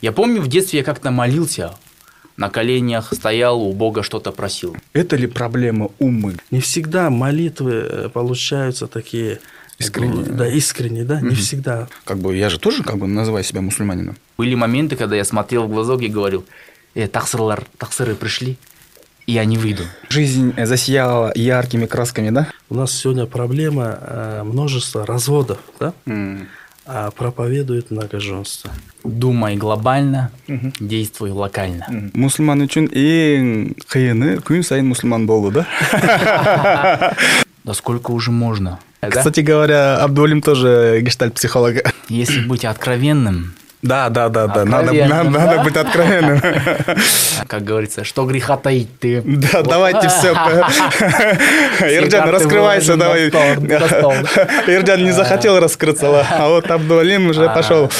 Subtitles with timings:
[0.00, 1.74] Я помню, в детстве я как-то молился,
[2.36, 4.76] на коленях стоял, у Бога что-то просил.
[4.94, 6.36] Это ли проблема умы?
[6.50, 9.40] Не всегда молитвы э, получаются такие
[9.80, 10.24] Искренние.
[10.26, 11.88] Да, искренние, да, не всегда.
[12.04, 14.14] Как бы я же тоже как бы называю себя мусульманином.
[14.36, 16.44] Были моменты, когда я смотрел в глазок и говорил,
[16.94, 18.58] э, таксырлар, таксыры пришли,
[19.26, 19.84] и я не выйду.
[20.10, 22.48] Жизнь э, засияла яркими красками, да?
[22.68, 25.94] У нас сегодня проблема э, множества разводов, да,
[26.92, 28.72] а проповедует многоженство.
[29.04, 30.32] Думай глобально,
[30.80, 31.86] действуй локально.
[32.18, 35.66] Мусульман үшін ең қиыны күн сайын мұсылман болу, да?
[37.62, 38.80] Да сколько уже можно?
[39.00, 41.76] Кстати говоря, Абдулим тоже гештальт-психолог.
[42.08, 44.64] Если быть откровенным, Да, да, да, да.
[44.64, 45.24] Надо, надо, да?
[45.24, 46.40] надо быть откровенным.
[47.46, 49.22] как говорится, что греха таить ты.
[49.24, 50.32] Да, давайте все.
[51.80, 53.28] Ирджан, раскрывайся, давай.
[54.66, 57.90] Ирджан не захотел раскрыться, а вот Абдулим уже пошел.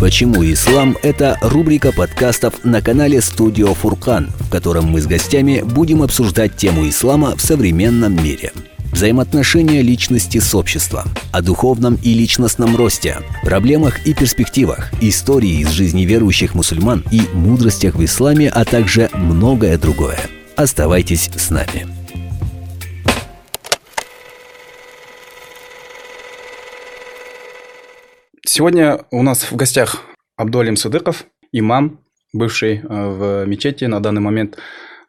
[0.00, 6.02] Почему ислам– это рубрика подкастов на канале «Студио Фуркан», в котором мы с гостями будем
[6.02, 8.52] обсуждать тему ислама в современном мире.
[8.92, 16.02] Взаимоотношения личности с обществом, о духовном и личностном росте, проблемах и перспективах, истории из жизни
[16.02, 20.18] верующих мусульман и мудростях в исламе, а также многое другое.
[20.56, 21.86] Оставайтесь с нами.
[28.44, 30.02] Сегодня у нас в гостях
[30.36, 32.00] Абдуалим Сыдыков, имам,
[32.32, 34.58] бывший э, в мечети, на данный момент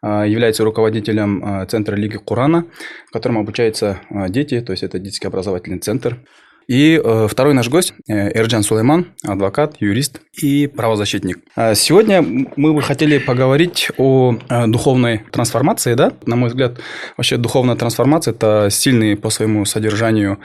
[0.03, 2.65] является руководителем э, Центра Лиги Курана,
[3.07, 6.19] в котором обучаются э, дети, то есть это детский образовательный центр.
[6.67, 11.39] И э, второй наш гость э, Эрджан Сулейман, адвокат, юрист и правозащитник.
[11.55, 16.13] А Сегодня мы бы хотели поговорить о э, духовной трансформации, да?
[16.25, 16.79] На мой взгляд,
[17.17, 20.39] вообще духовная трансформация– это сильный по своему содержанию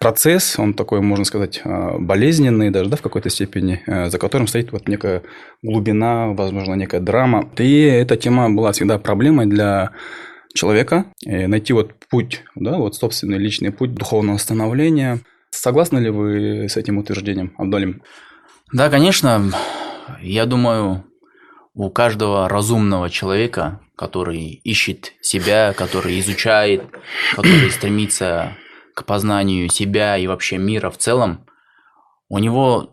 [0.00, 4.46] процесс, он такой, можно сказать, э, болезненный даже, да, в какой-то степени, э, за которым
[4.46, 5.22] стоит вот некая
[5.62, 7.50] глубина, возможно, некая драма.
[7.58, 9.90] И эта тема была всегда проблемой для
[10.54, 15.20] человека, э, найти вот путь, да, вот собственный личный путь духовного становления.
[15.50, 18.02] Согласны ли вы с этим утверждением, Абдолим?
[18.72, 19.50] Да, конечно,
[20.20, 21.04] я думаю,
[21.74, 26.82] у каждого разумного человека, который ищет себя, который изучает,
[27.34, 28.56] который стремится
[28.98, 31.46] к познанию себя и вообще мира в целом,
[32.28, 32.90] у него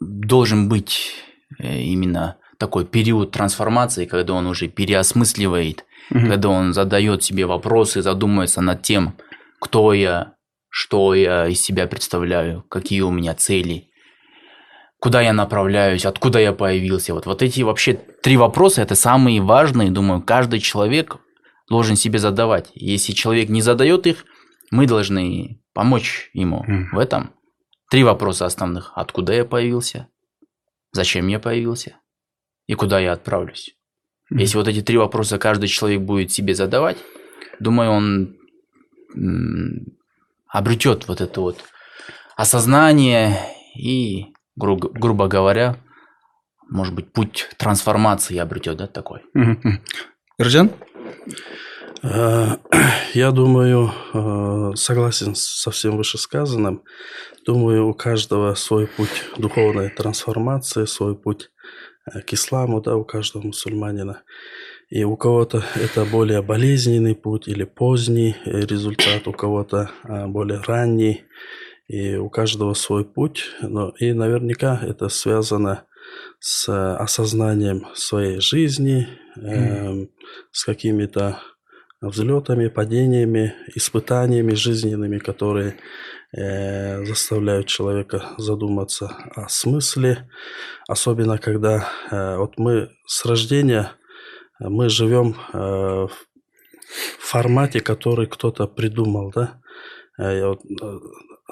[0.00, 1.12] должен быть
[1.58, 8.62] э, именно такой период трансформации, когда он уже переосмысливает, когда он задает себе вопросы, задумывается
[8.62, 9.18] над тем,
[9.60, 10.32] кто я,
[10.70, 13.90] что я из себя представляю, какие у меня цели,
[15.00, 17.12] куда я направляюсь, откуда я появился.
[17.12, 17.92] Вот, вот эти вообще
[18.22, 21.18] три вопроса– это самые важные, думаю, каждый человек
[21.68, 22.70] должен себе задавать.
[22.74, 24.24] Если человек не задает их,
[24.70, 26.90] мы должны помочь ему Мгм.
[26.92, 27.32] в этом.
[27.90, 28.92] Три вопроса основных.
[28.94, 30.08] Откуда я появился?
[30.92, 31.96] Зачем я появился?
[32.66, 33.76] И куда я отправлюсь?
[34.30, 34.40] Мгм.
[34.40, 36.96] Если вот эти три вопроса каждый человек будет себе задавать,
[37.60, 38.36] думаю, он
[40.48, 41.62] обретет вот это вот
[42.36, 43.38] осознание
[43.74, 45.76] и, гру- грубо говоря,
[46.68, 49.20] может быть, путь трансформации обретет, да, такой.
[49.34, 49.82] Мгм, мгм.
[52.06, 52.56] Э,
[53.14, 56.82] Я думаю, э, согласен со всем вышесказанным.
[57.44, 61.50] Думаю, у каждого свой путь духовной трансформации, свой путь
[62.12, 64.22] э, к исламу, да, у каждого мусульманина.
[64.88, 70.60] И у кого-то это более болезненный путь или поздний э, результат, у кого-то э, более
[70.60, 71.24] ранний.
[71.88, 73.44] И у каждого свой путь.
[73.62, 75.84] Но и наверняка это связано
[76.38, 80.08] с э, осознанием своей жизни, эм,
[80.52, 81.40] с какими-то
[82.00, 85.76] взлетами, падениями, испытаниями жизненными, которые
[86.36, 90.28] э, заставляют человека задуматься о смысле,
[90.88, 93.92] особенно когда э, вот мы с рождения
[94.58, 96.16] мы живем э, в
[97.18, 99.60] формате, который кто-то придумал, да.
[100.18, 100.98] Э, Я вот э,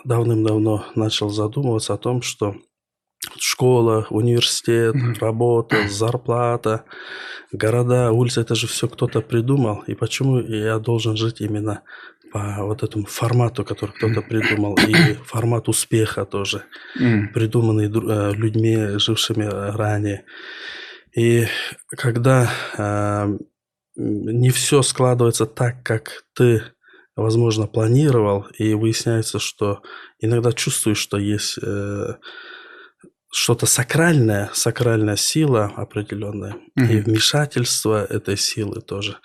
[0.05, 2.57] давным-давно начал задумываться о том, что
[3.39, 5.15] школа, университет, Мгм.
[5.21, 6.85] работа, зарплата,
[7.53, 9.83] города, улицы, это же все кто-то придумал.
[9.87, 11.83] И почему я должен жить именно
[12.33, 16.65] по вот этому формату, который кто-то придумал, и формат успеха тоже,
[17.01, 17.29] М.
[17.29, 20.25] придуманный э, людьми, жившими э, ранее.
[21.17, 21.47] И
[21.91, 23.39] когда э,
[23.97, 26.63] не все складывается так, как ты,
[27.15, 29.83] возможно, планировал, и выясняется, что
[30.19, 32.15] иногда чувствуешь, что есть э,
[33.35, 37.03] что-то сакральное, сакральная сила определенная, и Мгм.
[37.03, 39.17] вмешательство этой силы тоже.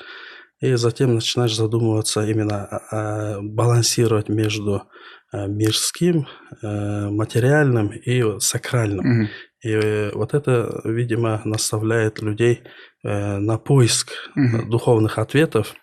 [0.62, 4.84] И затем начинаешь задумываться именно, а, балансировать между
[5.32, 6.28] а, мирским,
[6.64, 9.06] э, материальным и сакральным.
[9.06, 9.30] Мгм.
[9.62, 12.64] И э, вот это, видимо, наставляет людей
[13.04, 14.72] э, на поиск Мгм.
[14.72, 15.76] духовных ответов.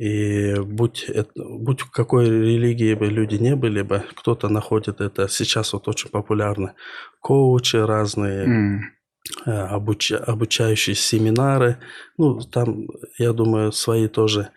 [0.00, 5.26] И будь, это, будь в какой религии бы люди не были бы, кто-то находит это,
[5.28, 6.74] сейчас вот очень популярно,
[7.20, 8.80] коучи разные, М.
[9.46, 11.78] э, обуча- обучающие семинары.
[12.16, 12.86] Ну, там,
[13.18, 14.50] я думаю, свои тоже,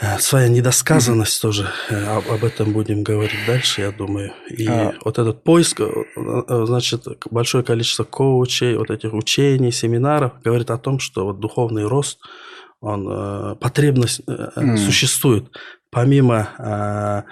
[0.00, 1.66] э, своя недосказанность тоже.
[1.90, 4.32] э, Об, об этом будем говорить дальше, я думаю.
[4.48, 4.94] И А.
[5.04, 5.80] вот этот поиск,
[6.16, 12.20] значит, большое количество коучей, вот этих учений, семинаров говорит о том, что вот духовный рост,
[12.84, 14.76] он, э, потребность М.
[14.76, 15.44] существует.
[15.90, 17.24] Помимо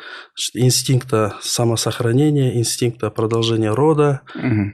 [0.54, 4.20] инстинкта самосохранения, инстинкта продолжения рода.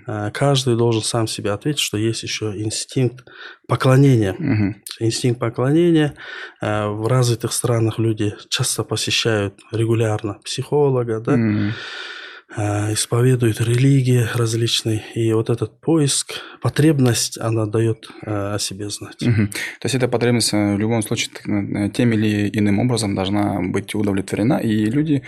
[0.07, 3.25] Э, Каждый должен сам себе ответить, что есть еще инстинкт
[3.67, 4.35] поклонения.
[4.39, 4.83] Мгм.
[5.01, 6.15] Инстинкт поклонения.
[6.61, 11.73] В развитых странах люди часто посещают регулярно психолога, да, М.
[12.57, 15.05] э, исповедуют религии различные.
[15.15, 19.21] И вот этот поиск, потребность, она дает э, о себе знать.
[19.23, 19.49] Мгм.
[19.49, 23.95] То есть эта потребность э, в любом случае э, тем или иным образом должна быть
[23.95, 25.23] удовлетворена, и люди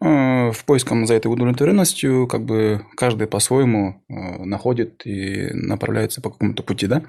[0.00, 6.30] э, в поиском за этой удовлетворенностью как бы каждый по-своему э, находит и направляется по
[6.30, 7.02] какому-то пути, да?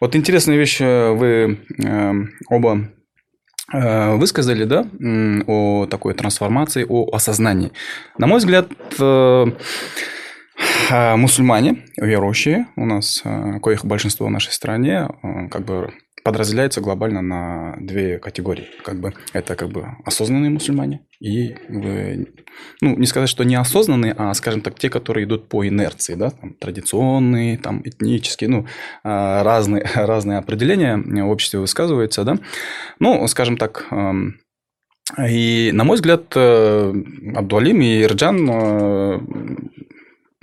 [0.00, 2.12] Вот интересная вещь э, вы э,
[2.48, 2.90] оба
[3.72, 7.72] э, высказали, да, м, о такой трансформации, о осознании.
[8.18, 8.68] На мой взгляд,
[8.98, 9.46] э,
[10.90, 15.92] а, мусульмане, верующие, у нас, э, коих большинство в нашей стране, э, как бы
[16.26, 18.66] подразделяются глобально на две категории.
[18.82, 21.54] Как бы это как бы осознанные мусульмане и
[22.80, 26.54] ну не сказать, что неосознанные, а скажем так те, которые идут по инерции, да, там,
[26.54, 28.66] традиционные, там этнические, ну
[29.04, 32.38] а, разные разные определения в обществе высказываются, да.
[32.98, 33.86] Ну, скажем так.
[33.92, 34.40] эм,
[35.28, 36.92] И, на мой взгляд, э,
[37.36, 39.20] Абдуалим и Ирджан, э,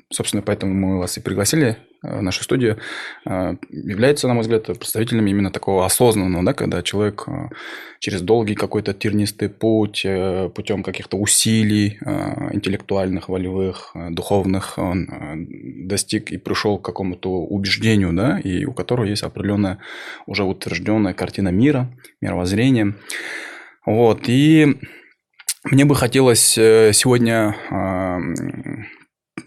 [0.09, 2.77] собственно, поэтому мы вас и пригласили в нашу студию,
[3.25, 7.49] э, являются, на мой взгляд, представителями именно такого осознанного, да, когда человек э,
[7.99, 11.97] через долгий какой-то тернистый путь, э, путем каких-то усилий
[12.51, 15.07] интеллектуальных, волевых, духовных, он
[15.87, 19.79] достиг и пришел к какому-то убеждению, да, и у которого есть определенная
[20.27, 21.89] уже утвержденная картина мира,
[22.19, 22.95] мировоззрения.
[23.85, 24.77] Вот, и
[25.63, 27.55] мне бы хотелось сегодня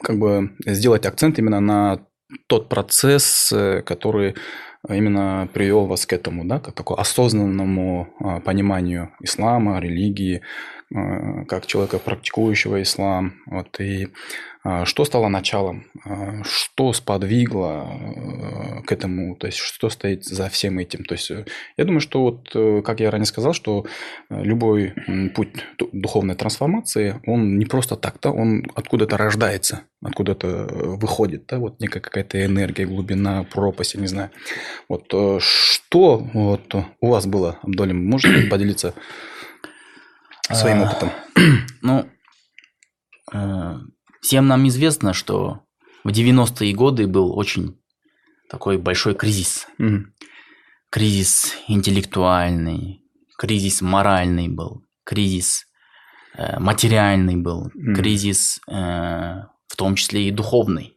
[0.03, 2.07] как бы сделать акцент именно на
[2.47, 4.35] тот процесс, э, который
[4.89, 10.43] именно привел вас к этому, да, к такому осознанному а, пониманию ислама, религии,
[10.95, 13.35] а, как человека, практикующего ислам.
[13.47, 14.09] Вот, и
[14.85, 20.79] что стало началом, а, что сподвигло э, к этому, то есть что стоит за всем
[20.79, 21.05] этим.
[21.05, 21.45] То есть э,
[21.77, 23.87] я думаю, что вот, э, как я ранее сказал, что
[24.31, 24.95] любой
[25.35, 30.67] путь ду- духовной трансформации, он не просто так, да, он откуда-то рождается, откуда-то
[30.97, 34.31] выходит, да, вот некая какая-то энергия, глубина, пропасть, я не знаю.
[34.89, 38.95] Вот что вот у вас было, Абдолим, можете поделиться
[40.51, 41.11] своим А, опытом?
[41.83, 42.07] Ну,
[44.27, 45.61] всем нам известно, что
[46.03, 47.79] в 90-е годы был очень
[48.51, 49.69] такой большой кризис.
[49.79, 50.13] Мгм.
[50.91, 53.03] Кризис интеллектуальный,
[53.39, 55.67] кризис моральный был, кризис
[56.37, 57.95] э, материальный был, Мгм.
[57.95, 58.73] кризис э,
[59.69, 60.97] в том числе и духовный.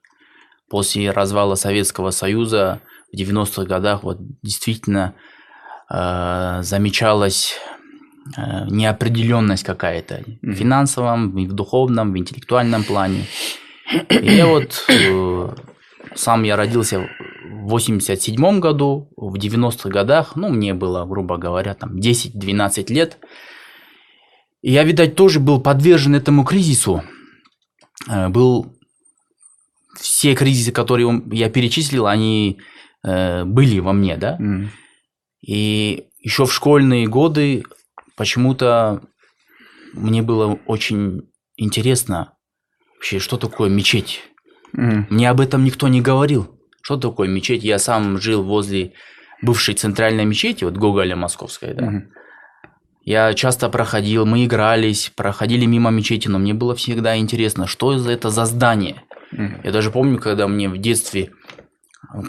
[0.67, 2.81] После развала Советского Союза
[3.13, 5.13] в 90-х годах вот действительно
[5.92, 7.79] э, замечалась э,
[8.69, 10.54] неопределенность какая-то Мгм.
[10.54, 13.26] в финансовом, и в духовном, в интеллектуальном плане.
[14.09, 15.50] И я вот э,
[16.16, 17.09] сам я родился
[17.44, 23.18] в 87 году, в 90-х годах, ну, мне было, грубо говоря, там 10-12 лет.
[24.62, 27.04] И я, видать, тоже был подвержен этому кризису.
[28.07, 28.76] Э, Был
[29.95, 32.59] все кризисы, которые я перечислил, они
[33.04, 34.36] э, были во мне, да?
[34.40, 34.69] Мгм.
[35.42, 37.64] И еще в школьные годы
[38.19, 39.02] почему-то
[39.94, 42.33] мне было очень интересно
[42.95, 44.21] вообще, что такое мечеть.
[44.73, 45.07] Мгм.
[45.09, 46.59] Мне об этом никто не говорил.
[46.81, 47.64] Что такое мечеть?
[47.64, 48.92] Я сам жил возле
[49.42, 51.85] бывшей центральной мечети, вот Гоголя Московской, да.
[51.85, 52.11] Мгм.
[53.06, 58.11] Я часто проходил, мы игрались, проходили мимо мечети, но мне было всегда интересно, что за
[58.11, 59.02] это за здание.
[59.31, 59.61] Мгм.
[59.64, 61.31] Я даже помню, когда мне в детстве,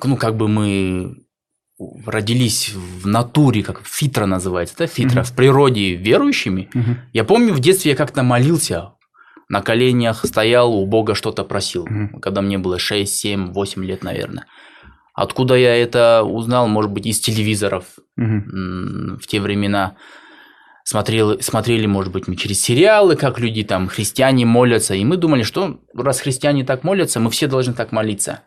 [0.05, 1.17] ну, как бы мы
[2.07, 5.25] родились в натуре, как фитра называется, да, фитра, Мгм.
[5.25, 6.69] в природе верующими.
[6.75, 6.99] Мгм.
[7.13, 8.93] Я помню, в детстве я как-то молился,
[9.49, 12.21] на коленях стоял, у Бога что-то просил, Мгм.
[12.21, 14.47] когда мне было 6, 7, 8 лет, наверное.
[15.15, 17.85] Откуда я это узнал, может быть, из телевизоров
[18.17, 19.97] м, в те времена
[20.85, 25.43] смотрели, смотрели, может быть, мы через сериалы, как люди там, христиане молятся, и мы думали,
[25.43, 28.41] что раз христиане так молятся, мы все должны так молиться.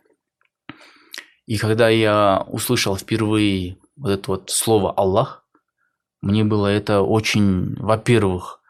[1.46, 5.46] И когда я услышал впервые вот это вот слово Аллах,
[6.22, 8.62] мне было это очень, во-первых,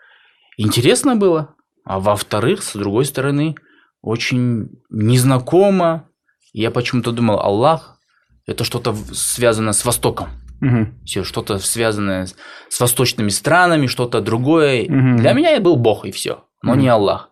[0.58, 3.56] интересно было, а во-вторых, с другой стороны,
[4.01, 6.10] очень незнакомо.
[6.51, 8.00] Я почему-то думал, Аллах–
[8.48, 10.30] это что-то связано с Востоком.
[10.62, 11.00] Мгм.
[11.06, 12.27] Все, что-то связанное
[12.70, 14.86] с, восточными странами, что-то другое.
[14.89, 15.18] Мгм.
[15.18, 16.82] Для меня был Бог и все, но Мгм.
[16.82, 17.30] не Аллах.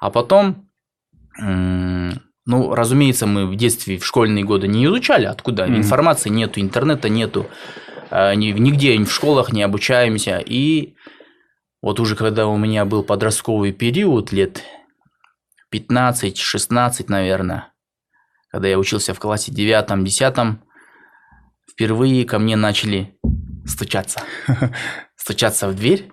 [0.00, 0.68] А потом,
[2.46, 5.76] ну, разумеется, мы в детстве, в школьные годы не изучали, откуда Мгм.
[5.78, 7.46] информации нету, интернета нету,
[8.10, 10.38] ни- нигде в школах не обучаемся.
[10.44, 10.94] И
[11.82, 14.62] вот уже когда у меня был подростковый период, лет
[15.70, 17.72] 15-16, наверное,
[18.50, 20.58] когда я учился в классе 9-10,
[21.70, 23.18] впервые ко мне начали
[23.66, 24.20] стучаться.
[25.16, 26.10] Стучаться в дверь.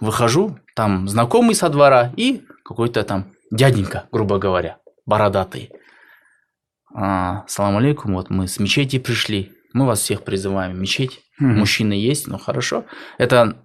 [0.00, 5.70] Выхожу, там знакомый со двора и какой-то там дяденька, грубо говоря, бородатый.
[6.94, 9.52] А, Салам алейкум, вот мы с мечети пришли.
[9.72, 11.20] Мы вас всех призываем в мечеть.
[11.38, 11.58] Мгм.
[11.58, 12.84] Мужчины есть, ну хорошо.
[13.18, 13.56] Это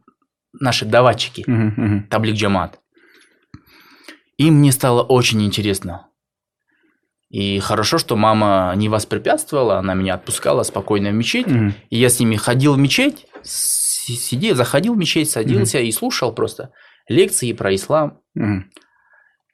[0.53, 1.43] наши даватчики.
[1.45, 2.07] Мгм, мгм.
[2.07, 2.79] Таблик Джамат.
[4.37, 6.07] И мне стало очень интересно.
[7.29, 11.45] И хорошо, что мама не воспрепятствовала, она меня отпускала спокойно в мечеть.
[11.45, 11.75] Мгм.
[11.91, 16.71] И я с ними ходил в мечеть, сидел, заходил в мечеть, садился и слушал просто
[17.07, 18.19] лекции про ислам.
[18.33, 18.71] Мгм.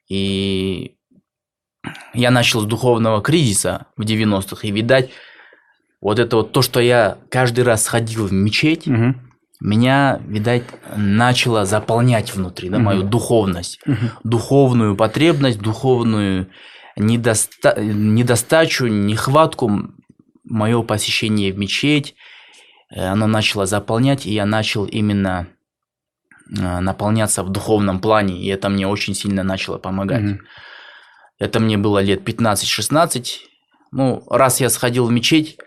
[0.08, 0.96] И
[2.14, 4.66] я начал с духовного кризиса в 90-х.
[4.66, 5.10] И, видать,
[6.00, 9.30] вот это вот то, что я каждый раз ходил в мечеть, Мгм.
[9.60, 10.64] меня, видать,
[10.96, 13.10] начало заполнять внутри, да, мою Мгм.
[13.10, 14.10] духовность, Мгм.
[14.24, 16.48] духовную потребность, духовную
[16.98, 19.70] недоста- недостачу, нехватку,
[20.44, 22.14] мое посещение в мечеть,
[22.90, 25.48] э, оно начало заполнять, и я начал именно
[26.48, 30.22] наполняться в духовном плане, и это мне очень сильно начало помогать.
[30.22, 30.40] Мгм.
[31.38, 33.40] Это мне было лет 15-16.
[33.92, 35.58] Ну, раз я сходил в мечеть,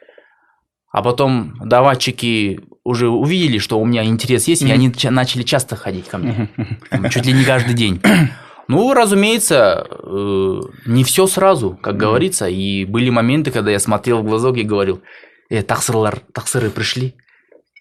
[0.91, 4.73] а потом даватчики уже увидели, что у меня интерес есть, и Мгм.
[4.73, 6.49] они ча- начали часто ходить ко мне.
[6.89, 8.01] Там, Чуть ли не каждый день.
[8.67, 11.99] Ну, разумеется, э, не все сразу, как Мгм.
[12.01, 12.47] говорится.
[12.47, 15.01] И были моменты, когда я смотрел в глазок и говорил,
[15.49, 17.15] э, таксырлар, таксыры пришли,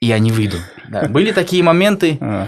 [0.00, 0.56] и я не выйду.
[0.88, 2.46] Да, Были такие моменты, А, Э,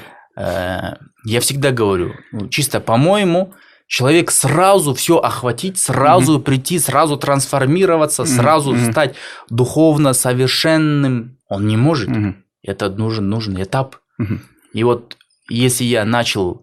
[1.24, 3.52] я всегда говорю, ну, чисто по-моему,
[3.86, 8.92] человек сразу все охватить, сразу прийти, сразу трансформироваться, Мгм, сразу мгм.
[8.92, 9.14] стать
[9.50, 12.08] духовно совершенным, он не может.
[12.08, 12.44] Мгм.
[12.62, 13.96] Это нужен, нужен этап.
[14.18, 14.42] Мгм.
[14.72, 15.16] И вот
[15.48, 16.62] если я начал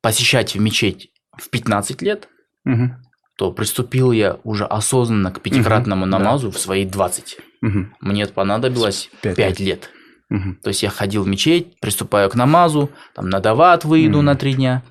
[0.00, 2.28] посещать в мечеть в 15 лет,
[2.64, 2.96] Мгм.
[3.36, 6.18] то приступил я уже осознанно к пятикратному да.
[6.18, 7.38] намазу в свои 20.
[7.60, 7.94] Мгм.
[8.00, 9.90] Мне понадобилось Пять 5 лет.
[10.34, 10.58] Мгм.
[10.62, 14.24] То есть я ходил в мечеть, приступаю к намазу, там на дават выйду Мгм.
[14.26, 14.82] на три дня,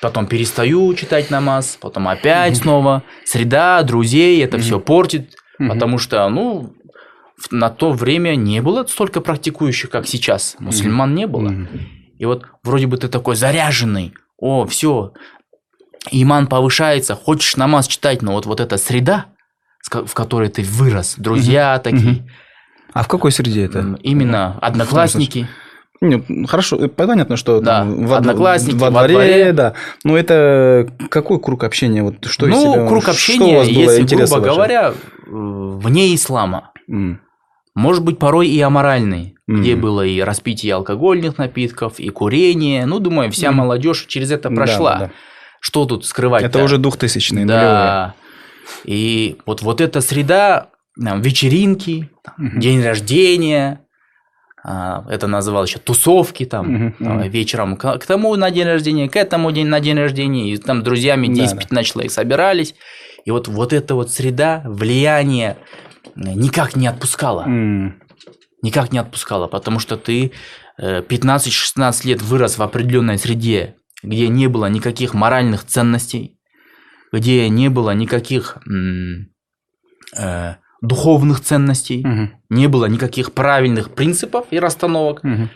[0.00, 4.64] потом перестаю читать намаз, потом опять снова среда, друзей, это Мгм.
[4.64, 5.70] все портит, Мгм.
[5.70, 6.74] потому что, ну,
[7.50, 10.56] на то время не было столько практикующих, как сейчас.
[10.58, 11.48] Мусульман не было.
[11.48, 11.68] Мгм.
[12.18, 15.12] И вот вроде бы ты такой заряженный, о, все,
[16.10, 19.26] иман повышается, хочешь намаз читать, но вот, вот эта среда,
[19.90, 22.28] в которой ты вырос, друзья такие, Мгм.
[22.92, 23.96] А в какой среде это?
[24.02, 25.48] именно одноклассники.
[26.00, 29.52] Не, хорошо, э, понятно, что Да, там во, одноклассники, во во дворе, дворе.
[29.52, 29.74] да.
[30.02, 32.02] Но это какой круг общения?
[32.02, 34.40] Вот что из ну, себя- круг что у общения, вас было если, грубо ваше?
[34.50, 34.92] говоря, э,
[35.30, 36.72] вне ислама.
[36.88, 37.20] М,
[37.74, 39.80] Может быть, порой и аморальный, где Мгм.
[39.80, 42.84] было и распитие алкогольных напитков, и курение.
[42.84, 43.60] Ну, думаю, вся Мгм.
[43.60, 44.96] молодежь через это да, прошла.
[44.98, 45.10] да.
[45.60, 46.42] Что тут скрывать?
[46.42, 48.14] Это уже двухтысячные, Да.
[48.84, 52.60] И вот, вот эта среда, там, вечеринки, там, Мгм.
[52.60, 53.80] день рождения,
[54.64, 59.08] а, это называлось еще тусовки, там, Мгм, там, вечером к, к тому на день рождения,
[59.08, 62.74] к этому день на день рождения, и там друзьями Да, 10-15 человек собирались,
[63.24, 65.56] и вот, вот эта вот среда, влияние
[66.14, 68.00] э, никак не отпускала, М,
[68.62, 70.32] никак не отпускала, потому что ты
[70.78, 76.38] э, 15-16 лет вырос в определенной среде, где не было никаких моральных ценностей,
[77.12, 78.58] где не было никаких
[80.16, 85.22] э, духовных ценностей, мгм, не было никаких правильных принципов и расстановок.
[85.22, 85.48] мгм.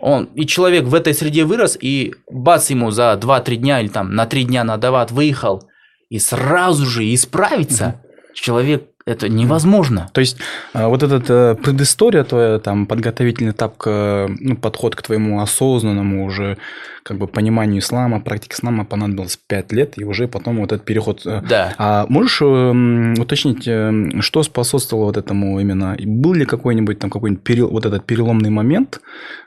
[0.00, 4.14] Он, и человек в этой среде вырос, и бац ему за 2-3 дня или там
[4.14, 5.68] на 3 дня на дават выехал,
[6.08, 8.00] и сразу же исправиться.
[8.32, 10.10] Человек Это невозможно.
[10.12, 10.36] То есть
[10.74, 16.26] а, вот эта э, предыстория твоя, там, подготовительный этап, к, ну, подход к твоему осознанному
[16.26, 16.58] уже
[17.02, 21.22] как бы пониманию ислама, практике ислама понадобилось 5 лет, и уже потом вот этот переход.
[21.24, 21.74] э, Да.
[21.78, 25.96] А можешь э, уточнить, э, что способствовало вот этому именно?
[26.04, 29.00] Был ли какой-нибудь там какой-нибудь перел- вот этот переломный момент,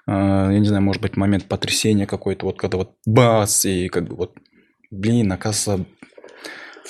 [0.08, 4.08] э, я не знаю, может быть, момент потрясения какой-то, вот когда вот бас, и как
[4.08, 4.32] бы вот,
[4.90, 5.86] блин, оказывается,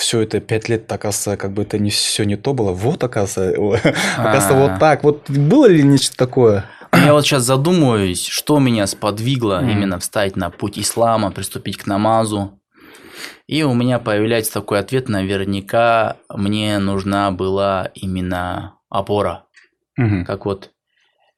[0.02, 2.72] все это пять лет, оказывается, как бы это не все не то было.
[2.72, 4.54] Вот, оказывается, оказывается, А.
[4.68, 5.04] вот так.
[5.04, 6.66] Вот было ли нечто такое?
[6.94, 12.60] Я вот сейчас задумываюсь, что меня сподвигло именно встать на путь ислама, приступить к намазу.
[13.48, 19.46] И у меня появляется такой ответ, наверняка мне нужна была именно опора.
[20.26, 20.72] Как вот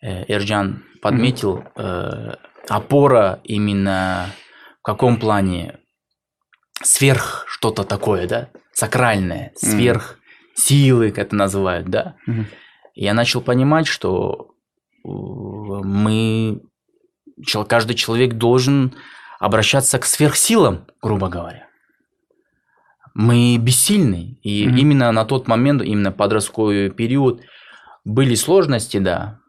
[0.02, 2.36] э, Эрджан подметил, э,
[2.70, 4.28] опора именно
[4.80, 5.80] в каком плане?
[6.84, 8.50] Сверх что-то такое, да?
[8.74, 10.20] Сакральное, сверх
[10.56, 12.16] силы, как это называют, да?
[12.96, 14.52] Я начал понимать, что
[15.04, 16.62] э, мы,
[17.68, 18.94] каждый человек должен
[19.40, 21.68] обращаться к сверхсилам, грубо говоря.
[23.16, 24.38] Мы бессильны.
[24.44, 24.78] И Мгм.
[24.78, 27.42] именно на тот момент, именно подростковый период,
[28.06, 29.40] были сложности, да.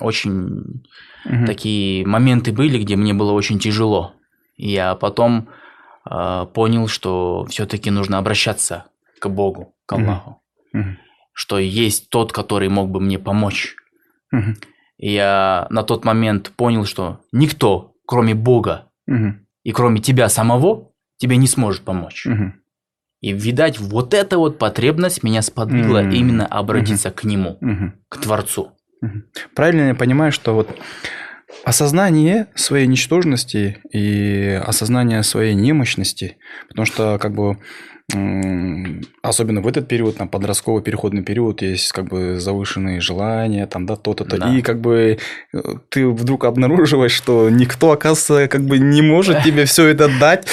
[0.00, 0.82] Очень
[1.24, 1.46] Мгм.
[1.46, 4.14] такие моменты были, где мне было очень тяжело.
[4.56, 5.48] И я потом
[6.54, 8.84] понял, что все-таки нужно обращаться
[9.20, 9.92] к Богу, к.
[9.94, 10.40] Аллаху
[10.72, 10.98] Мгм.
[11.32, 13.76] что есть тот, который мог бы мне помочь.
[14.30, 14.56] Мгм.
[14.98, 19.46] И я на тот момент понял, что никто, кроме Бога Мгм.
[19.62, 22.24] и кроме тебя самого, тебе не сможет помочь.
[22.26, 22.60] Мгм.
[23.20, 26.10] И, видать, вот эта вот потребность меня сподвигла М.
[26.10, 27.94] именно обратиться к Нему, Мгм.
[28.08, 28.72] к Творцу.
[29.54, 30.68] Правильно я понимаю, что вот
[31.64, 36.38] осознание своей ничтожности и осознание своей немощности,
[36.68, 37.58] потому что как бы
[39.22, 43.96] особенно в этот период, там, подростковый переходный период, есть как бы завышенные желания, там, да,
[43.96, 44.38] то-то, то.
[44.38, 44.54] Да.
[44.54, 45.18] И как бы
[45.52, 45.58] э,
[45.88, 50.46] ты вдруг обнаруживаешь, что никто, оказывается, как бы не может тебе все это дать,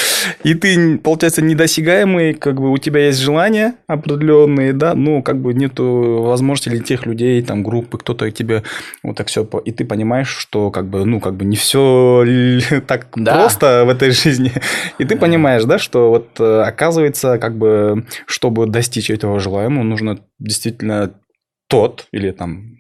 [0.44, 5.54] и ты, получается, недосягаемый, как бы у тебя есть желания определенные, да, но как бы
[5.54, 8.64] нету возможности или тех людей, там, группы, кто-то тебе
[9.04, 12.26] вот так все, и ты понимаешь, что как бы, ну, как бы не все
[12.88, 13.36] так Да.
[13.36, 14.52] просто в этой жизни,
[14.98, 20.26] и ты понимаешь, да, что вот э, оказывается, как бы, чтобы достичь этого желаемого, нужно
[20.40, 21.20] действительно
[21.68, 22.78] тот или там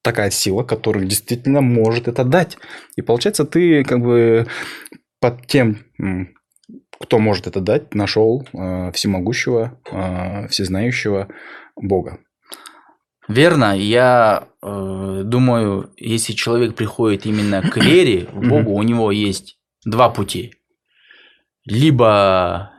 [0.00, 2.56] такая сила, которая действительно может это дать.
[2.96, 4.46] И получается, ты как бы
[5.20, 5.80] под тем,
[6.98, 11.28] кто может это дать, нашел э, всемогущего, э, всезнающего
[11.76, 12.20] Бога.
[13.28, 18.48] Верно, я э, думаю, если человек приходит именно к вере Мгм.
[18.48, 20.54] Богу, у него есть два пути.
[21.66, 22.71] Либо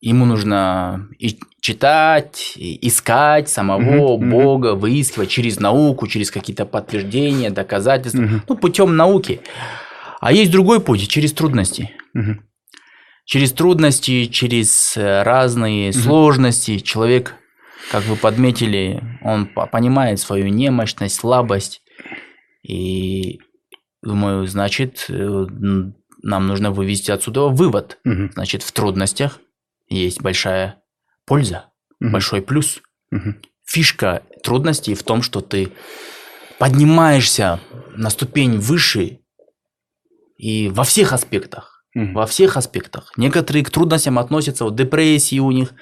[0.00, 4.30] ему нужно и читать, и искать самого мгм.
[4.30, 8.42] Бога, выискивать через науку, через какие-то подтверждения, доказательства, Мгм.
[8.48, 9.40] ну, путем науки.
[10.20, 11.90] А есть другой путь, через трудности.
[12.14, 12.44] Мгм.
[13.26, 16.00] Через трудности, через э, разные Мгм.
[16.00, 17.36] сложности человек,
[17.92, 21.82] как вы подметили, он по- понимает свою немощность, слабость.
[22.62, 23.38] И
[24.02, 25.46] думаю, значит, э,
[26.22, 27.98] нам нужно вывести отсюда вывод.
[28.04, 28.30] Мгм.
[28.34, 29.40] Значит, в трудностях
[29.88, 30.82] есть большая
[31.26, 31.66] польза,
[32.00, 32.12] Мгм.
[32.12, 32.80] большой плюс.
[33.10, 33.40] Мгм.
[33.64, 35.72] Фишка трудностей в том, что ты
[36.58, 37.60] поднимаешься
[37.96, 39.20] на ступень выше
[40.36, 42.14] и во всех аспектах Мгм.
[42.14, 43.12] во всех аспектах.
[43.16, 45.72] Некоторые к трудностям относятся, вот депрессии у них,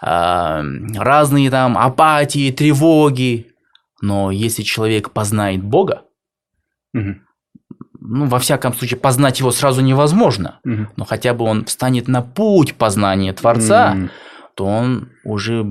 [0.00, 0.62] а,
[0.96, 3.52] разные там апатии, тревоги.
[4.00, 6.02] Но если человек познает Бога,
[6.92, 7.24] Мгм.
[8.10, 10.88] Ну, во всяком случае, познать его сразу невозможно, Мгм.
[10.96, 14.10] но хотя бы он встанет на путь познания Творца, М.
[14.54, 15.64] то он уже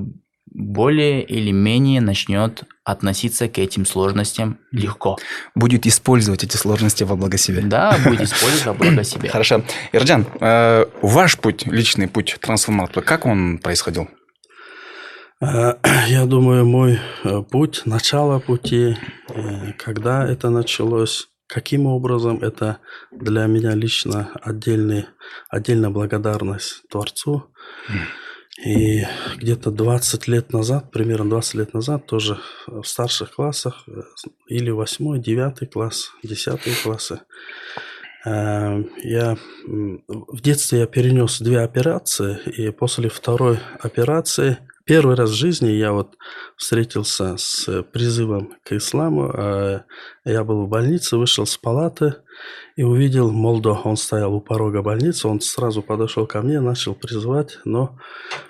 [0.54, 5.18] более или менее начнет относиться к этим сложностям легко.
[5.56, 7.62] Будет использовать эти сложности во благо себя.
[7.64, 9.30] Да, будет использовать во благо себя.
[9.30, 9.64] Хорошо.
[9.92, 14.08] Ирджан, э, ваш путь, личный путь трансформатора, как он происходил?
[15.42, 15.74] Э,
[16.08, 18.98] Я думаю, мой э, путь, начало пути,
[19.78, 22.80] когда это началось, каким образом это
[23.12, 25.06] для меня лично отдельный,
[25.50, 27.48] отдельная благодарность Творцу.
[28.66, 29.04] И
[29.38, 34.02] где-то 20 лет назад, примерно 20 лет назад, тоже в старших классах, э,
[34.48, 37.20] или 8, 9 класс, 10 классы,
[38.26, 45.36] э, я в детстве я перенес две операции, и после второй операции первый раз в
[45.36, 46.18] жизни я вот
[46.56, 49.32] встретился с призывом к исламу.
[49.32, 49.82] э,
[50.26, 52.16] Я был в больнице, вышел с палаты,
[52.78, 53.72] и увидел Молдо.
[53.84, 57.98] Он стоял у порога больницы, он сразу подошел ко мне, начал призывать, но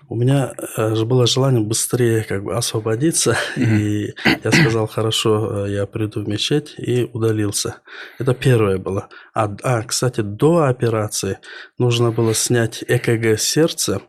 [0.10, 4.14] у меня э, было желание быстрее как бы освободиться, и
[4.44, 7.78] я сказал, хорошо, э, я приду в мечеть, и удалился.
[8.20, 9.08] Это первое было.
[9.34, 11.40] А, а кстати, до операции
[11.78, 14.02] нужно было снять ЭКГ сердца,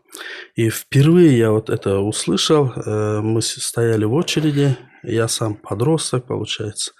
[0.55, 6.91] и впервые я вот это услышал, э, мы стояли в очереди, я сам подросток, получается,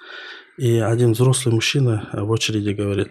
[0.59, 3.09] и один взрослый мужчина в очереди говорит,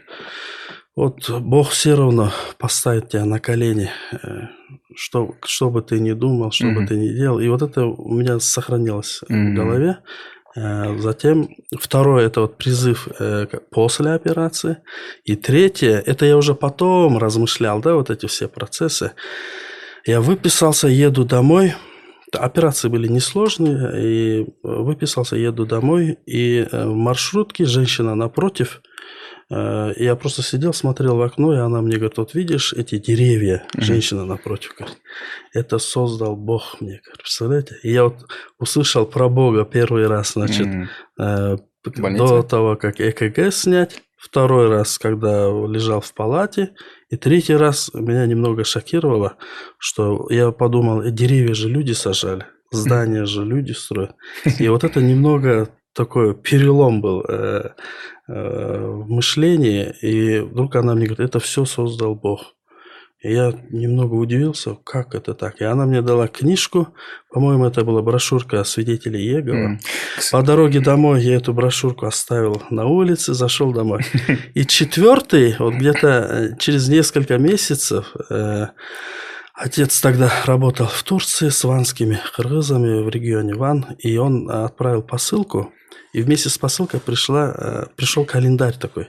[0.99, 4.49] вот Бог все равно поставит тебя на колени, э,
[4.97, 6.75] что, что бы ты ни думал, что mm-hmm.
[6.75, 7.39] бы ты ни делал.
[7.39, 9.53] И вот это у меня сохранилось mm-hmm.
[9.53, 9.99] в голове.
[10.57, 14.79] Э, затем второе это вот призыв э, после операции.
[15.25, 19.13] И третье, это я уже потом размышлял, да, вот эти все процессы.
[20.05, 21.75] Я выписался, еду домой.
[22.33, 28.83] Операции были несложные, и выписался, еду домой, и в маршрутке женщина напротив
[29.51, 33.65] Э, я просто сидел, смотрел в окно, и она мне говорит, вот видишь эти деревья,
[33.73, 33.83] mm-hmm.
[33.83, 34.99] женщина напротив, говорит,
[35.55, 37.77] это создал Бог мне, говорит, представляете?
[37.83, 38.27] И я вот
[38.59, 42.17] услышал про Бога первый раз, значит, mm-hmm.
[42.17, 46.75] до того, как ЭКГ снять, второй раз, когда лежал в палате,
[47.11, 49.37] и третий раз меня немного шокировало,
[49.79, 54.15] что я подумал, «Э, деревья же люди сажали, здания же люди строят.
[54.59, 57.71] И вот это немного такой перелом был э,
[58.29, 62.55] э, в мышлении, и вдруг она мне говорит, это все создал Бог.
[63.21, 65.61] Я немного удивился, как это так.
[65.61, 66.95] И она мне дала книжку,
[67.31, 69.75] по-моему, это была брошюрка свидетелей Иеговы.
[69.75, 70.31] Mm.
[70.31, 74.05] По дороге домой я эту брошюрку оставил на улице, зашел домой.
[74.55, 78.69] И четвертый, вот где-то э, через несколько месяцев, э,
[79.53, 85.73] отец тогда работал в Турции с ванскими кыргызами в регионе Ван, и он отправил посылку
[86.13, 89.09] и вместе с посылкой пришла, э, пришел календарь такой.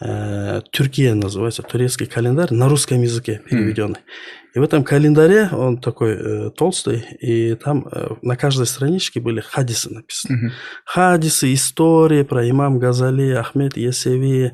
[0.00, 4.00] Э, Тюркия называется, турецкий календарь на русском языке переведенный.
[4.00, 4.46] Mm.
[4.56, 9.40] И в этом календаре, он такой э, толстый, и там э, на каждой страничке были
[9.40, 10.34] хадисы написаны.
[10.34, 10.52] Mm-hmm.
[10.86, 14.52] Хадисы, истории про имам Газали, Ахмед Есеви,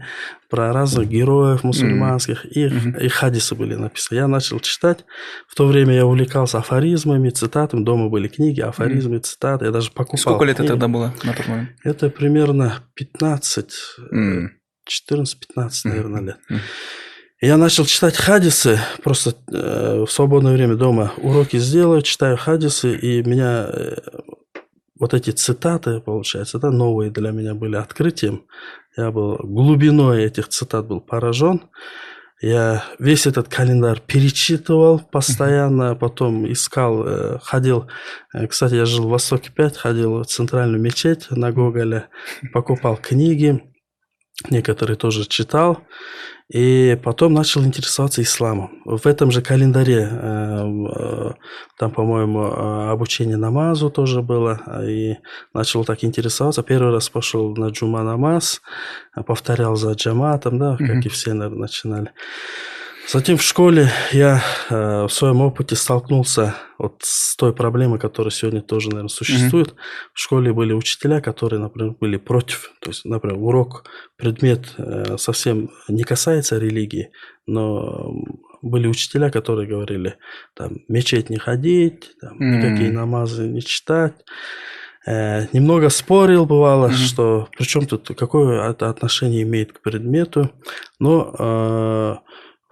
[0.51, 3.01] про разных героев мусульманских, mm-hmm.
[3.01, 4.19] и, и хадисы были написаны.
[4.19, 5.05] Я начал читать.
[5.47, 7.85] В то время я увлекался афоризмами, цитатами.
[7.85, 9.23] Дома были книги, афоризмы, mm-hmm.
[9.23, 9.67] цитаты.
[9.67, 10.67] Я даже покупал Сколько лет книги.
[10.67, 11.71] это тогда было на тот момент?
[11.85, 13.71] Это примерно 15...
[14.13, 14.49] Mm.
[14.89, 16.39] 14-15, наверное, лет.
[17.41, 23.21] Я начал читать хадисы, просто э, в свободное время дома уроки сделаю, читаю хадисы, и
[23.25, 23.97] меня э,
[24.97, 28.45] вот эти цитаты, получается, да, новые для меня были открытием.
[28.97, 31.63] Я был глубиной этих цитат был поражен.
[32.41, 37.89] Я весь этот календарь перечитывал постоянно, потом искал, э, ходил.
[38.33, 42.07] Э, кстати, я жил в Востоке 5, ходил в центральную мечеть на Гоголе,
[42.53, 43.72] покупал книги
[44.51, 45.79] некоторые тоже читал,
[46.49, 48.83] и потом начал интересоваться исламом.
[48.85, 50.65] В этом же календаре, э,
[50.97, 51.31] э,
[51.79, 55.17] там, по-моему, э, обучение намазу тоже было, и
[55.55, 56.63] начал так интересоваться.
[56.63, 58.61] Первый раз пошел на джума намаз,
[59.27, 61.07] повторял за джаматом, да, как mm-hmm.
[61.07, 62.11] и все, наверное, начинали.
[63.09, 68.63] Затем в школе я э, в своем опыте столкнулся вот с той проблемой, которая сегодня
[68.63, 69.69] тоже, наверное, существует.
[69.69, 70.13] Mm-hmm.
[70.15, 72.73] В школе были учителя, которые, например, были против.
[72.81, 73.85] То есть, например, урок,
[74.17, 77.11] предмет э, совсем не касается религии,
[77.47, 78.15] но
[78.63, 80.17] были учителя, которые говорили,
[80.55, 82.57] там, мечеть не ходить, там, mm-hmm.
[82.57, 84.15] никакие намазы не читать.
[85.05, 87.07] Э, немного спорил, бывало, mm-hmm.
[87.07, 90.53] что причем тут какое это отношение имеет к предмету,
[91.01, 92.17] но э,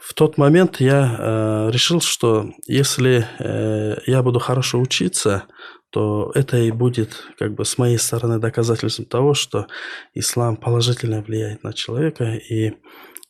[0.01, 5.45] в тот момент я э, решил, что если э, я буду хорошо учиться,
[5.91, 9.67] то это и будет как бы с моей стороны доказательством того, что
[10.15, 12.25] ислам положительно влияет на человека.
[12.35, 12.75] И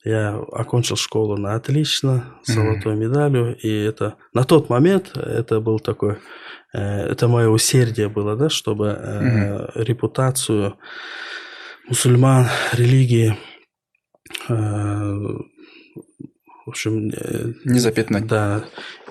[0.04, 2.96] я окончил школу на отлично, с золотой mm-hmm.
[2.96, 3.56] медалью.
[3.58, 6.18] И это на тот момент это был такой,
[6.72, 9.84] э, это мое усердие было, да, чтобы э, mm-hmm.
[9.84, 10.78] репутацию
[11.88, 13.36] мусульман, религии
[14.48, 15.14] э,
[16.70, 17.10] общем...
[17.10, 18.26] Э, Не запятнать.
[18.26, 18.64] Да.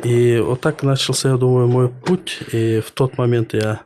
[0.04, 2.40] И вот так начался, я думаю, мой путь.
[2.52, 3.82] И в тот момент я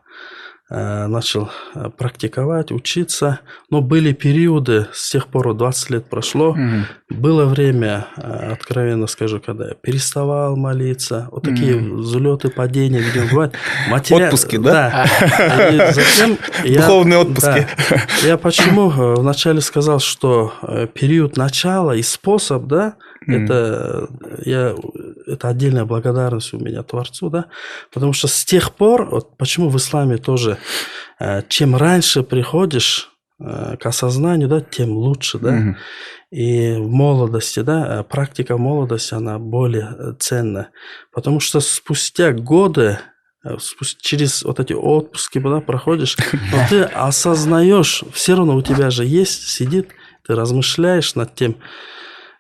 [0.70, 3.40] э, начал э, практиковать, учиться.
[3.70, 6.60] Но были периоды, с тех пор 20 лет прошло, угу.
[7.10, 11.28] было время, откровенно скажу, когда я переставал молиться.
[11.32, 11.98] Вот такие угу.
[11.98, 13.54] взлеты, падения, где бывает.
[13.90, 14.24] Матери...
[14.24, 15.08] Отпуски, да?
[15.38, 15.70] Да.
[15.70, 17.68] И затем Духовные отпуски.
[17.90, 20.54] Да, я почему вначале сказал, что
[20.94, 22.96] период начала и способ, да,
[23.28, 23.44] Mm.
[23.44, 24.10] Это,
[24.46, 24.76] я,
[25.28, 27.46] это отдельная благодарность у меня Творцу, да,
[27.92, 30.58] потому что с тех пор, вот почему в исламе тоже,
[31.20, 35.52] э, чем раньше приходишь, э, к осознанию, да, тем лучше, да.
[35.52, 35.78] Мгм.
[36.34, 40.70] И в молодости, да, э, практика молодости, она более э, ценна.
[41.12, 42.98] Потому что спустя годы,
[43.46, 43.58] э,
[44.02, 46.18] через вот эти отпуски, да, проходишь,
[46.52, 49.90] но ты осознаешь, все равно у тебя же есть, сидит,
[50.26, 51.58] ты размышляешь над тем.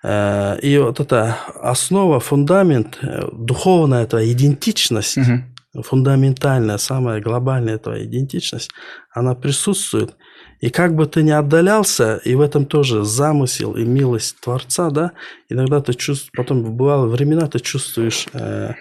[0.03, 5.43] Э, И вот эта основа, фундамент, э, духовная твоя идентичность, Мгм.
[5.83, 8.69] фундаментальная, самая глобальная твоя идентичность,
[9.11, 10.15] она присутствует.
[10.61, 15.11] И как бы ты ни отдалялся, и в этом тоже замысел и милость Творца, да,
[15.49, 18.71] иногда ты чувствуешь, потом бывало времена, ты чувствуешь э,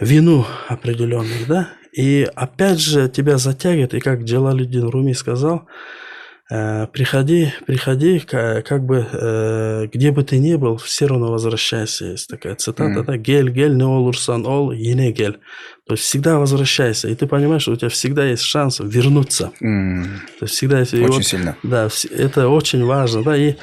[0.00, 5.66] вину определенную, да, и опять же тебя затягивает, и как Джалалюдин Руми сказал,
[6.48, 12.06] приходи, приходи, ка- как бы, э, где бы ты ни был, все равно возвращайся.
[12.06, 15.38] Есть такая цитата, да, гель, гель, не олурсан ол, ене гель.
[15.86, 19.50] То есть всегда возвращайся, и ты понимаешь, что у тебя всегда есть шанс вернуться.
[19.58, 20.94] То есть всегда есть...
[20.94, 21.56] Очень вот- сильно.
[21.62, 23.54] да, это очень важно, да, и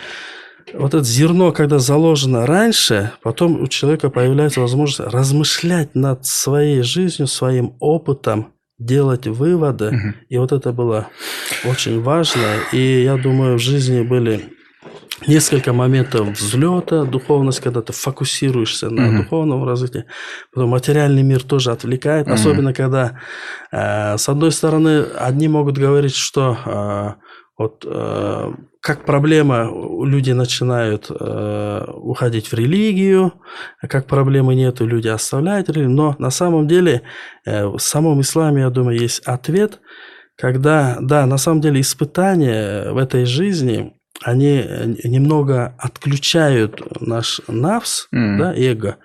[0.74, 7.28] вот это зерно, когда заложено раньше, потом у человека появляется возможность размышлять над своей жизнью,
[7.28, 10.16] своим опытом, делать выводы, Мгм.
[10.30, 11.08] и вот это было
[11.66, 14.54] очень важно, и я думаю, в жизни были
[15.28, 19.18] несколько моментов взлета, духовность, когда ты фокусируешься на Мгм.
[19.18, 20.06] духовном развитии.
[20.54, 22.36] Потом материальный мир тоже отвлекает, Мгм.
[22.36, 23.20] особенно когда,
[23.72, 27.14] э, с одной стороны, одни могут говорить, что э,
[27.60, 29.70] вот э, как проблема,
[30.06, 33.34] люди начинают э, уходить в религию,
[33.82, 37.02] как проблемы нету, люди оставляют религию, но на самом деле
[37.46, 39.82] э, в самом исламе, я думаю, есть ответ,
[40.38, 43.94] когда, да, на самом деле испытания в этой жизни,
[44.24, 48.38] они э, немного отключают наш навс, Мгм.
[48.38, 48.98] да, эго,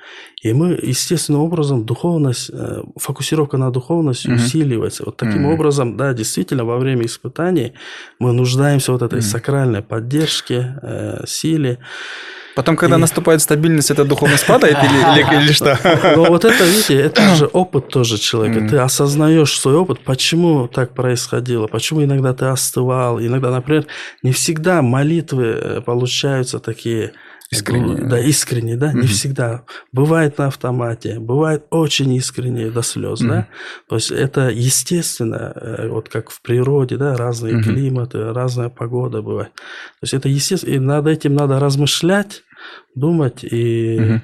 [0.43, 4.37] и мы естественным образом духовность, э, фокусировка на духовности Мгм.
[4.37, 5.05] усиливается.
[5.07, 5.53] Вот таким Мгм.
[5.53, 7.73] образом, да, действительно, во время испытаний
[8.19, 9.23] мы нуждаемся вот этой Мгм.
[9.23, 11.79] сакральной поддержке, э, силе.
[12.55, 15.79] Потом, когда И- наступает стабильность, эта духовность падает или, или- или что?
[16.17, 18.61] Но вот это, видите, это же опыт тоже человека.
[18.61, 18.69] Мгм.
[18.69, 23.87] Ты осознаешь свой опыт, почему так происходило, почему иногда ты остывал, иногда, например,
[24.23, 27.13] не всегда молитвы э, получаются такие
[27.51, 27.99] Искренние.
[28.09, 29.07] Да, искренние, да, не Мгм.
[29.09, 29.63] всегда.
[29.93, 33.29] Бывает на автомате, бывает очень искренние до слез, Мгм.
[33.31, 33.47] да.
[33.89, 37.63] То есть это естественно, э, вот как в природе, да, разные Мгм.
[37.65, 39.53] климаты, разная погода бывает.
[39.55, 42.43] То есть это естественно, и над этим надо размышлять,
[42.95, 44.23] думать и Мгм.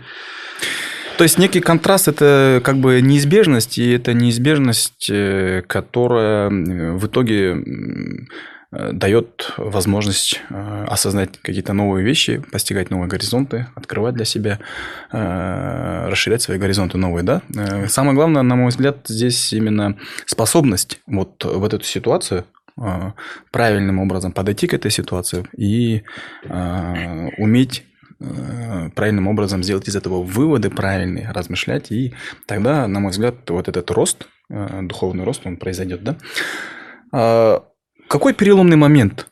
[1.20, 7.62] То есть некий контраст– это как бы неизбежность, и это неизбежность, э, которая в итоге
[8.72, 14.60] э, дает возможность э, осознать какие-то новые вещи, постигать новые горизонты, открывать для себя,
[15.10, 17.42] расширять свои горизонты новые, да?
[17.88, 22.46] Самое главное, на мой взгляд, здесь именно способность вот в эту ситуацию
[23.52, 26.02] правильным образом подойти к этой ситуации и
[27.36, 27.84] уметь
[28.94, 32.14] правильным образом сделать из этого выводы правильные, размышлять, и
[32.46, 36.16] тогда, на мой взгляд, вот этот рост, э, духовный рост, он произойдет, да?
[37.12, 37.64] А
[38.08, 39.28] Какой переломный момент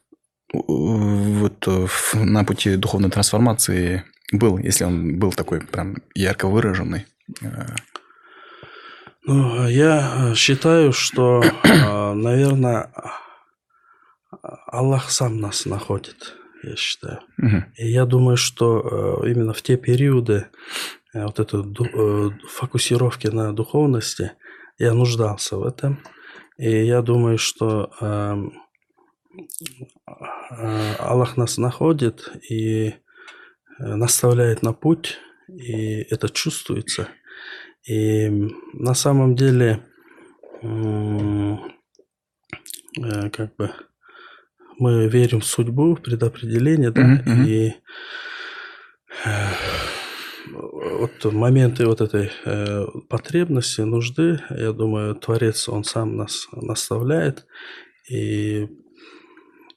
[0.54, 7.06] э, вот э, на пути духовной трансформации был, если он был такой прям ярко выраженный?
[7.42, 7.66] Э,
[9.26, 11.42] Ну, я э, считаю, что,
[12.14, 12.90] наверное,
[14.66, 17.20] Аллах сам нас находит, я считаю.
[17.36, 20.46] мгм, И я думаю, что э, именно в те периоды
[21.14, 24.32] э, вот этой э, фокусировки на духовности
[24.78, 25.98] я нуждался в этом.
[26.56, 28.52] И я думаю, что эм,
[30.98, 32.94] Аллах нас находит и
[33.78, 35.18] наставляет на путь,
[35.48, 37.08] и это чувствуется.
[37.86, 38.28] И
[38.72, 39.84] на самом деле,
[43.32, 43.70] как бы,
[44.78, 47.44] мы верим в судьбу, в предопределение, да, Мгм, мгм.
[47.46, 47.72] и
[49.24, 49.46] э,
[50.52, 57.46] вот моменты вот этой э, потребности, нужды, я думаю, Творец, Он сам нас наставляет,
[58.10, 58.68] и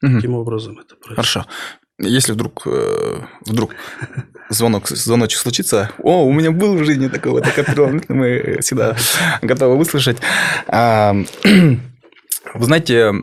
[0.02, 0.16] мгм.
[0.16, 1.16] таким образом это происходит.
[1.16, 1.46] Хорошо.
[2.00, 3.76] Если вдруг, э, вдруг
[4.50, 8.96] звонок, звоночек случится, о, у меня был в жизни такой перелом, мы всегда
[9.42, 10.18] готовы выслушать.
[12.54, 13.14] Вы знаете,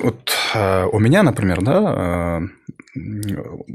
[0.00, 3.00] вот э, у меня, например, да, э,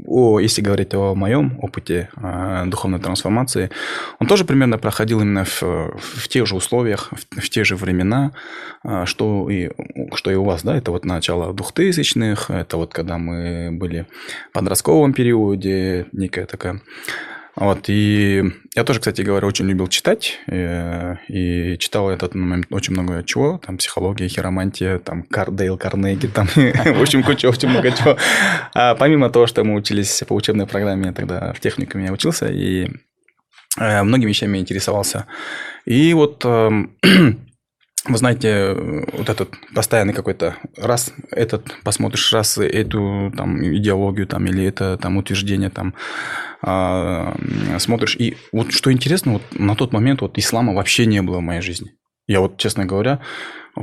[0.06, 3.70] о, если говорить о моем опыте э, духовной трансформации,
[4.18, 8.32] он тоже примерно проходил именно в, в тех же условиях, в, в те же времена,
[9.04, 9.70] что и,
[10.14, 14.06] что и у вас, да, это вот начало 2000-х, это вот когда мы были
[14.50, 16.80] в подростковом периоде, некая такая
[17.56, 18.42] Вот, и
[18.74, 23.22] я тоже, кстати говоря, очень любил читать, и, э, и читал этот момент очень много
[23.22, 28.16] чего, там, психология, хиромантия, там, Кардейл, Карнеги, там, в общем, куча, очень много чего.
[28.74, 32.90] А помимо того, что мы учились по учебной программе, тогда в техникуме я учился, и
[33.78, 35.26] э, многими вещами интересовался.
[35.84, 36.96] И вот эм,
[38.06, 38.74] вы знаете,
[39.12, 45.16] вот этот постоянный какой-то, раз этот посмотришь, раз эту там идеологию там или это там
[45.16, 45.94] утверждение там
[46.62, 48.16] э, смотришь.
[48.16, 51.62] И вот что интересно, вот на тот момент вот ислама вообще не было в моей
[51.62, 51.92] жизни.
[52.26, 53.20] Я вот, честно говоря,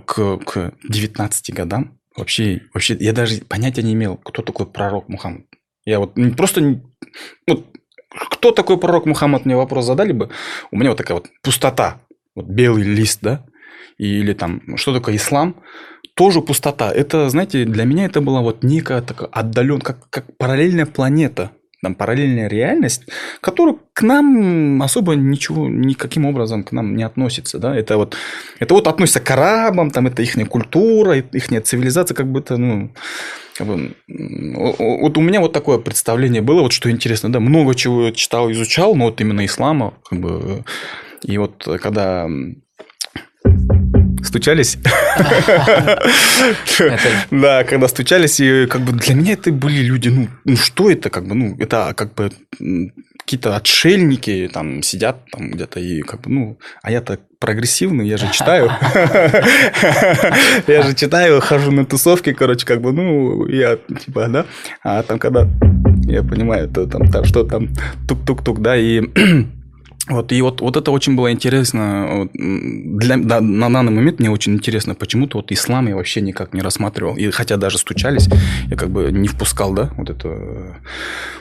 [0.05, 5.45] к, к 19 годам вообще, вообще я даже понятия не имел, кто такой пророк Мухаммад.
[5.85, 6.81] Я вот просто...
[7.47, 7.65] Вот,
[8.09, 10.29] кто такой пророк Мухаммад, мне вопрос задали бы,
[10.69, 12.01] у меня вот такая вот пустота,
[12.35, 13.45] вот белый лист, да,
[14.01, 15.55] или там, что такое ислам,
[16.15, 16.91] тоже пустота.
[16.91, 21.51] Это, знаете, для меня это была вот некая такая отдаленная, как, как параллельная планета,
[21.83, 23.03] там параллельная реальность,
[23.41, 28.15] которая к нам особо ничего, никаким образом к нам не относится, да, это вот,
[28.59, 32.91] это вот относится к арабам, там, это их культура, их цивилизация, как бы это, ну,
[33.55, 38.09] как бы, вот у меня вот такое представление было, вот что интересно, да, много чего
[38.11, 40.63] читал, изучал, но вот именно ислама, как бы,
[41.23, 42.27] и вот когда
[44.31, 44.77] стучались.
[47.31, 51.09] Да, когда стучались, и как бы для меня это были люди, ну, ну что это,
[51.09, 52.31] как бы, ну, это как бы
[53.19, 58.31] какие-то отшельники там сидят там где-то и как бы, ну, а я-то прогрессивный, я же
[58.31, 58.71] читаю.
[60.67, 64.45] Я же читаю, хожу на тусовки, короче, как бы, ну, я типа, да,
[64.83, 65.47] а там когда
[66.05, 67.69] я понимаю, то там, что там,
[68.07, 69.01] тук-тук-тук, да, и
[70.07, 72.27] вот, и вот, вот это очень было интересно.
[72.33, 76.61] Для, да, на данный момент мне очень интересно, почему-то вот ислам я вообще никак не
[76.61, 77.15] рассматривал.
[77.17, 78.27] И хотя даже стучались,
[78.67, 80.73] я как бы не впускал, да, вот это э,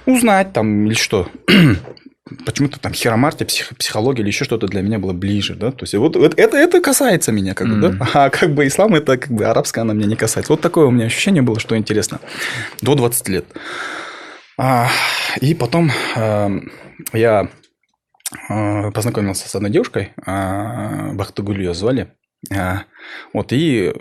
[0.06, 1.28] узнать там или что.
[2.46, 5.72] Почему-то там хиромартия, псих, психология или еще что-то для меня было ближе, да.
[5.72, 7.80] То есть вот, вот это, это касается меня, как mm.
[7.80, 8.08] бы, да.
[8.12, 10.52] А как бы ислам это как бы арабская, она меня не касается.
[10.52, 12.20] Вот такое у меня ощущение было, что интересно.
[12.82, 13.46] До 20 лет.
[14.58, 14.88] А,
[15.40, 16.52] и потом а,
[17.14, 17.48] я
[18.48, 22.12] познакомился с одной девушкой, а, Бахтагуль ее звали.
[22.50, 22.84] А,
[23.34, 23.92] вот, и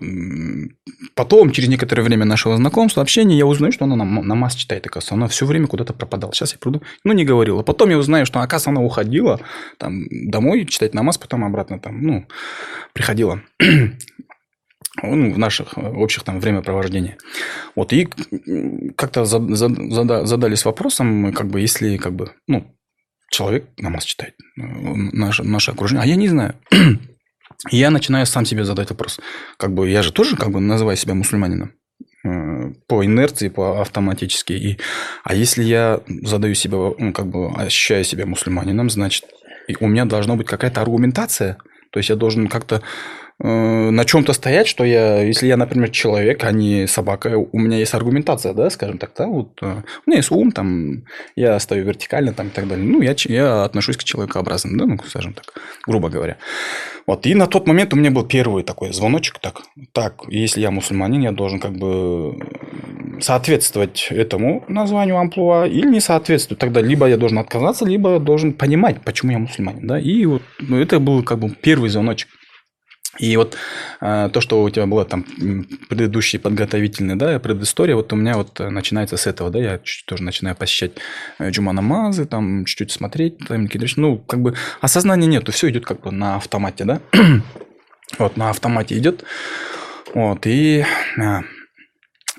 [1.13, 5.15] потом, через некоторое время нашего знакомства, общения, я узнаю, что она намаз читает, оказывается.
[5.15, 6.31] Она все время куда-то пропадала.
[6.33, 7.63] Сейчас я приду, ну, не говорила.
[7.63, 9.41] Потом я узнаю, что, оказывается, она уходила
[9.77, 12.27] там, домой читать намаз, потом обратно там, ну,
[12.93, 17.17] приходила ну, в наших общих там времяпровождения.
[17.75, 18.07] Вот, и
[18.95, 22.73] как-то задались вопросом, как бы, если, как бы, ну,
[23.29, 26.55] человек намаз читает, э, наше, наше окружение, а я не знаю.
[27.71, 29.19] я начинаю сам себе задать вопрос.
[29.57, 31.73] Как бы я же тоже как бы называю себя мусульманином
[32.23, 34.53] э, по инерции, по автоматически.
[34.53, 34.77] И,
[35.23, 39.25] а если я задаю себе, ну, как бы ощущаю себя мусульманином, значит,
[39.79, 41.57] у меня должна быть какая-то аргументация.
[41.91, 42.81] То есть я должен как-то
[43.41, 47.93] на чем-то стоять, что я, если я, например, человек, а не собака, у меня есть
[47.93, 49.65] аргументация, да, скажем так, да, вот э,
[50.05, 51.05] у меня есть ум, там,
[51.37, 52.85] я стою вертикально, там, и так далее.
[52.85, 55.53] Ну, я, я отношусь к человекообразному, да, ну, скажем так,
[55.87, 56.35] грубо говоря.
[57.07, 59.61] Вот, и на тот момент у меня был первый такой звоночек, так,
[59.93, 62.37] так, если я мусульманин, я должен как бы
[63.21, 66.59] соответствовать этому названию амплуа или не соответствовать.
[66.59, 70.77] Тогда либо я должен отказаться, либо должен понимать, почему я мусульманин, да, и вот ну,
[70.77, 72.27] это был как бы первый звоночек.
[73.19, 73.57] И вот
[73.99, 75.25] э, то, что у тебя было там
[75.89, 80.05] предыдущий подготовительный, да, предыстория, вот у меня вот э, начинается с этого, да, я чуть-чуть
[80.05, 80.93] тоже начинаю посещать
[81.37, 86.01] э, джума намазы, там чуть-чуть смотреть, там ну, как бы осознания нету, все идет как
[86.01, 87.01] бы на автомате, да,
[88.19, 89.25] вот на автомате идет,
[90.13, 90.85] вот, и
[91.17, 91.39] э,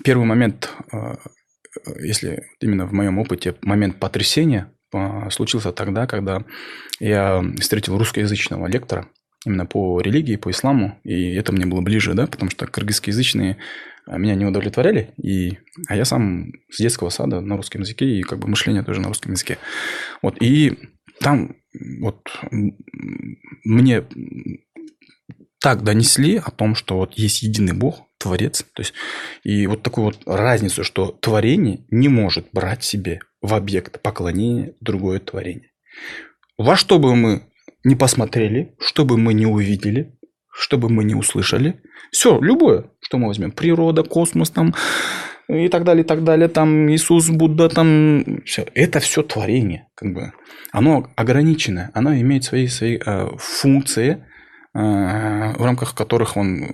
[0.03, 1.17] первый момент, э,
[2.01, 6.43] если именно в моем опыте, момент потрясения э, случился тогда, когда
[7.01, 9.09] я встретил русскоязычного лектора,
[9.45, 13.57] именно по религии, по исламу, и это мне было ближе, да, потому что кыргызскоязычные
[14.07, 18.23] а, меня не удовлетворяли, и, а я сам с детского сада на русском языке, и
[18.23, 19.59] как бы мышление тоже на русском языке.
[20.23, 20.79] Вот, и
[21.21, 21.57] там
[22.01, 22.29] вот
[23.65, 24.05] мне
[25.61, 28.93] так донесли о том, что вот есть единый Бог, Творец, то есть,
[29.45, 35.21] и вот такую вот разницу, что творение не может брать себе в объект поклонения другое
[35.21, 35.71] творение.
[36.59, 37.50] Во что бы мы
[37.85, 40.19] не посмотрели, что бы мы не увидели,
[40.53, 41.81] что бы мы не услышали.
[42.11, 43.53] Все, любое, что мы возьмем.
[43.53, 44.75] Природа, космос там
[45.49, 46.49] и так далее, и так далее.
[46.49, 48.67] Там Иисус, Будда, там все.
[48.75, 49.89] Это все творение.
[49.95, 50.33] Как бы.
[50.73, 51.91] Оно ограниченное.
[51.95, 54.25] Оно имеет свои, свои э, функции,
[54.75, 56.71] э, в рамках которых он э,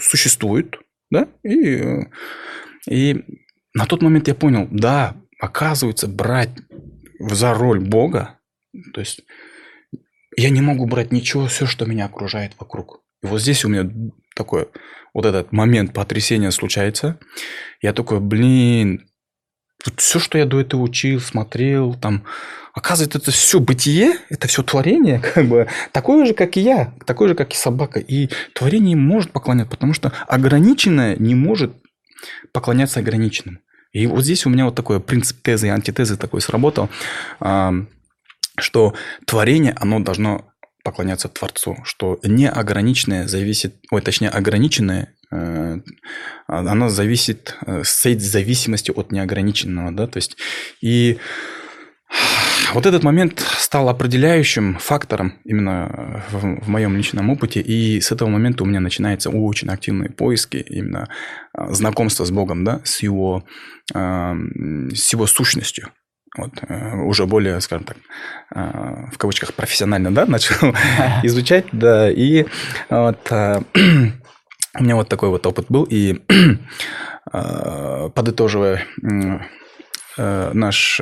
[0.00, 0.78] существует.
[1.10, 1.28] Да?
[1.42, 2.02] И, э,
[2.88, 3.24] и
[3.74, 6.50] на тот момент я понял, да, оказывается, брать
[7.18, 8.38] за роль Бога,
[8.92, 9.24] то есть
[10.36, 13.00] я не могу брать ничего, все, что меня окружает вокруг.
[13.22, 13.90] И вот здесь у меня
[14.34, 14.68] такой
[15.12, 17.18] вот этот момент потрясения случается.
[17.80, 19.06] Я такой, блин,
[19.84, 22.24] вот все, что я до этого учил, смотрел, там,
[22.72, 27.28] оказывается, это все бытие, это все творение, как бы, такое же, как и я, такое
[27.28, 28.00] же, как и собака.
[28.00, 31.72] И творение может поклоняться, потому что ограниченное не может
[32.52, 33.60] поклоняться ограниченным.
[33.92, 36.88] И вот здесь у меня вот такой принцип тезы и антитезы такой сработал,
[38.56, 38.94] что
[39.26, 45.78] творение, оно должно поклоняться Творцу, что неограниченное зависит, ой, точнее, ограниченное, э,
[46.46, 50.36] оно зависит, э, стоит в зависимости от неограниченного, да, то есть,
[50.82, 51.18] и
[52.74, 58.28] вот этот момент стал определяющим фактором именно в, в моем личном опыте, и с этого
[58.28, 61.08] момента у меня начинаются очень активные поиски именно
[61.56, 63.44] э, знакомства с Богом, да, с его,
[63.92, 65.90] с его сущностью,
[66.36, 67.96] вот, э, уже более, скажем так,
[68.54, 70.74] э, в кавычках профессионально, да, начал
[71.22, 72.46] изучать, да, и
[72.90, 73.60] вот э,
[74.78, 76.20] у меня вот такой вот опыт был, и
[78.14, 78.86] подытоживая
[80.16, 81.00] наш,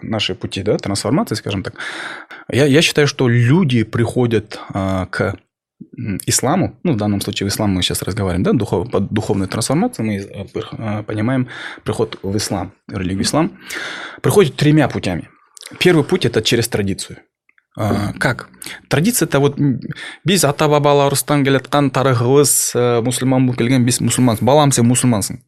[0.00, 1.74] наши пути да, трансформации, скажем так,
[2.48, 5.36] я, я считаю, что люди приходят к
[6.25, 10.07] исламу, ну, в данном случае в ислам мы сейчас разговариваем, да, духов, под духовной трансформацией
[10.07, 10.45] мы э,
[10.77, 11.47] э, понимаем
[11.83, 13.57] приход в ислам, в религию ислам,
[14.21, 15.29] приходит тремя путями.
[15.79, 17.19] Первый путь – это через традицию.
[17.77, 18.49] А, как?
[18.89, 19.55] Традиция это вот
[20.25, 25.39] біз ата бабаларымыздан келатқан тарихыбыз ә, мұсылман болып келген біз мұсылмансың балам сен мұсылмансың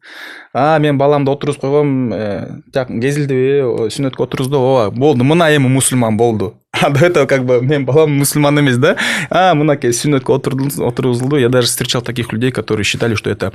[0.56, 3.36] а мен баламды отырғызып қойғанмын ә, кезілді
[3.92, 8.17] сүннетке отырғызды о болды мына эми мұсылман болды а до этого как бы мен балам
[8.17, 8.95] мусульман емес да?
[9.29, 13.53] А мынакей сүннетке отырғызылды я даже встречал таких людей которые считали что это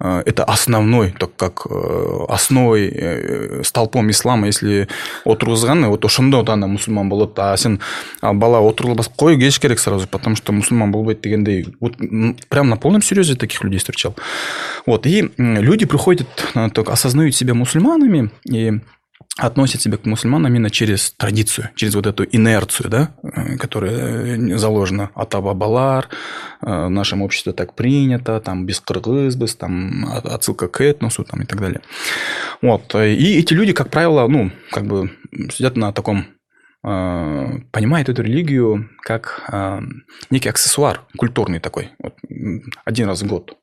[0.00, 4.46] э, это основной так как э, основой э, столпом ислама.
[4.46, 4.88] Если
[5.24, 7.80] отырғызған вот ошондо ана мусульман болот а сен
[8.22, 11.96] бала отырғызбас қой кеш керек сразу потому что мусульман болбойт дегендей вот
[12.48, 14.14] прям на полном серьезе таких людей встречал.
[14.86, 16.26] Вот и люди приходят
[16.72, 18.80] только осознают себя мусульманами и
[19.38, 24.58] относят себя к мусульманам именно через традицию, через вот эту инерцию, да, э, которая э,
[24.58, 26.08] заложена от Абабалар,
[26.60, 31.46] э, в нашем обществе так принято, там без кыргызбыз, там отсылка к этносу там, и
[31.46, 31.80] так далее.
[32.62, 32.94] Вот.
[32.96, 35.12] И эти люди, как правило, ну, как бы
[35.52, 36.26] сидят на таком
[36.80, 39.50] понимают эту религию как
[40.30, 42.14] некий аксессуар культурный такой, вот,
[42.84, 43.58] один раз в год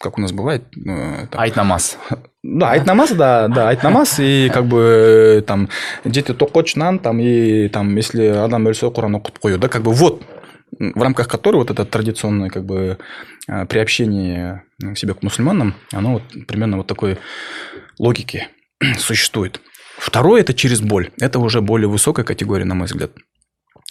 [0.00, 0.64] как у нас бывает.
[0.74, 1.40] Ну, там...
[1.40, 1.98] Айт намаз.
[2.42, 5.68] Да, айт намаз, да, да, айт намаз, и как бы там
[6.04, 10.22] дети токочнан, там, и там, если адам өлсе, оқып қою, да, как бы вот,
[10.78, 12.98] в рамках которой вот это традиционное как бы
[13.46, 17.18] э, приобщение к себе к мусульманам, оно вот примерно вот такой
[17.98, 18.48] логики
[18.98, 19.60] существует.
[19.98, 21.10] Второе– это через боль.
[21.20, 23.10] Это уже более высокая категория, на мой взгляд.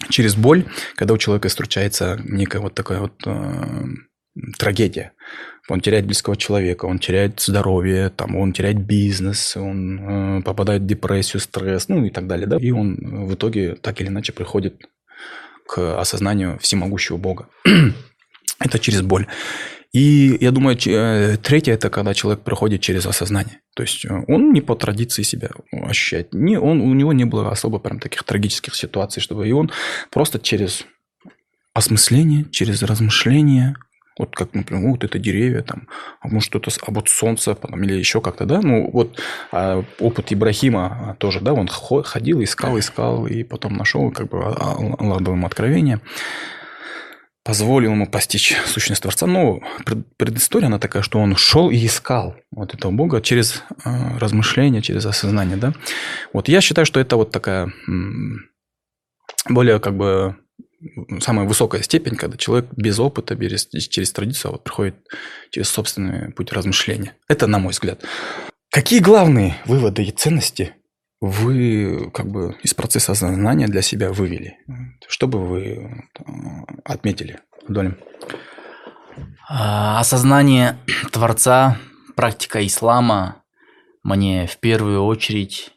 [0.10, 3.86] Через боль, когда у человека случается некая вот такая вот э,
[4.57, 5.12] трагедия.
[5.70, 10.86] Он теряет близкого человека, он теряет здоровье, там, он теряет бизнес, он э, попадает в
[10.86, 12.47] депрессию, стресс, ну и так далее.
[12.47, 12.57] Да?
[12.57, 12.95] И он
[13.28, 14.88] в итоге так или иначе приходит
[15.67, 17.47] к осознанию всемогущего Бога.
[18.59, 19.28] это через боль.
[19.91, 23.61] И я думаю, э, третье– это когда человек проходит через осознание.
[23.74, 26.34] То есть э, он не по традиции себя ощущает.
[26.34, 29.72] Не, он, у него не было особо прям таких трагических ситуаций, чтобы и он
[30.11, 30.86] просто через
[31.74, 33.76] осмысление, через размышление,
[34.20, 35.88] вот как, например, вот это деревья, там,
[36.20, 39.20] а может что-то, а вот солнце, потом, или еще как-то, да, ну вот
[39.51, 44.76] а опыт Ибрахима тоже, да, он ходил, искал, искал, и потом нашел, как бы, а,
[44.99, 46.01] Аллах дал ему откровение,
[47.43, 49.26] позволил ему постичь сущность Творца.
[49.26, 49.61] Но
[50.17, 55.05] предыстория, она такая, что он шел и искал вот этого Бога через э, размышления, через
[55.05, 55.74] осознание, да.
[56.34, 57.72] Вот я считаю, что это вот такая
[59.47, 60.36] более как бы
[61.19, 64.95] самая высокая степень, когда человек без опыта, без, через традицию, а вот приходит
[65.51, 67.15] через собственный путь размышления.
[67.27, 68.03] Это на мой взгляд.
[68.71, 70.75] Какие главные выводы и ценности
[71.21, 74.57] вы как бы из процесса осознания для себя вывели?
[75.07, 76.07] Что бы вы
[76.86, 77.97] отметили, Долем?
[79.49, 80.77] А, осознание
[81.11, 81.77] Творца,
[82.15, 83.43] практика ислама
[84.03, 85.71] мне в первую очередь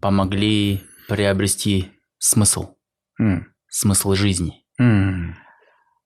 [0.00, 2.74] помогли приобрести смысл.
[3.20, 4.64] Mm смысл жизни.
[4.80, 5.34] Mm.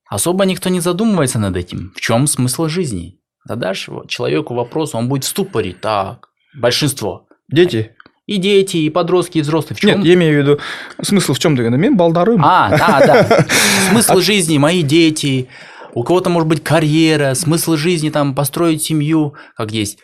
[0.08, 1.92] Особо никто не задумывается над этим.
[1.96, 3.20] В чем смысл жизни?
[3.46, 5.74] Задашь человеку вопрос, он будет в ступоре.
[5.74, 7.26] Так, большинство.
[7.48, 7.96] Дети?
[8.26, 9.76] И дети, и подростки, и взрослые.
[9.76, 9.98] В чем?
[9.98, 10.60] Нет, я имею в виду,
[11.02, 12.42] смысл в чем ты мен балдарым.
[12.42, 13.46] А, да, да.
[13.90, 15.48] Смысл жизни, мои дети,
[15.92, 19.98] у кого-то может быть карьера, смысл жизни, там, построить семью, как есть.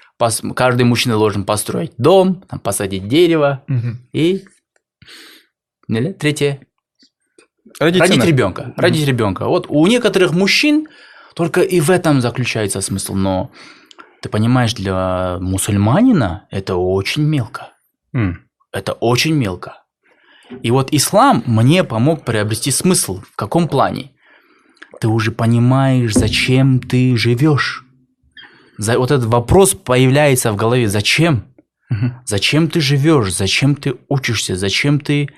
[0.54, 3.64] Каждый мужчина должен построить дом, там, посадить дерево
[4.12, 4.44] и
[5.88, 6.60] Или третье?
[7.78, 8.74] Родить, Родить ребенка.
[8.76, 9.46] Родить ребенка.
[9.46, 10.88] Вот у некоторых мужчин
[11.34, 13.14] только и в этом заключается смысл.
[13.14, 13.50] Но
[14.22, 17.72] ты понимаешь, для мусульманина это очень мелко.
[18.14, 18.44] М.
[18.72, 19.76] Это очень мелко.
[20.62, 23.20] И вот ислам мне помог приобрести смысл.
[23.20, 24.12] В каком плане?
[25.00, 27.84] Ты уже понимаешь, зачем ты живешь.
[28.76, 30.88] За, вот этот вопрос появляется в голове.
[30.88, 31.44] Зачем?
[31.88, 32.20] Мгм.
[32.26, 33.32] Зачем ты живешь?
[33.32, 34.56] Зачем ты учишься?
[34.56, 35.28] Зачем ты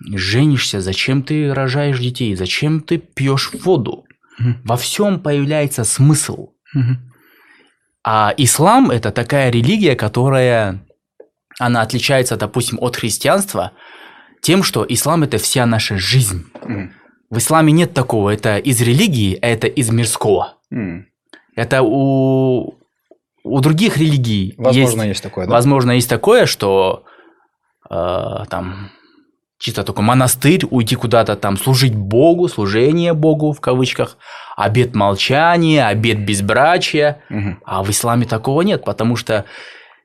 [0.00, 0.80] женишься?
[0.80, 2.34] Зачем ты рожаешь детей?
[2.34, 4.04] Зачем ты пьешь воду?
[4.64, 6.50] Во всем появляется смысл.
[8.04, 10.86] А ислам это такая религия, которая
[11.58, 13.72] она отличается, допустим, от христианства
[14.40, 16.46] тем, что ислам это вся наша жизнь.
[17.30, 20.54] В исламе нет такого, это из религии, а это из мирского.
[21.54, 22.78] Это у,
[23.42, 25.52] у других религий Возможно, есть, есть такое, да?
[25.52, 27.04] возможно, есть такое, что
[27.90, 28.90] э, там
[29.58, 34.16] чисто только монастырь, уйти куда-то там служить Богу, служение Богу в кавычках,
[34.56, 37.60] обет молчания, обет безбрачия, Мгм.
[37.64, 39.44] а в исламе такого нет, потому что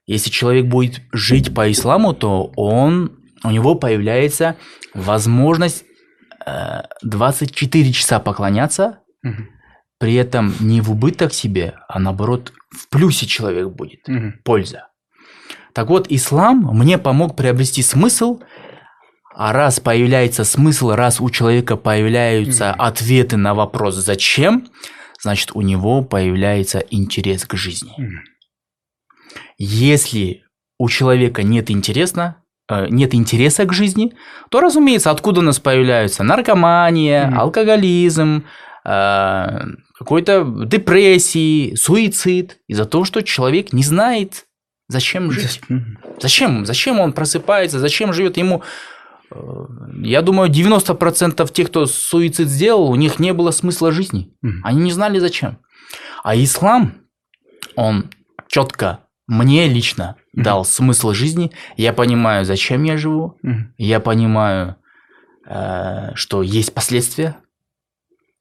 [0.08, 3.12] если человек будет жить по исламу, то он,
[3.44, 4.56] у него появляется
[4.94, 5.86] возможность
[6.46, 9.48] э, 24 часа поклоняться, Мгм.
[10.00, 14.40] при этом не в убыток себе, а наоборот в плюсе человек будет, Мгм.
[14.44, 14.88] польза.
[15.74, 18.42] Так вот, ислам мне помог приобрести смысл,
[19.36, 24.68] а раз появляется смысл, раз у человека появляются ответы на вопрос «зачем?»,
[25.22, 27.94] значит, у него появляется интерес к жизни.
[27.98, 28.20] Мгм.
[29.58, 30.44] Если
[30.78, 32.36] у человека нет интереса,
[32.70, 34.14] э, нет интереса к жизни,
[34.50, 37.40] то, разумеется, откуда у нас появляются наркомания, Мгм.
[37.40, 38.44] алкоголизм,
[38.86, 39.60] э,
[39.98, 44.46] какой-то депрессии, суицид, из-за того, что человек не знает,
[44.90, 45.62] зачем жить.
[45.70, 45.98] Мгм.
[46.20, 46.66] Зачем?
[46.66, 47.80] Зачем он просыпается?
[47.80, 48.62] Зачем живет ему?
[49.34, 49.66] Э,
[50.04, 54.34] Я думаю, 90% тех, кто суицид сделал, у них не было смысла жизни.
[54.64, 55.58] Они не знали зачем.
[56.24, 56.94] А ислам,
[57.76, 58.10] он
[58.48, 61.52] четко мне лично дал смысл жизни.
[61.78, 63.38] Я понимаю, зачем я живу.
[63.78, 64.76] Я понимаю,
[65.48, 67.38] э, что есть последствия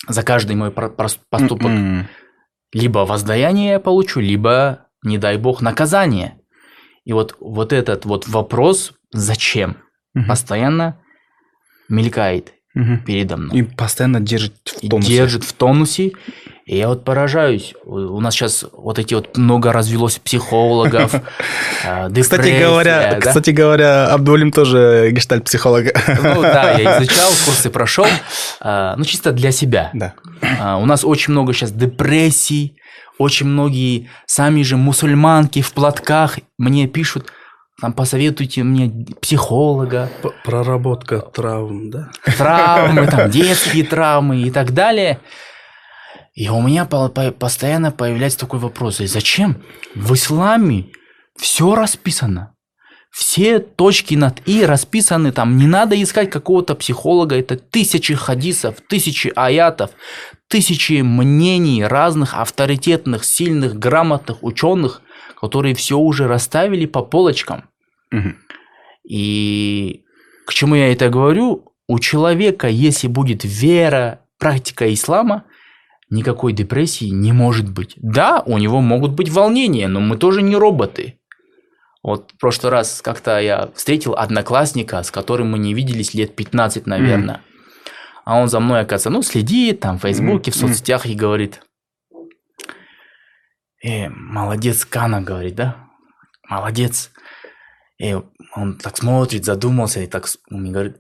[0.09, 1.67] за каждый мой поступок.
[1.67, 2.09] М.
[2.73, 6.41] Либо воздаяние я получу, либо, не дай бог, наказание.
[7.05, 9.77] И вот, вот этот вот вопрос «зачем?»
[10.15, 10.27] Мгм.
[10.29, 10.97] постоянно
[11.89, 13.05] мелькает Мгм.
[13.05, 13.59] передо мной.
[13.59, 15.09] И постоянно держит в И тонусе.
[15.13, 16.13] держит в тонусе.
[16.65, 17.75] И я вот поражаюсь.
[17.85, 21.15] У нас сейчас вот эти вот много развелось психологов,
[21.85, 25.87] э, Кстати говоря, кстати говоря, Абдулим тоже гештальт-психолог.
[26.23, 28.07] Ну да, я изучал, курсы прошел.
[28.61, 29.91] э, Ну, чисто для себя.
[29.93, 30.15] Да.
[30.61, 32.77] А, У нас очень много сейчас депрессий,
[33.19, 37.33] очень многие сами же мусульманки в платках мне пишут,
[37.83, 42.11] там посоветуйте мне психолога, П- Проработка травм, да?
[42.39, 45.19] травмы, там детские травмы и так далее.
[46.33, 49.65] И у меня по- по- постоянно появляется такой вопрос, зачем
[49.97, 50.87] в исламе
[51.37, 52.55] все расписано?
[53.11, 59.33] Все точки над «и» расписаны, там не надо искать какого-то психолога, это тысячи хадисов, тысячи
[59.35, 59.91] аятов,
[60.49, 65.03] тысячи мнений разных авторитетных, сильных, грамотных ученых,
[65.39, 67.65] которые все уже расставили по полочкам.
[69.05, 70.05] И
[70.47, 71.73] к чему я это говорю?
[71.89, 75.45] У человека, если будет вера, практика ислама,
[76.11, 77.95] никакой депрессии не может быть.
[77.97, 81.19] Да, у него могут быть волнения, но мы тоже не роботы.
[82.03, 86.87] Вот в прошлый раз как-то я встретил одноклассника, с которым мы не виделись лет 15,
[86.87, 87.41] наверное.
[88.25, 90.69] А он за мной, оказывается, ну, следит там в Фейсбуке, в Мгм.
[90.69, 91.61] соцсетях и говорит,
[93.83, 95.89] э, молодец, Кана, говорит, да?
[96.49, 97.11] Молодец.
[97.99, 98.17] И
[98.55, 100.97] он так смотрит, задумался и так он мне говорит,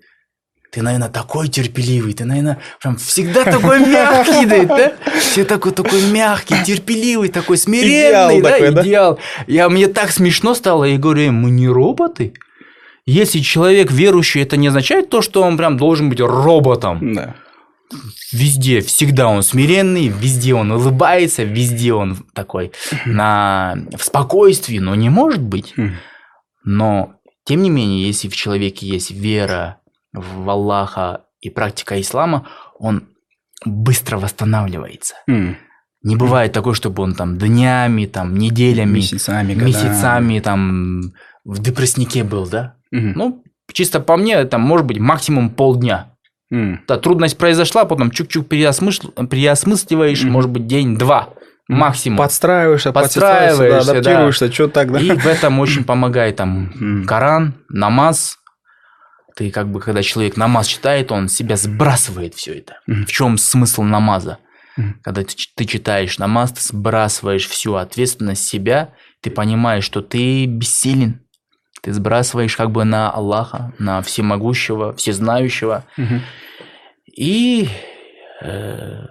[0.72, 4.93] ты, наверное, такой терпеливый, ты, наверное, прям всегда такой мягкий, да, да?
[5.20, 8.82] Все такой, такой мягкий, терпеливый, такой смиренный, Идеал да, такой, да?
[8.82, 9.18] идеал.
[9.47, 12.32] Я, мне так смешно стало, я говорю, «Э, мы не роботы.
[13.05, 17.14] Если человек верующий, это не означает то, что он прям должен быть роботом.
[17.14, 17.34] Да.
[18.32, 22.72] Везде, всегда он смиренный, везде он улыбается, везде он такой
[23.05, 25.74] на, в спокойствии, но не может быть.
[26.64, 29.78] Но, тем не менее, если в человеке есть вера
[30.12, 32.46] в Аллаха и практика ислама,
[32.78, 33.08] он
[33.64, 35.14] быстро восстанавливается.
[35.28, 35.56] М.
[36.02, 39.68] Не бывает такое, чтобы он там днями, там неделями, Месяцами, годами.
[39.68, 41.12] месяцами там
[41.44, 42.74] в депресснике был, да?
[42.90, 43.12] Мгм.
[43.16, 46.08] Ну, чисто по мне, это может быть максимум полдня.
[46.50, 46.80] М.
[46.86, 50.32] Да, трудность произошла, потом чуть-чуть переосмысл- переосмысливаешь, Мгм.
[50.32, 51.30] может быть, день-два
[51.68, 52.18] максимум.
[52.18, 55.00] Подстраиваешься, Подстраиваешься, подстраиваешься, да, адаптируешься, что так, да?
[55.00, 57.04] И в этом очень помогает там.
[57.06, 58.38] Коран, намаз,
[59.36, 62.78] Ты как бы, когда человек намаз читает, он себя сбрасывает все это.
[62.86, 64.38] В чем смысл намаза?
[65.02, 71.20] Когда ты, ты читаешь намаз, ты сбрасываешь всю ответственность себя, ты понимаешь, что ты бессилен.
[71.82, 75.84] Ты сбрасываешь как бы на Аллаха, на всемогущего, всезнающего.
[75.96, 76.22] Мгм.
[77.16, 77.68] И
[78.40, 79.04] э,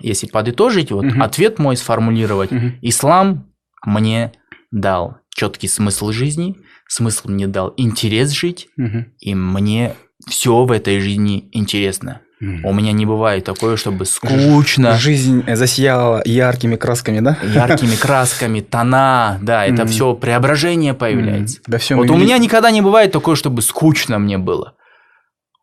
[0.00, 1.22] если подытожить, вот Мгм.
[1.22, 2.78] ответ мой сформулировать, Мгм.
[2.82, 3.46] ислам
[3.84, 4.32] мне
[4.70, 6.56] дал четкий смысл жизни,
[6.88, 9.06] смысл мне дал интерес жить, Мгм.
[9.20, 9.94] и мне
[10.28, 12.20] все в этой жизни интересно.
[12.62, 17.38] У меня не бывает такое, чтобы скучно, Жизнь засияла яркими красками, да?
[17.42, 19.86] яркими красками, тона, да, это Мгм.
[19.86, 21.60] все преображение появляется.
[21.66, 24.74] Во всем Вот у меня никогда не бывает такое, чтобы скучно мне было.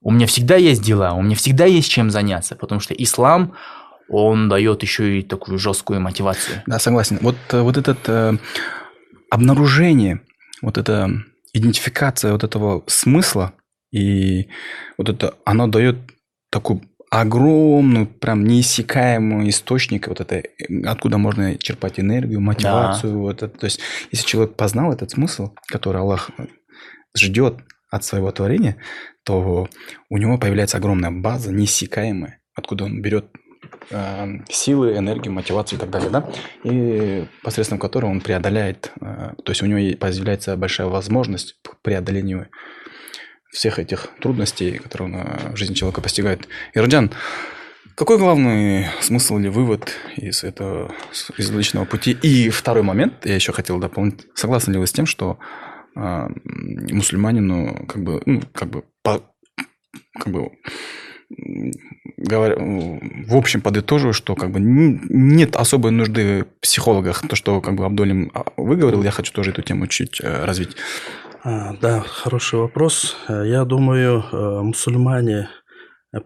[0.01, 3.53] У меня всегда есть дела, у меня всегда есть чем заняться, потому что ислам,
[4.11, 6.61] он дает еще и такую жесткую мотивацию.
[6.67, 7.17] Да, согласен.
[7.21, 8.37] Вот, э, вот это э,
[9.29, 10.21] обнаружение,
[10.61, 11.09] вот эта
[11.53, 13.53] идентификация вот этого смысла,
[13.91, 14.49] и
[14.97, 15.95] вот это, оно дает
[16.49, 20.43] такую огромную, прям неиссякаемый источник вот это,
[20.85, 23.17] откуда можно черпать энергию, мотивацию.
[23.17, 23.57] Вот это.
[23.57, 23.79] То есть,
[24.11, 26.31] если человек познал этот смысл, который Аллах
[27.17, 27.59] ждет
[27.89, 28.75] от своего творения,
[29.23, 29.69] то
[30.09, 33.27] у него появляется огромная база, неиссякаемая, откуда он берет
[33.89, 36.29] э, силы, энергию, мотивацию и так далее, да,
[36.63, 42.47] и посредством которой он преодоляет, э, то есть у него появляется большая возможность к преодолению
[43.51, 46.47] всех этих трудностей, которые э, в жизни человека постигает.
[46.73, 47.11] Ирджан,
[47.95, 50.91] какой главный смысл или вывод из этого
[51.37, 52.17] из личного пути?
[52.21, 54.25] И второй момент, я еще хотел дополнить.
[54.33, 55.37] Согласны ли вы с тем, что
[55.95, 59.23] э, мусульманину как бы, ну, как бы, по-
[60.13, 60.51] как бы
[62.17, 67.27] говоря, в общем подытожу, что как бы нет особой нужды в психологах.
[67.27, 70.75] То, что как бы Абдулин а, выговорил, я хочу тоже эту тему чуть э, развить.
[71.43, 73.17] А, да, хороший вопрос.
[73.27, 75.49] Э, Я думаю, э, мусульмане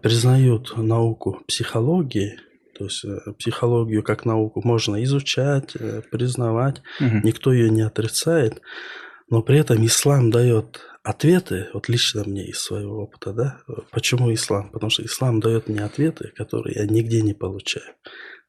[0.02, 2.38] признают науку психологии,
[2.76, 3.04] то есть
[3.38, 5.74] психологию как науку можно изучать,
[6.10, 7.20] признавать, Мгм.
[7.22, 8.60] никто ее не отрицает,
[9.30, 13.58] но при этом ислам дает ответы, вот лично мне из своего опыта, да,
[13.92, 14.70] почему ислам?
[14.70, 17.94] Потому что ислам дает мне ответы, которые я нигде не получаю.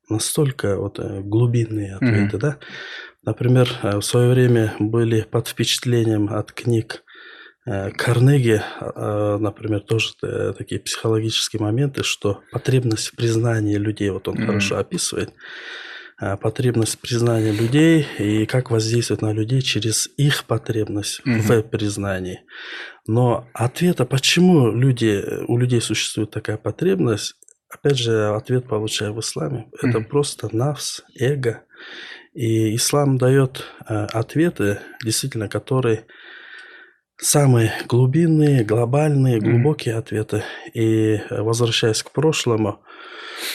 [0.10, 2.58] Настолько вот э, глубинные ответы, да.
[3.24, 7.04] Например, э, в свое время были под впечатлением от книг
[7.68, 10.14] э, Карнеги, э, например, тоже
[10.58, 14.46] такие психологические моменты, что потребность в признании людей, вот он Мгм.
[14.48, 15.34] хорошо описывает,
[16.42, 21.42] потребность признания людей и как воздействует на людей через их потребность Мгм.
[21.42, 22.42] в признании.
[23.06, 27.36] Но ответа, почему люди, у людей существует такая потребность,
[27.70, 29.68] опять же, ответ получаю в исламе.
[29.82, 31.64] Это просто навс, эго.
[32.34, 36.06] И ислам дает э, ответы, действительно, которые
[37.20, 40.44] самые глубинные, глобальные, глубокие ответы.
[40.74, 42.82] И э, возвращаясь к прошлому,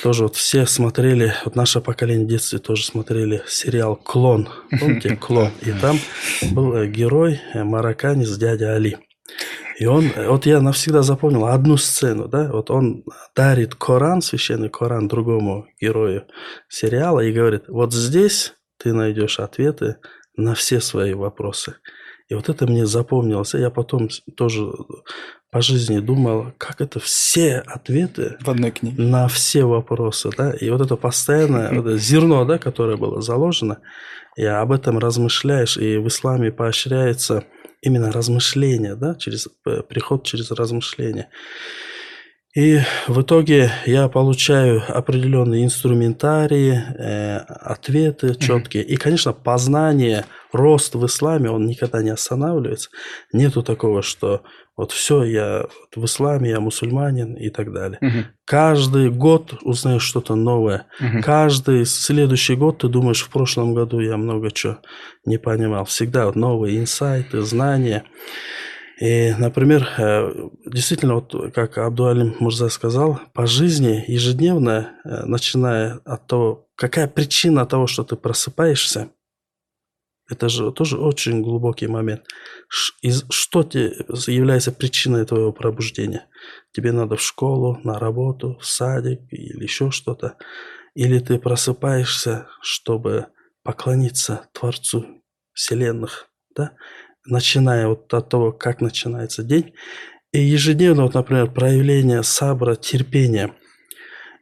[0.03, 4.49] тоже вот все смотрели, вот наше поколение в детстве тоже смотрели сериал «Клон».
[4.81, 5.17] Помните?
[5.21, 5.51] «Клон».
[5.63, 5.99] И там
[6.53, 8.99] был э, герой, э, марокканец, дядя Али.
[9.79, 13.05] И он, э, вот я навсегда запомнил одну сцену, да, вот он
[13.35, 16.27] дарит Коран, священный Коран другому герою
[16.69, 19.97] сериала и говорит, вот здесь ты найдешь ответы
[20.37, 21.77] на все свои вопросы.
[22.29, 23.55] И вот это мне запомнилось.
[23.55, 24.73] Я потом тоже
[25.51, 29.03] по жизни думал, как это все ответы В одной книге.
[29.03, 33.79] на все вопросы, да, и вот это постоянное вот это зерно, да, которое было заложено,
[34.37, 37.45] и об этом размышляешь, и в исламе поощряется
[37.83, 41.29] именно размышление, да, через э, приход через размышление.
[42.55, 48.85] И в итоге я получаю определенные инструментарии, э, ответы четкие.
[48.85, 52.91] И, конечно, познание, рост в исламе, он никогда не останавливается.
[53.33, 54.43] Нету такого, что
[54.77, 57.99] вот все, я в исламе, я мусульманин и так далее.
[58.01, 58.27] Мгм.
[58.45, 60.87] Каждый год узнаешь что-то новое.
[60.99, 61.23] Мгм.
[61.23, 64.79] Каждый следующий год ты думаешь, в прошлом году я много чего
[65.27, 65.85] не понимал.
[65.85, 68.05] Всегда вот новые инсайты, знания.
[69.01, 70.33] И, например, э,
[70.65, 77.67] действительно, вот как Абдуалим Мурза сказал, по жизни ежедневно, э, начиная от того, какая причина
[77.67, 79.09] того, что ты просыпаешься,
[80.33, 82.23] это же тоже очень глубокий момент.
[83.03, 83.95] Из- Что те-
[84.27, 86.27] является причиной твоего пробуждения?
[86.73, 90.37] Тебе надо в школу, на работу, в садик или еще что-то.
[90.95, 93.27] Или ты просыпаешься, чтобы
[93.63, 95.23] поклониться Творцу
[95.53, 96.73] Вселенных, да?
[97.25, 99.75] начиная вот от того, как начинается день.
[100.33, 103.55] И ежедневно, вот, например, проявление сабра, терпения.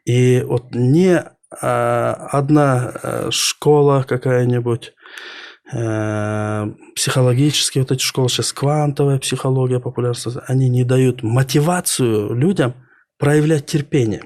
[0.06, 1.22] И вот не
[1.62, 4.92] а, одна а, школа какая-нибудь, э,
[5.70, 12.74] психологические вот эти школы, сейчас квантовая психология популярность, они не дают мотивацию людям
[13.18, 14.22] проявлять терпение.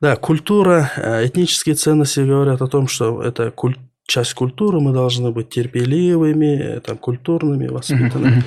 [0.00, 5.30] Да, культура, э, этнические ценности говорят о том, что это куль- часть культуры, мы должны
[5.30, 8.42] быть терпеливыми, э, там, культурными, воспитанными.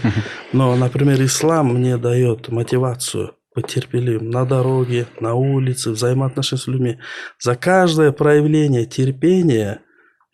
[0.53, 6.99] Но, например, ислам мне дает мотивацию быть терпеливым на дороге, на улице, взаимоотношения с людьми.
[7.39, 9.79] За каждое проявление терпения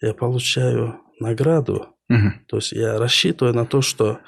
[0.02, 1.88] я получаю награду.
[2.48, 4.20] То есть я рассчитываю на то, что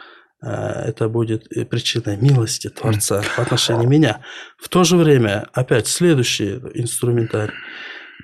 [0.41, 4.21] э, это будет причиной милости Творца в отношении меня.
[4.57, 7.53] В то же время, опять, следующий инструментарий–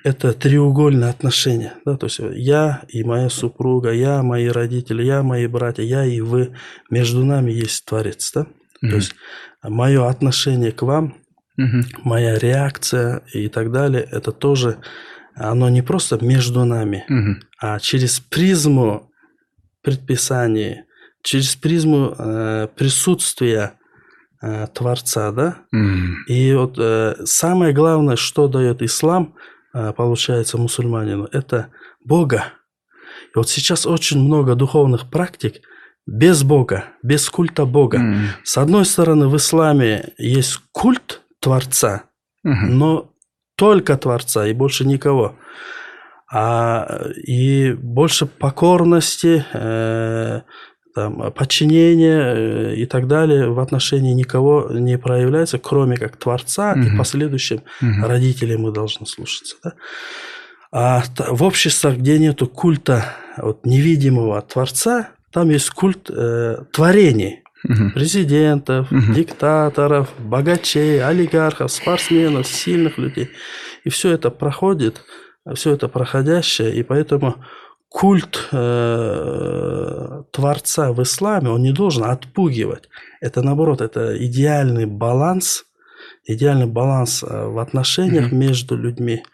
[0.04, 1.74] это треугольное отношение.
[1.84, 1.96] Да?
[1.96, 6.56] То есть я и моя супруга, я, мои родители, я, мои братья, я и вы.
[6.90, 8.32] Между нами есть Творец.
[8.34, 8.40] Да?
[8.42, 8.90] Mm-hmm.
[8.90, 9.14] То есть
[9.62, 11.14] мое отношение к вам,
[11.60, 12.00] mm-hmm.
[12.04, 14.78] моя реакция и так далее, это тоже,
[15.34, 17.42] оно не просто между нами, mm-hmm.
[17.58, 19.10] а через призму
[19.82, 20.82] предписаний,
[21.22, 23.74] через призму э, присутствия
[24.40, 25.58] э, Творца, да?
[25.74, 26.14] Mm-hmm.
[26.28, 29.34] И вот э, самое главное, что дает ислам,
[29.74, 31.68] э, получается, мусульманину, это
[32.04, 32.44] Бога.
[33.34, 35.62] И вот сейчас очень много духовных практик
[36.06, 37.98] без Бога, без культа Бога.
[37.98, 38.26] Mm-hmm.
[38.44, 42.04] С одной стороны, в исламе есть культ Творца,
[42.46, 42.66] mm-hmm.
[42.68, 43.11] но
[43.62, 45.36] только Творца и больше никого
[46.28, 50.40] а, и больше покорности, э,
[50.96, 56.80] там, подчинения э, и так далее в отношении никого не проявляется, кроме как Творца угу.
[56.80, 58.04] и последующим угу.
[58.04, 59.54] родителей мы должны слушаться.
[59.62, 59.74] Да?
[60.72, 67.41] А в обществах, где нету культа вот, невидимого Творца, там есть культ э, творений.
[67.64, 67.90] Угу.
[67.94, 69.12] Президентов, угу.
[69.12, 73.30] диктаторов, богачей, олигархов, спортсменов, сильных людей.
[73.84, 75.02] И все это проходит
[75.54, 77.36] все это проходящее, и поэтому
[77.88, 82.88] культ э, Творца в исламе, он не должен отпугивать.
[83.20, 85.64] Это наоборот, это идеальный баланс,
[86.24, 88.36] идеальный баланс э, в отношениях mm-hmm.
[88.36, 89.24] между людьми.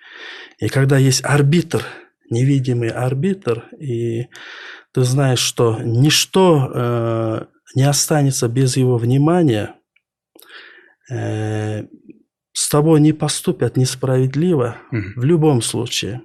[0.58, 1.84] И когда есть арбитр,
[2.30, 4.28] невидимый арбитр, и
[4.92, 7.44] ты знаешь, что ничто э,
[7.74, 9.76] не останется без его внимания,
[11.10, 11.84] э,
[12.52, 15.02] с тобой не поступят несправедливо угу.
[15.16, 16.22] в любом случае.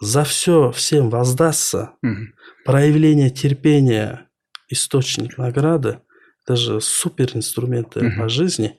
[0.00, 1.92] За все всем воздастся.
[2.02, 2.16] Угу.
[2.64, 4.28] Проявление терпения,
[4.68, 6.00] источник награды,
[6.44, 8.22] это же супер инструменты угу.
[8.22, 8.78] по жизни.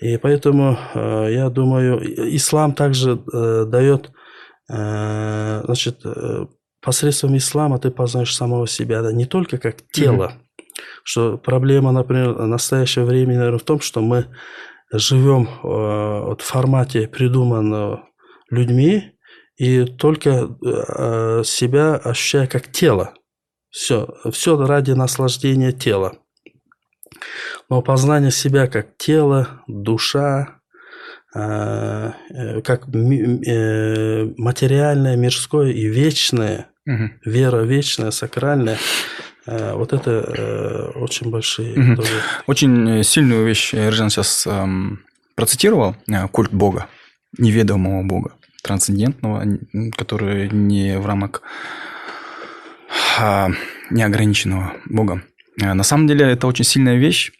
[0.00, 2.00] И поэтому, э, я думаю,
[2.36, 4.10] ислам также э, дает,
[4.68, 6.46] э, значит, э,
[6.80, 10.32] посредством ислама ты познаешь самого себя, да, не только как тело,
[11.02, 14.26] что проблема, например, настоящего времени, наверное, в том, что мы
[14.92, 18.04] живем э, вот в формате, придуманного
[18.50, 19.12] людьми,
[19.56, 23.14] и только э, себя ощущая как тело.
[23.70, 26.14] Все, все ради наслаждения тела.
[27.68, 30.60] Но познание себя как тело, душа,
[31.34, 32.12] э,
[32.64, 37.10] как материальное, мирское и вечное, угу.
[37.24, 39.27] вера вечная, сакральная, Э,
[39.74, 41.92] вот это э, очень большие...
[41.92, 42.02] Угу.
[42.46, 45.00] Очень сильную вещь Ржан сейчас эм,
[45.34, 45.96] процитировал.
[46.08, 46.86] Э, культ Бога,
[47.38, 48.32] неведомого Бога,
[48.62, 49.44] трансцендентного,
[49.96, 51.42] который не в рамках
[53.18, 53.50] а,
[53.90, 55.22] неограниченного Бога.
[55.56, 57.32] На самом деле это очень сильная вещь.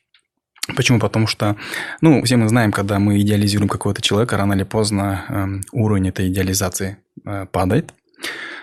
[0.77, 0.99] Почему?
[0.99, 1.57] Потому что,
[2.01, 6.29] ну, все мы знаем, когда мы идеализируем какого-то человека, рано или поздно э, уровень этой
[6.29, 7.95] идеализации э, падает.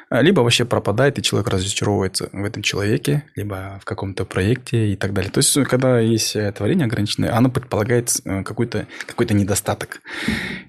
[0.10, 4.96] А, либо вообще пропадает, и человек разочаровывается в этом человеке, либо в каком-то проекте и
[4.96, 5.32] так далее.
[5.32, 10.02] То есть, когда есть э, творение ограниченное, оно предполагает э, какой-то какой недостаток.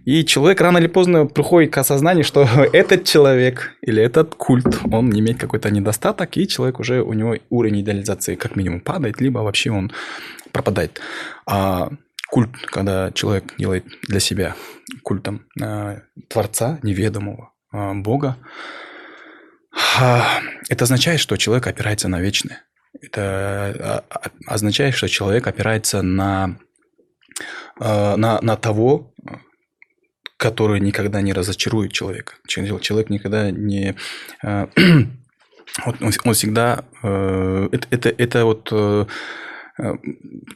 [0.05, 5.11] И человек рано или поздно приходит к осознанию, что этот человек или этот культ, он
[5.11, 9.71] имеет какой-то недостаток, и человек уже, у него уровень идеализации как минимум падает, либо вообще
[9.71, 9.93] он
[10.53, 11.01] пропадает.
[11.47, 11.91] А
[12.31, 14.57] культ, когда человек делает для себя
[15.03, 18.37] культом э, Творца, неведомого, э, Бога,
[20.69, 22.65] это означает, что человек опирается на вечное.
[23.01, 26.59] Это а, а, означает, что человек опирается на,
[27.79, 29.13] а, на, на того,
[30.39, 32.35] который никогда не разочарует человека.
[32.47, 33.97] Человек никогда не...
[35.85, 36.87] Он, он всегда...
[37.03, 39.05] Э, это, это, это вот э, Э,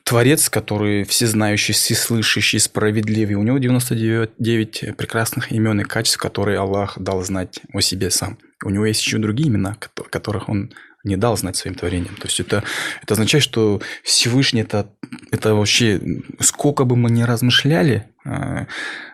[0.04, 3.36] творец, который всезнающий, всеслышащий, справедливый.
[3.36, 8.38] У него 99 прекрасных имен и качеств, которые Аллах дал знать о себе сам.
[8.64, 9.76] У него есть еще другие имена,
[10.10, 10.72] которых он
[11.04, 12.14] не дал знать своим творениям.
[12.16, 12.62] То есть это,
[13.02, 14.90] это означает, что Всевышний это,
[15.30, 16.00] это вообще,
[16.40, 18.66] сколько бы мы ни размышляли, а,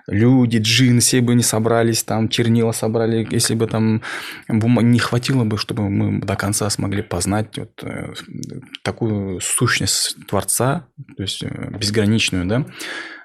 [0.08, 4.02] люди, джин, все бы не собрались, там чернила собрали, если бы там
[4.48, 8.14] не хватило бы, чтобы мы до конца смогли познать вот э,
[8.82, 12.66] такую сущность Творца, то есть э, безграничную, да,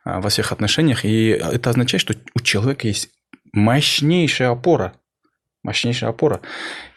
[0.03, 1.03] а, во всех отношениях.
[1.03, 3.09] И это означает, что у человека есть
[3.53, 4.93] мощнейшая опора,
[5.64, 6.41] мощнейшая опора.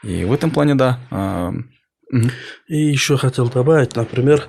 [0.02, 0.98] И в этом плане, да.
[1.10, 1.52] А,
[2.68, 4.46] И еще хотел добавить, например,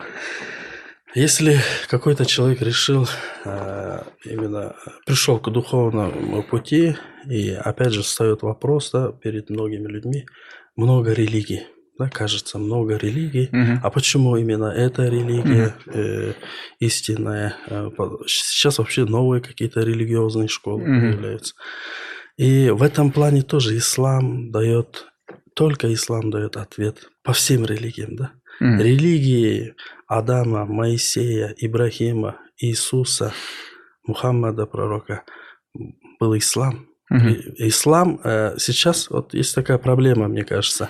[1.16, 1.59] если
[1.89, 3.07] какой-то человек решил
[3.45, 6.95] э, именно пришел к духовному пути
[7.30, 10.26] и опять же встает вопрос, да, перед многими людьми,
[10.76, 11.63] много религий,
[11.97, 13.80] да, кажется, много религий, Мгм.
[13.82, 16.34] а почему именно эта религия э,
[16.80, 17.55] истинная?
[17.68, 20.99] Э, по- Сейчас вообще новые какие-то религиозные школы Мгм.
[21.13, 21.55] появляются.
[22.38, 25.07] И в этом плане тоже ислам дает,
[25.55, 28.31] только ислам дает ответ по всем религиям, да?
[28.59, 28.79] Мгм.
[28.81, 29.75] Религии
[30.07, 33.33] Адама, Моисея, Ибрахима, Иисуса,
[34.07, 35.23] Мухаммада, пророка,
[36.19, 36.88] был ислам.
[37.11, 40.89] И- Ислам э, сейчас, вот есть такая проблема, мне кажется.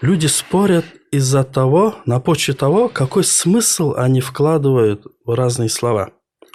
[0.00, 6.12] Люди спорят из-за того, на почве того, какой смысл они вкладывают в разные слова.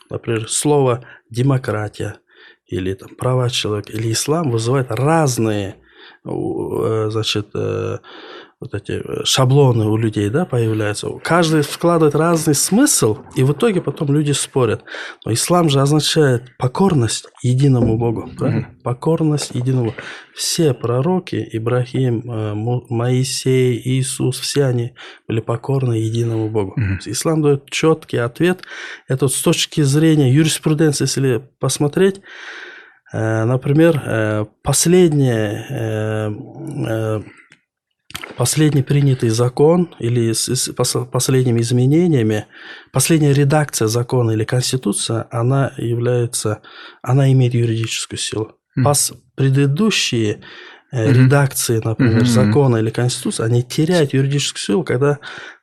[0.10, 2.16] Например, слово демократия
[2.68, 5.76] или там, права человека или ислам вызывает разные
[6.24, 8.00] э, значит, э,
[8.60, 11.10] вот эти э, шаблоны у людей да, появляются.
[11.24, 14.84] Каждый вкладывает разный смысл, и в итоге потом люди спорят.
[15.26, 18.30] Но ислам же означает покорность единому Богу.
[18.38, 18.70] правильно?
[18.84, 19.94] Покорность единому.
[20.34, 24.94] Все пророки, Ибрахим, э, Моисей, Иисус, все они
[25.28, 26.76] были покорны единому Богу.
[27.06, 28.62] Ислам дает четкий ответ.
[29.08, 32.22] Это вот с точки зрения юриспруденции, если посмотреть,
[33.12, 35.66] э, например, последнее,
[38.38, 42.48] последний принятый закон или с, с пос- последними изменениями,
[42.92, 46.62] последняя редакция закона или конституция, она является,
[47.02, 48.54] она имеет юридическую силу.
[48.78, 50.42] Пос- предыдущие
[50.92, 55.20] э, редакции, например, закона или конституции, они теряют юридическую силу, когда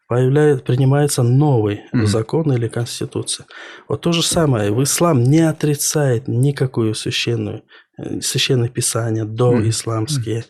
[0.08, 3.46] появляет, принимается новый закон или конституция.
[3.88, 4.70] Вот то же самое.
[4.70, 7.62] В ислам не отрицает никакую священную
[8.02, 10.44] э, священное писание, доисламские.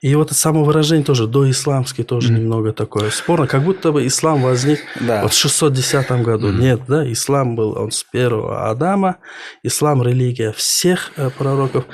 [0.00, 2.40] И вот это самовыражение тоже, доисламские, тоже Мгм.
[2.40, 3.46] немного такое спорно.
[3.46, 5.22] Как будто бы ислам возник Да.
[5.22, 6.48] вот в 610 году.
[6.48, 6.60] Мгм.
[6.60, 9.16] Нет, да, ислам был он с первого Адама.
[9.62, 11.84] Ислам– религия всех э, пророков.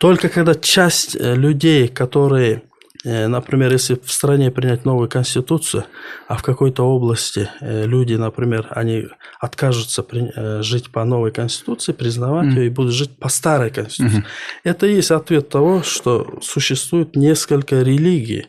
[0.00, 2.62] Только когда часть э, людей, которые,
[3.04, 5.84] например, если в стране принять новую конституцию,
[6.28, 9.04] а в какой-то области э, люди, например, они
[9.40, 12.56] откажутся при- э, жить по новой конституции, признавать Мгм.
[12.56, 14.18] ее и будут жить по старой конституции.
[14.18, 14.26] Мгм.
[14.64, 18.46] Это и есть ответ того, что существует несколько религий.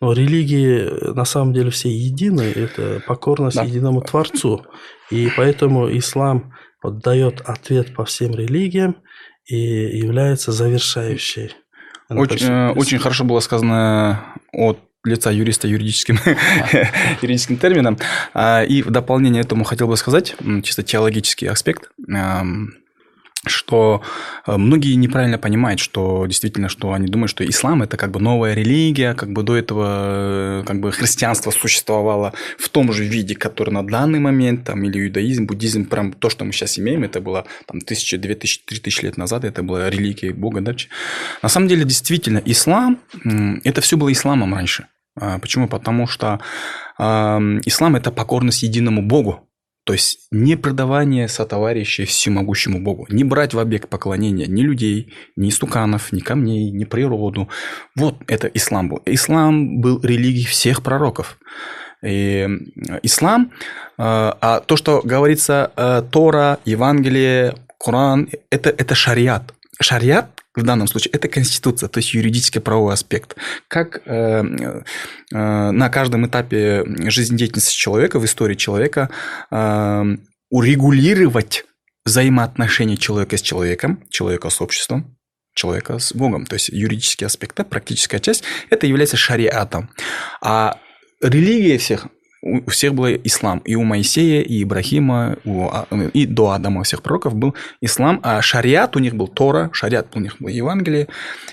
[0.00, 2.42] Но религии э, на самом деле все едины.
[2.56, 3.64] Это покорность Да.
[3.64, 4.64] единому Творцу.
[5.10, 6.52] И поэтому ислам
[6.82, 8.96] вот дает ответ по всем религиям
[9.46, 9.56] и
[9.98, 11.52] является завершающей.
[12.08, 16.18] Очень, э, очень хорошо было сказано от лица юриста юридическим,
[17.22, 17.98] юридическим термином.
[18.34, 21.90] А, И в дополнение этому хотел бы сказать, чисто теологический аспект,
[23.46, 24.02] что
[24.46, 28.54] э, многие неправильно понимают, что действительно, что они думают, что ислам это как бы новая
[28.54, 33.70] религия, как бы до этого э, как бы христианство существовало в том же виде, который
[33.70, 37.46] на данный момент, там, или иудаизм, буддизм, прям то, что мы сейчас имеем, это было
[37.66, 40.74] там тысячи, две тысячи, три тысячи лет назад, это была религия Бога, да?
[41.42, 42.98] На самом деле, действительно, ислам,
[43.64, 44.86] это все было исламом раньше.
[45.20, 45.68] А, Почему?
[45.68, 46.40] Потому что
[46.98, 49.47] ам, ислам– это покорность единому Богу.
[49.88, 53.06] То есть не предавание сотоварищей всемогущему Богу.
[53.08, 57.48] Не брать в объект поклонения ни людей, ни истуканов, ни камней, ни природу.
[57.96, 59.00] Вот это ислам был.
[59.06, 61.38] Ислам был религией всех пророков.
[62.04, 63.50] И э, ислам,
[63.96, 69.54] э, а то, что говорится э, Тора, Евангелие, Коран, это, это шариат.
[69.80, 73.36] Шариат в данном случае это конституция, то есть юридический правовой аспект.
[73.68, 74.42] Как э,
[75.32, 79.10] э, на каждом этапе жизнедеятельности человека, в истории человека,
[79.50, 80.04] э,
[80.50, 81.64] урегулировать
[82.04, 85.16] взаимоотношения человека с человеком, человека с обществом,
[85.54, 86.46] человека с Богом.
[86.46, 89.90] То есть юридический аспект, практическая часть, это является шариатом.
[90.40, 90.78] А
[91.20, 92.08] религия всех
[92.42, 93.58] у у всех был ислам.
[93.60, 98.40] И у Моисея, и Ибрахима, у А- и до Адама всех пророков был ислам, а
[98.42, 101.08] шариат у них был Тора, шариат у них был Евангелие,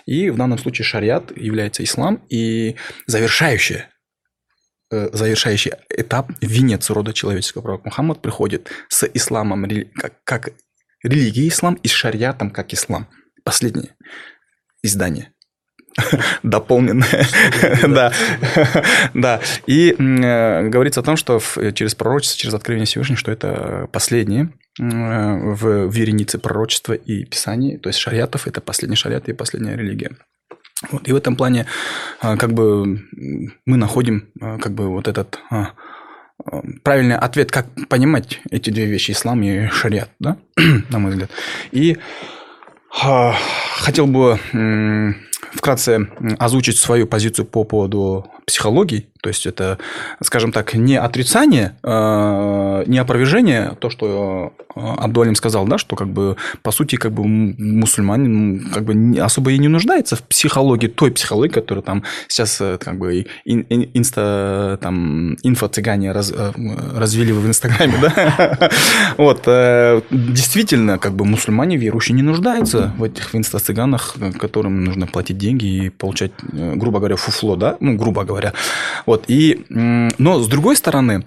[0.05, 2.75] и в данном случае шариат является ислам, и
[3.07, 3.89] завершающее
[4.91, 9.65] э, завершающий этап, венец рода человеческого пророка Мухаммад приходит с исламом
[9.95, 10.49] как, как
[11.03, 13.07] религией ислам и с шариатом как ислам.
[13.43, 13.95] Последнее
[14.83, 15.34] издание.
[16.43, 17.25] дополненное.
[17.87, 18.11] да,
[19.13, 19.41] да.
[19.67, 21.41] И э, говорится о том, что
[21.73, 27.99] через пророчество, через откровение Всевышнего, что это последнее в веренице пророчества и писаний, то есть
[27.99, 30.11] шариатов, это последний шариат и последняя религия.
[30.91, 31.65] Вот, и в этом плане
[32.19, 33.01] а, как бы
[33.65, 35.71] мы находим а, как бы вот этот а,
[36.83, 40.37] правильный ответ, как понимать эти две вещи, ислам и шариат, да,
[40.89, 41.31] на мой взгляд.
[41.71, 41.97] И
[42.89, 44.39] хотел бы
[45.55, 49.07] вкратце озвучить свою позицию по поводу психологии.
[49.21, 49.79] То есть это,
[50.21, 56.71] скажем так, не отрицание, не опровержение, то, что Абдуалим сказал, да, что как бы по
[56.71, 61.83] сути как бы мусульманин как бы особо и не нуждается в психологии, той психологии, которую
[61.83, 66.51] там сейчас э, как бы инста там инфо-цыгане раз, э,
[66.93, 68.69] развили в Инстаграме, да,
[69.17, 75.37] вот, э, действительно, как бы мусульмане верующие не нуждаются в этих инста-цыганах, которым нужно платить
[75.45, 78.53] деньги и получать, грубо говоря, фуфло, да, ну, грубо говоря,
[79.05, 81.23] вот, и, но с другой стороны,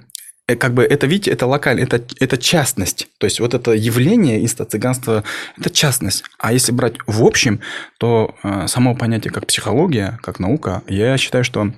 [0.48, 3.08] Э, как бы это, видите, это локально, это, это частность.
[3.18, 5.22] То есть вот это явление инста-цыганства–
[5.58, 6.24] это частность.
[6.38, 7.60] А если брать в общем,
[7.98, 11.72] то э, само понятие как психология, как наука, я считаю, что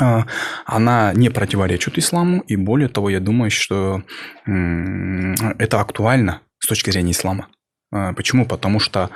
[0.00, 0.22] э,
[0.64, 4.02] она не противоречит исламу, и более того, я думаю, что
[4.46, 7.48] э, это актуально с точки зрения ислама.
[7.92, 8.46] Э, почему?
[8.46, 9.10] Потому что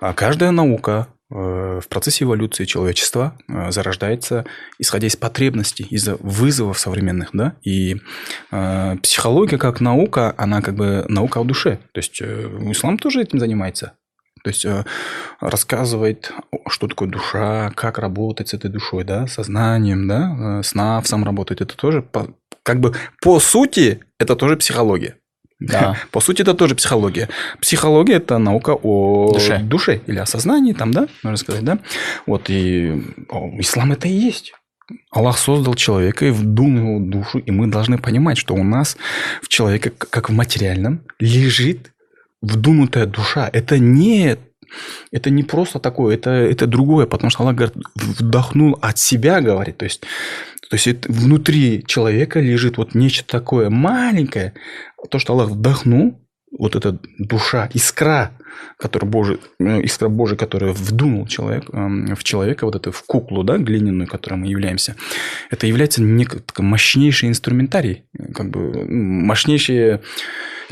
[0.00, 4.44] э, каждая наука, Э, в процессе эволюции человечества э, зарождается,
[4.78, 7.96] исходя из потребностей, из вызовов современных, да, и
[8.50, 13.22] э, психология как наука, она как бы наука о душе, то есть э, ислам тоже
[13.22, 13.92] этим занимается,
[14.42, 14.84] то есть э,
[15.40, 16.32] рассказывает,
[16.68, 21.60] что такое душа, как работать с этой душой, да, сознанием, да, э, с навсом работать,
[21.60, 25.16] это тоже по, как бы по сути это тоже психология.
[25.60, 25.96] Да.
[26.10, 27.28] По сути, это тоже психология.
[27.60, 29.58] Психология– это наука о душе.
[29.58, 31.78] душе или о сознании, там, да, можно сказать, да.
[32.26, 34.54] Вот, и о, ислам– это и есть.
[35.10, 38.96] Аллах создал человека и вдунул его душу, и мы должны понимать, что у нас
[39.42, 41.92] в человеке, как в материальном, лежит
[42.42, 43.48] вдунутая душа.
[43.52, 44.36] Это не
[45.10, 49.78] это не просто такое, это, это другое, потому что Аллах говорит, вдохнул от себя, говорит,
[49.78, 50.02] то есть,
[50.68, 54.54] то есть это внутри человека лежит вот нечто такое маленькое,
[55.08, 56.20] то, что Аллах вдохнул,
[56.50, 58.32] вот эта душа, искра,
[58.76, 63.44] которая Божий, э, искра Божия, которая вдунул человек, эм, в человека, вот эту в куклу,
[63.44, 64.96] да, глиняную, которой мы являемся,
[65.50, 70.00] это является некий мощнейший инструментарий, как бы мощнейшая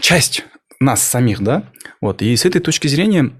[0.00, 0.44] часть
[0.80, 1.64] нас самих, да,
[2.00, 3.32] вот, и с этой точки зрения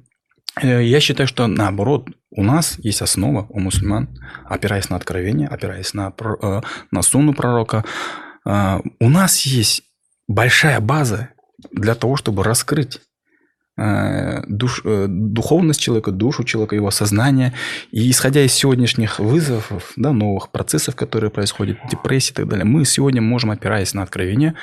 [0.61, 4.09] э, я считаю, что наоборот, у нас есть основа у мусульман,
[4.45, 6.12] опираясь на откровение, опираясь на,
[6.43, 6.61] э,
[6.91, 7.84] на сунну пророка,
[8.45, 9.88] у нас есть
[10.29, 11.31] большая база
[11.72, 13.01] для того, чтобы раскрыть
[13.76, 17.55] э, душ, э, духовность человека, душу человека, его сознание.
[17.91, 22.85] И исходя из сегодняшних вызовов, да, новых процессов, которые происходят, депрессии и так далее, мы
[22.85, 24.55] сегодня можем, опираясь на откровение,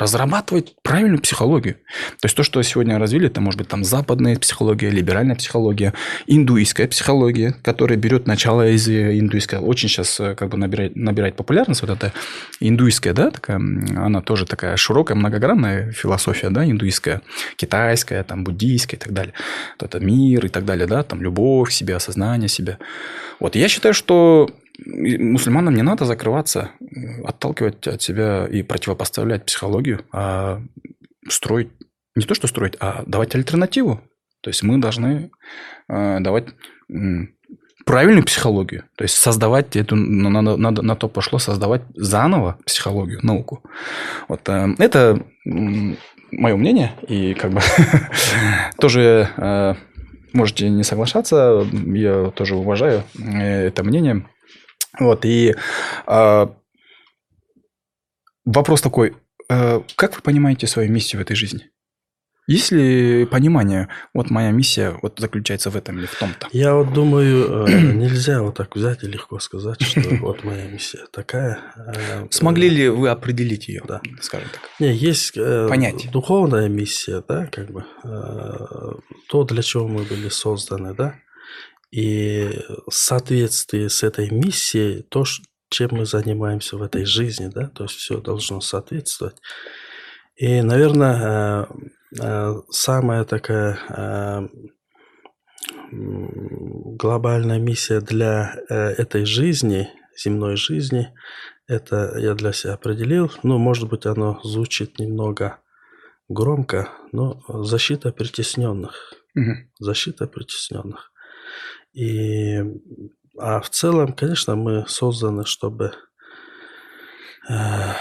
[0.00, 1.74] разрабатывать правильную психологию.
[2.20, 5.92] То есть то, что сегодня развили, это может быть там западная психология, либеральная психология,
[6.26, 9.58] индуистская психология, которая берет начало из э, индуистской.
[9.58, 12.12] Очень сейчас э, как бы набирает, набирает популярность вот эта
[12.60, 17.20] индуистская, да, такая, она тоже такая широкая, многогранная философия, да, индуистская,
[17.56, 19.34] китайская, там, буддийская и так далее.
[19.78, 22.78] Вот это мир и так далее, да, там любовь себе, осознание себя.
[23.38, 24.50] Вот я считаю, что
[24.86, 26.70] мусульманам не надо закрываться,
[27.24, 30.62] отталкивать от себя и противопоставлять психологию, а
[31.28, 31.70] строить,
[32.14, 34.00] не то что строить, а давать альтернативу.
[34.42, 35.30] То есть мы должны
[35.88, 36.48] э, давать
[37.84, 43.62] правильную психологию, то есть создавать эту, надо, надо, на то пошло создавать заново психологию, науку.
[44.28, 47.60] Вот э, это мое мнение, и как бы
[48.78, 49.74] тоже э,
[50.32, 54.26] можете не соглашаться, я тоже уважаю это мнение.
[54.98, 55.54] Вот, и
[56.06, 56.46] э,
[58.44, 59.16] вопрос такой,
[59.48, 61.70] э, как вы понимаете свою миссию в этой жизни?
[62.50, 66.48] Есть ли понимание, вот моя миссия вот заключается в этом или в том-то?
[66.50, 71.06] Я вот думаю, э, нельзя вот так взять и легко сказать, что вот моя миссия
[71.12, 71.60] такая.
[71.76, 74.00] Э, Смогли ли вы определить ее, да.
[74.20, 74.62] скажем так?
[74.80, 76.10] Не, есть э, Понять.
[76.10, 77.84] духовная миссия, да, как бы,
[79.28, 81.14] то, для чего мы были созданы, да,
[81.90, 85.24] и в соответствии с этой миссией, то,
[85.70, 89.36] чем мы занимаемся в этой жизни, да, то есть все должно соответствовать.
[90.36, 94.48] И, наверное, э, э, самая такая э,
[95.92, 101.12] глобальная миссия для этой жизни, земной жизни,
[101.66, 103.30] это я для себя определил.
[103.42, 105.58] Ну, может быть, оно звучит немного
[106.28, 109.12] громко, но защита притесненных.
[109.36, 109.52] Угу.
[109.78, 111.09] Защита притесненных.
[111.92, 112.60] И,
[113.38, 115.92] а в целом, конечно, мы созданы, чтобы
[117.48, 117.92] э,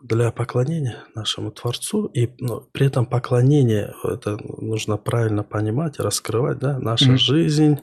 [0.00, 6.78] для поклонения нашему Творцу, и ну, при этом поклонение, это нужно правильно понимать, раскрывать, да,
[6.78, 7.16] наша mm-hmm.
[7.16, 7.80] жизнь,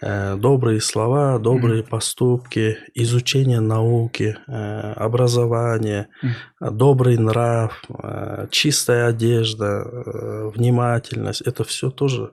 [0.00, 1.88] э, добрые слова, добрые mm-hmm.
[1.88, 6.70] поступки, изучение науки, э, образование, mm-hmm.
[6.70, 12.32] добрый нрав, э, чистая одежда, э, внимательность, это все тоже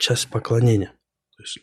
[0.00, 0.92] часть поклонения.
[1.44, 1.60] То есть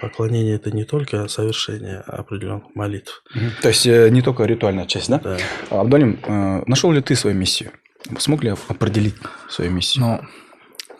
[0.00, 3.24] поклонение это не только совершение определенных молитв.
[3.62, 5.18] То есть э, не только ритуальная часть, да?
[5.18, 5.38] Да.
[5.70, 7.72] Абдалим, э, нашел ли ты свою миссию?
[8.18, 9.16] Смог ли определить
[9.48, 10.04] свою миссию?
[10.04, 10.20] Ну,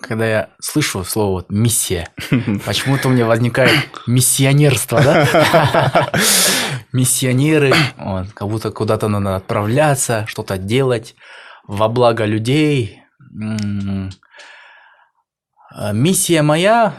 [0.01, 2.09] когда я слышу слово миссия,
[2.67, 6.11] почему-то у меня возникает миссионерство, да?
[6.93, 11.15] Миссионеры, вот, как будто куда-то надо отправляться, что-то делать
[11.69, 13.01] во благо людей.
[15.71, 16.95] А миссия моя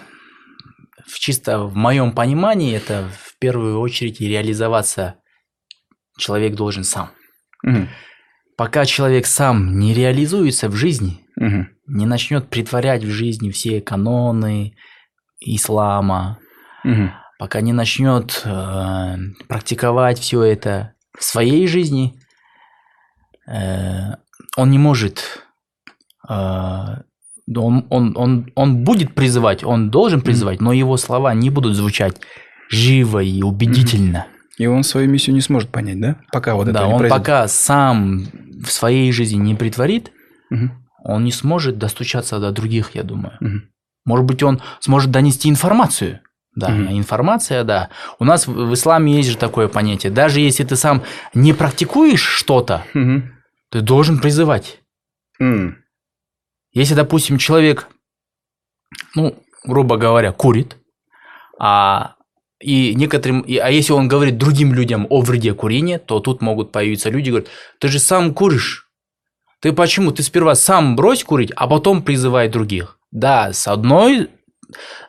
[1.10, 5.16] в чисто в моем понимании это в первую очередь реализоваться
[6.18, 7.12] человек должен сам.
[7.64, 7.88] Угу.
[8.58, 11.66] Пока человек сам не реализуется в жизни, угу.
[11.88, 14.76] не начнет притворять в жизни все каноны
[15.40, 16.40] ислама,
[16.84, 17.12] угу.
[17.40, 19.16] пока не начнет э,
[19.48, 22.20] практиковать все это в своей жизни,
[23.48, 24.16] э,
[24.58, 25.44] он не может
[26.30, 26.34] э,
[27.56, 32.18] он, он, он, он будет призывать, он должен призывать, но его слова не будут звучать
[32.70, 34.28] живо и убедительно.
[34.58, 36.18] И он свою миссию не сможет понять, да?
[36.32, 37.26] Пока вот да, это не он произойдет.
[37.26, 38.26] пока сам
[38.62, 40.12] в своей жизни не притворит,
[40.52, 40.70] угу.
[41.04, 43.38] он не сможет достучаться до других, я думаю.
[43.40, 43.62] Угу.
[44.06, 46.20] Может быть, он сможет донести информацию.
[46.56, 46.92] Да, угу.
[46.92, 47.90] информация, да.
[48.20, 50.12] У нас в исламе есть же такое понятие.
[50.12, 53.24] Даже если ты сам не практикуешь что-то, угу.
[53.72, 54.82] ты должен призывать.
[55.40, 55.74] Угу.
[56.80, 57.90] Если, допустим, человек,
[59.14, 60.78] ну, грубо говоря, курит,
[61.60, 62.16] а
[62.62, 66.72] и некоторым, и, а если он говорит другим людям о вреде курения, то тут могут
[66.72, 67.50] появиться люди, говорят,
[67.80, 68.88] ты же сам куришь.
[69.60, 70.12] Ты почему?
[70.14, 72.98] Ты сперва сам брось курить, а потом призывай других.
[73.12, 74.30] Да, с одной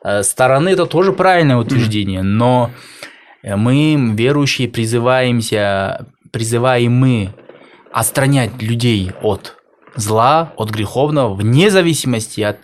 [0.03, 2.73] э, стороны это тоже правильное утверждение, но
[3.45, 7.33] мы, верующие, призываемся, призываем мы
[7.93, 9.60] отстранять людей от
[9.95, 12.59] зла, от греховного, вне зависимости от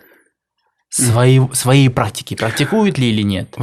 [0.88, 3.56] своей, своей практики, практикуют ли или нет.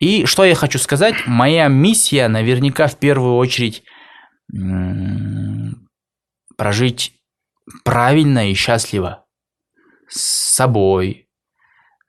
[0.00, 3.82] И что я хочу сказать, моя миссия наверняка в первую очередь
[6.56, 7.12] прожить
[7.84, 9.24] правильно и счастливо
[10.08, 11.28] с собой,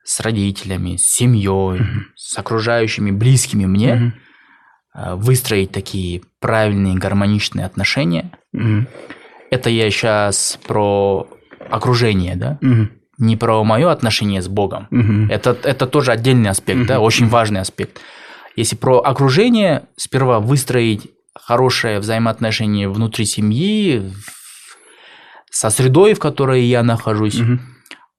[0.03, 1.99] с родителями, с семьей, mm-hmm.
[2.15, 4.13] с окружающими, близкими мне,
[4.95, 5.15] mm-hmm.
[5.17, 8.31] выстроить такие правильные гармоничные отношения.
[8.55, 8.87] Mm-hmm.
[9.51, 11.27] Это я сейчас про
[11.69, 12.57] окружение, да?
[12.61, 12.87] Угу.
[13.19, 14.87] Не про мое отношение с Богом.
[14.91, 15.31] Угу.
[15.31, 16.87] Это, это тоже отдельный аспект, угу.
[16.87, 17.99] да, очень важный аспект.
[18.55, 24.11] Если про окружение, сперва выстроить хорошее взаимоотношение внутри семьи,
[25.51, 27.59] со средой, в которой я нахожусь, угу.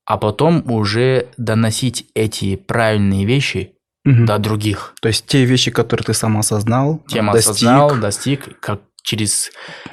[0.04, 3.74] а потом уже доносить эти правильные вещи
[4.04, 4.24] угу.
[4.24, 4.94] до других.
[5.00, 7.50] То есть те вещи, которые ты сам осознал, Тем достиг.
[7.50, 9.50] осознал, достиг, как через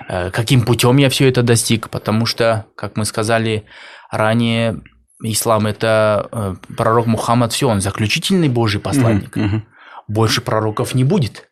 [0.08, 3.66] э, каким путем я все это достиг, потому что, как мы сказали
[4.12, 4.82] ранее,
[5.24, 9.36] ислам это э, пророк Мухаммад, все, он заключительный Божий посланник.
[9.36, 9.49] Mm-hmm.
[9.49, 9.62] Mm-hmm.
[10.08, 11.49] Больше пророков не будет.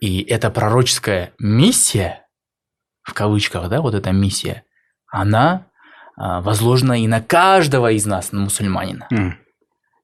[0.00, 2.26] И эта пророческая миссия,
[3.02, 4.64] в кавычках, да, вот эта миссия,
[5.10, 5.66] она
[6.16, 9.08] э, возложена и на каждого из нас, на мусульманина.
[9.12, 9.32] Mm.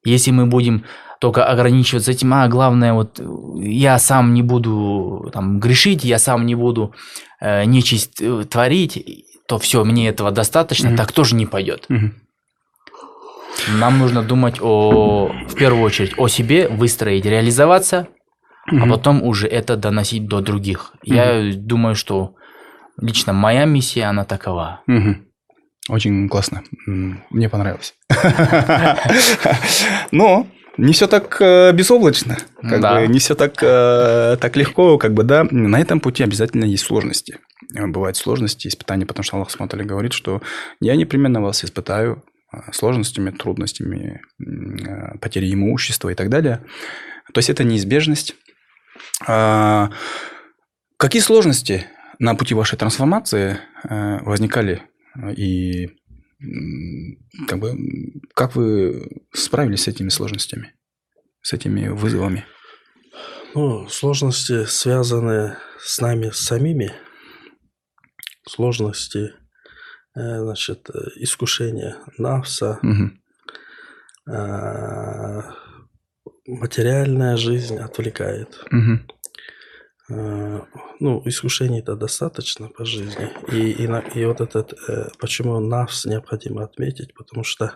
[0.03, 0.85] Если мы будем
[1.19, 3.19] только ограничиваться этим, а главное, вот
[3.55, 6.93] я сам не буду там грешить, я сам не буду
[7.39, 10.97] э, нечисть э, творить, то все, мне этого достаточно, mm-hmm.
[10.97, 11.85] так тоже не пойдет.
[11.89, 12.11] Mm-hmm.
[13.79, 18.07] Нам нужно думать о, в первую очередь о себе, выстроить, реализоваться,
[18.71, 18.83] mm-hmm.
[18.83, 20.93] а потом уже это доносить до других.
[21.07, 21.15] Mm-hmm.
[21.15, 22.35] Я думаю, что
[23.01, 24.81] лично моя миссия, она такова.
[24.87, 25.15] Mm-hmm.
[25.89, 26.63] Очень классно.
[26.85, 27.95] Мне понравилось.
[30.11, 30.45] Но
[30.77, 32.99] не все так э, безоблачно, как да.
[32.99, 35.45] бы, не все так, э, так легко, как бы, да.
[35.49, 37.39] На этом пути обязательно есть сложности.
[37.73, 40.41] Бывают сложности, испытания, потому что Аллах смотрели говорит, что
[40.79, 42.23] я непременно вас испытаю
[42.53, 46.63] э, сложностями, трудностями, э, потерей имущества и так далее.
[47.33, 48.35] То есть это неизбежность.
[49.27, 49.89] А,
[50.97, 51.87] какие сложности
[52.19, 54.83] на пути вашей трансформации э, возникали
[55.35, 55.96] и
[57.47, 57.75] как бы,
[58.35, 60.73] как вы справились с этими сложностями,
[61.41, 62.45] с этими вызовами?
[63.55, 66.93] Ну, сложности связаны с нами самими.
[68.47, 69.33] Сложности,
[70.15, 73.11] э, значит, искушения навса, угу.
[76.45, 78.63] материальная жизнь отвлекает.
[78.71, 79.07] Мгм.
[80.09, 80.61] Э,
[80.99, 83.29] Ну, искушений-то достаточно по жизни.
[83.51, 87.73] И, и, и вот этот, э, почему нас необходимо отметить, потому что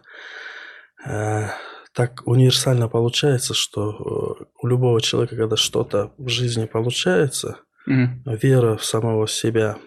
[1.05, 1.47] э,
[1.93, 8.23] так универсально получается, что у любого человека, когда что-то в жизни получается, Мгм.
[8.25, 9.77] вера в самого себя,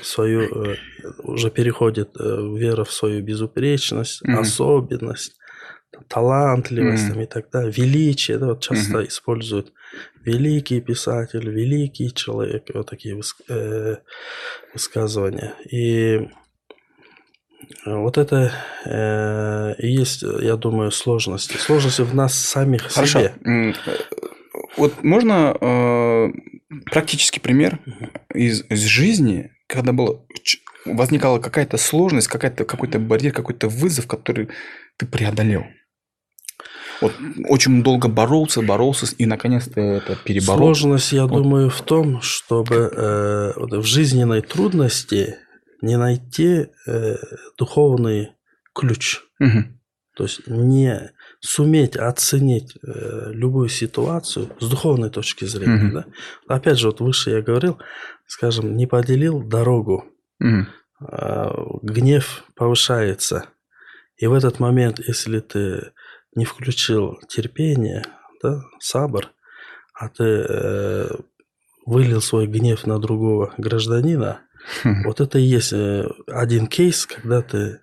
[0.00, 0.76] в свою,
[1.22, 4.38] уже переходит вера в свою безупречность, Мгм.
[4.40, 5.36] особенность,
[6.08, 9.72] талантливость там, и так далее, величие, да, вот часто используют
[10.28, 13.96] великий писатель, великий человек, вот такие э,
[14.74, 15.54] высказывания.
[15.70, 16.28] И
[17.86, 18.52] вот это
[18.84, 21.56] э, и есть, я думаю, сложности.
[21.56, 23.20] Сложности в нас самих Хорошо.
[23.20, 23.32] себе.
[23.44, 23.72] Э,
[24.76, 26.28] Вот можно э,
[26.90, 27.78] практический пример
[28.34, 30.24] из, из жизни, когда было,
[30.84, 34.48] возникала какая-то сложность, какая-то, какой-то барьер, какой-то вызов, который
[34.96, 35.64] ты преодолел.
[37.00, 37.12] Вот
[37.48, 40.74] очень долго боролся, боролся, и наконец-то это переборол.
[40.74, 41.42] Сложность, я Вот.
[41.42, 45.36] думаю, в том, чтобы э, вот в жизненной трудности
[45.80, 47.16] не найти э,
[47.56, 48.30] духовный
[48.74, 49.20] ключ.
[49.38, 49.78] Мгм.
[50.16, 55.74] То есть не суметь оценить э, любую ситуацию с духовной точки зрения.
[55.84, 55.92] Мгм.
[55.92, 56.04] Да?
[56.48, 57.78] Опять же, вот выше я говорил,
[58.26, 60.04] скажем, не поделил дорогу,
[60.40, 60.68] Мгм.
[61.00, 61.52] а,
[61.82, 63.44] гнев повышается.
[64.16, 65.92] И в этот момент, если ты
[66.38, 68.04] не включил терпение,
[68.42, 69.32] да, сабр,
[69.92, 71.08] а ты э,
[71.84, 74.40] вылил свой гнев на другого гражданина,
[75.04, 77.80] вот это и есть э, один кейс, когда ты,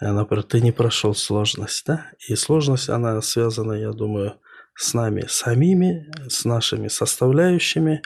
[0.00, 2.12] э, например, ты не прошел сложность, да?
[2.28, 4.38] И сложность, она связана, я думаю,
[4.76, 8.02] с нами самими, с нашими составляющими.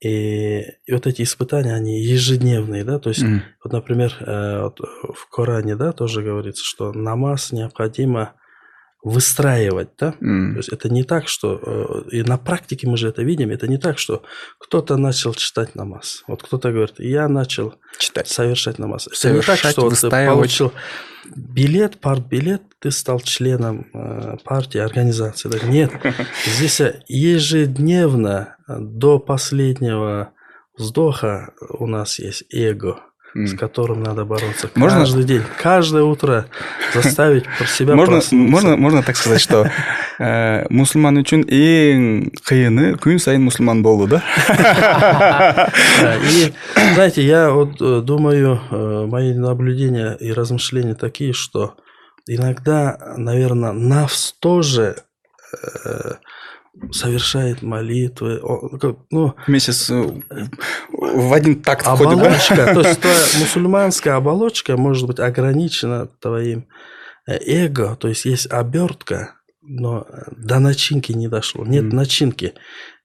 [0.00, 2.98] И, и вот эти испытания, они ежедневные, да?
[2.98, 3.42] То есть, Мгм.
[3.62, 8.37] вот, например, э, вот в Коране, да, тоже говорится, что намаз необходимо
[9.04, 10.14] выстраивать, да?
[10.20, 10.52] М.
[10.54, 11.60] То есть это не так, что...
[12.10, 13.50] э, И на практике мы же это видим.
[13.50, 14.22] Это не так, что
[14.58, 16.24] кто-то начал читать намаз.
[16.26, 18.28] Вот кто-то говорит, я начал Читать.
[18.28, 19.06] совершать намаз.
[19.06, 20.34] Это не так, Совершать, что вот ты выстаивать.
[20.36, 20.72] получил
[21.36, 25.48] билет, партбилет, ты стал членом э, партии, организации.
[25.48, 25.58] Да?
[25.66, 25.92] Нет,
[26.46, 30.32] здесь э, ежедневно до последнего
[30.76, 33.00] вздоха у нас есть эго.
[33.34, 36.46] С которым надо бороться Можно- каждый день, каждое утро
[36.94, 39.70] заставить про себя можно, можно, можно так сказать, что
[40.18, 44.22] э, мұсылман үшін ең қиыны күн сайын мұсылман болу, да?
[46.00, 46.52] Да, и,
[46.94, 51.76] знаете, я вот э, думаю, э, мои наблюдения и размышления такие, что
[52.26, 54.96] иногда, наверное, Навс тоже
[56.92, 58.40] совершает молитвы.
[59.10, 59.90] Ну, Вместе с...
[59.90, 60.20] э,
[60.90, 62.26] В один такт входит, да?
[62.26, 66.68] оболочка, то есть твоя мусульманская оболочка может быть ограничена твоим
[67.26, 70.06] э, эго, то есть есть обертка, но
[70.36, 71.64] до начинки не дошло.
[71.64, 71.96] Нет Мгм.
[71.96, 72.54] начинки.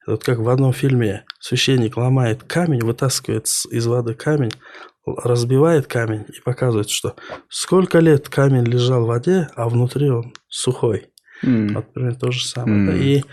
[0.06, 4.52] Вот как в одном фильме священник ломает камень, вытаскивает из воды камень,
[5.06, 7.16] разбивает камень и показывает, что
[7.50, 11.10] сколько лет камень лежал в воде, а внутри он сухой.
[11.44, 11.74] М.
[11.76, 12.88] Вот примерно то же самое.
[12.88, 12.94] да.
[12.94, 13.02] М.
[13.02, 13.24] И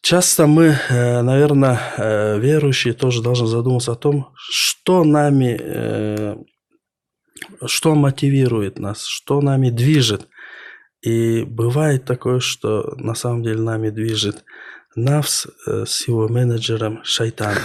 [0.00, 6.36] часто мы, наверное, верующие тоже должны задуматься о том, что нами, э,
[7.66, 10.28] что мотивирует нас, что нами движет.
[11.02, 14.44] И бывает такое, что на самом деле нами движет
[14.96, 17.62] Навс э, с его менеджером шайтаном.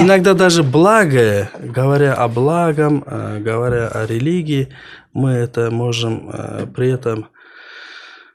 [0.00, 4.68] Иногда даже благое, говоря о благом, э, говоря о религии,
[5.12, 7.28] мы это можем э, при этом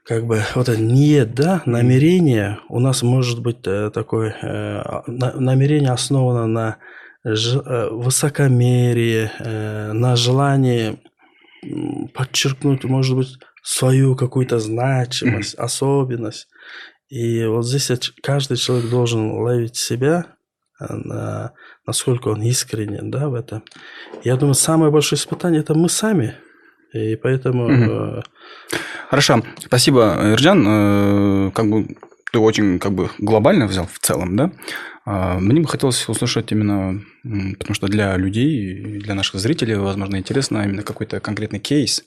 [0.08, 5.34] как бы вот это нет, да, намерение у нас может быть э, такое э, на-
[5.38, 6.78] намерение основано на
[7.24, 10.98] ж- э, высокомерии, э, на желании
[12.14, 13.28] подчеркнуть, может быть,
[13.62, 16.48] свою какую-то значимость, особенность.
[17.08, 17.90] И вот здесь
[18.22, 20.26] каждый человек должен ловить себя,
[20.80, 21.52] э, на,
[21.86, 23.62] насколько он искренен, да, в этом.
[24.24, 26.34] Я думаю, самое большое испытание это мы сами.
[26.92, 28.22] И поэтому э,
[29.10, 30.64] Хорошо, спасибо, Ирджан.
[30.66, 31.96] Э, Как бы
[32.32, 34.52] ты очень как бы глобально взял в целом, да?
[35.06, 37.00] А, Мне бы хотелось услышать именно,
[37.58, 42.04] потому что для людей, для наших зрителей, возможно, интересно именно какой-то конкретный кейс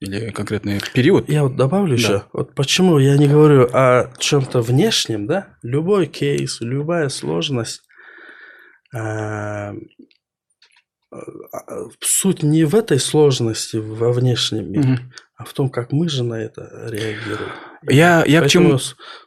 [0.00, 1.28] или конкретный период.
[1.30, 2.02] Я вот добавлю Да.
[2.02, 5.56] еще, вот почему я не говорю о чем-то внешнем, да?
[5.62, 7.82] Любой кейс, любая сложность,
[8.94, 9.72] а,
[12.00, 15.12] суть не в этой сложности во внешнем мире, Мгм.
[15.36, 17.50] а в том, как мы же на это реагируем.
[17.88, 18.78] Я, я к чему,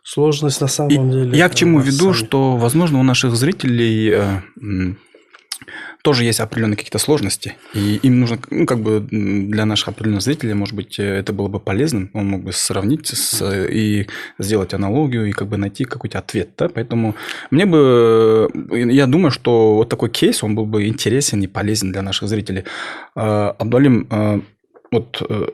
[0.03, 1.37] сложность на и- самом деле.
[1.37, 2.25] я к чему веду, сами.
[2.25, 4.95] что, возможно, у наших зрителей э,
[6.05, 10.53] тоже есть определенные какие-то сложности, и им нужно, ну, как бы для наших определенных зрителей,
[10.53, 13.41] может быть, это было бы полезным, он мог бы сравнить с,
[13.71, 14.05] и
[14.37, 17.15] сделать аналогию, и как бы найти какой-то ответ, да, поэтому
[17.49, 22.03] мне бы, я думаю, что вот такой кейс, он был бы интересен и полезен для
[22.03, 22.65] наших зрителей.
[23.15, 24.41] А, Абдуалим, а,
[24.91, 25.47] вот э,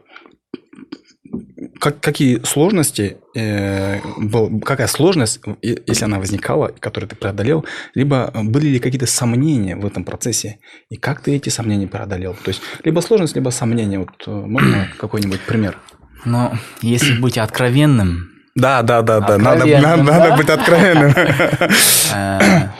[1.81, 8.67] как, какие сложности, э, был, какая сложность, если она возникала, которую ты преодолел, либо были
[8.67, 10.59] ли какие-то сомнения в этом процессе,
[10.89, 12.35] и как ты эти сомнения преодолел?
[12.35, 13.97] То есть, либо сложность, либо сомнения.
[13.97, 15.79] Вот э, можно какой-нибудь пример?
[16.23, 16.53] Но
[16.83, 18.29] если быть откровенным...
[18.53, 19.97] Да, да, да, да, надо, надо, да?
[19.97, 21.13] надо быть откровенным.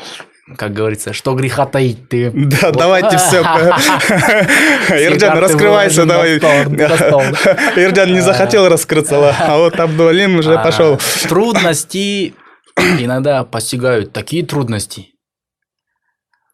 [0.58, 2.32] Как говорится, что греха таить ты.
[2.32, 2.78] Да, вот.
[2.78, 3.42] давайте все.
[4.90, 6.38] Ирджан, раскрывайся, давай.
[6.40, 11.00] Ирджан не захотел раскрыться, а вот Абдулим уже а, пошел.
[11.28, 12.34] Трудности
[13.00, 15.08] иногда постигают такие трудности.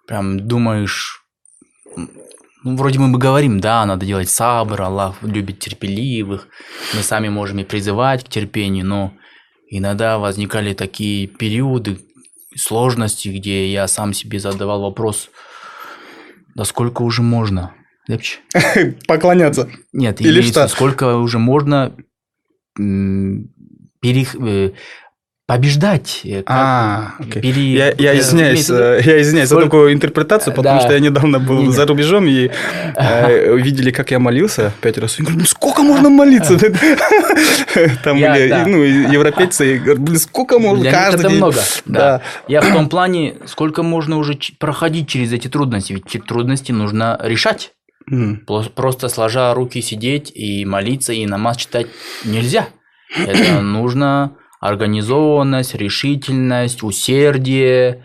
[0.08, 1.22] Прям думаешь,
[2.64, 6.48] ну, вроде мы бы говорим, да, надо делать сабр, Аллах любит терпеливых,
[6.94, 9.14] мы сами можем и призывать к терпению, но
[9.70, 12.00] иногда возникали такие периоды,
[12.58, 15.30] сложности, где я сам себе задавал вопрос,
[16.56, 17.74] да сколько уже можно?
[18.08, 18.40] Лепче.
[19.08, 19.70] Поклоняться.
[19.94, 20.68] Нет, или что?
[20.68, 21.96] Сколько уже можно
[22.76, 24.36] перех...
[25.48, 26.22] Э, побеждать.
[26.26, 27.40] Э, а, okay.
[27.42, 27.74] пере...
[27.74, 29.64] я, я э, извиняюсь, я извиняюсь Сколько...
[29.64, 30.86] за такую интерпретацию, потому да.
[30.86, 31.74] что я недавно был Нет.
[31.74, 32.50] за рубежом и
[32.96, 35.20] э, видели, как я молился пять раз.
[35.20, 36.58] Я говорю, сколько можно молиться?
[38.04, 41.62] Там были ну, европейцы, блин, сколько можно каждый это много.
[41.86, 42.22] Да.
[42.48, 47.72] Я в том плане, сколько можно уже проходить через эти трудности, ведь трудности нужно решать.
[48.76, 51.88] Просто сложа руки сидеть и молиться и намаз читать
[52.26, 52.68] нельзя.
[53.16, 58.04] Это нужно организованность, решительность, усердие,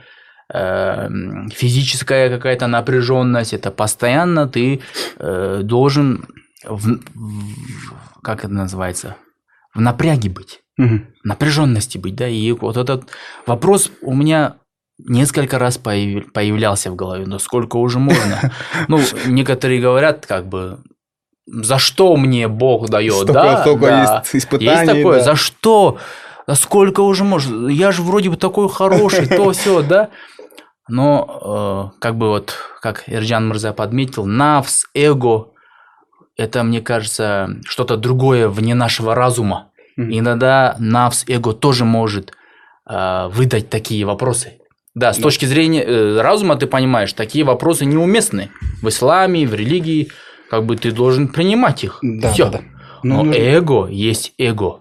[0.52, 4.80] эм, физическая какая-то напряженность, это постоянно ты
[5.18, 6.26] э, должен
[6.64, 9.16] в, в, как это называется,
[9.74, 11.00] в напряге быть, угу.
[11.24, 13.08] напряженности быть, да, и вот этот
[13.46, 14.56] вопрос у меня
[14.98, 18.52] несколько раз появлялся в голове, но сколько уже можно?
[18.88, 20.78] Ну, некоторые говорят, как бы,
[21.46, 23.60] за что мне Бог дает, столько, да?
[23.62, 24.22] Столько да.
[24.22, 24.70] есть испытаний.
[24.70, 25.24] Есть такое, да.
[25.24, 25.98] за что?
[26.46, 30.10] А сколько уже можно, я же вроде бы такой хороший, то все, да?
[30.88, 35.48] Но э, как бы вот, как Ирджан Мырза подметил, навс, эго,
[36.36, 39.70] это, мне кажется, что-то другое вне нашего разума.
[39.98, 40.18] Mm-hmm.
[40.18, 42.32] Иногда навс, эго тоже может
[42.88, 44.58] э, выдать такие вопросы.
[44.94, 45.22] Да, с да.
[45.22, 48.50] точки зрения э, разума ты понимаешь, такие вопросы неуместны
[48.82, 50.08] в исламе, в религии,
[50.50, 51.98] как бы ты должен принимать их.
[52.02, 52.46] Да, Все.
[52.46, 52.64] Да, да.
[53.02, 54.80] Но, Но эго есть эго.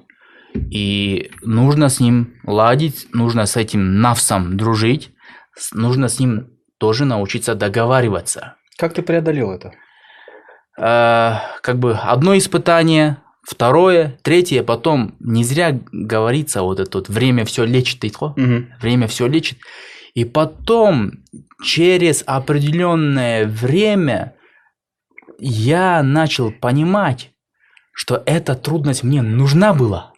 [0.54, 5.12] И нужно с ним ладить, нужно с этим навсом дружить,
[5.74, 8.56] нужно с ним тоже научиться договариваться.
[8.78, 9.74] Как ты преодолел это?
[10.78, 17.46] Э, как бы одно испытание, второе, третье, потом не зря говорится вот это вот время
[17.46, 18.66] все лечит, угу.
[18.82, 19.60] время все лечит.
[20.14, 21.24] И потом
[21.64, 24.36] через определенное время
[25.40, 27.32] я начал понимать,
[27.94, 30.11] что эта трудность мне нужна была.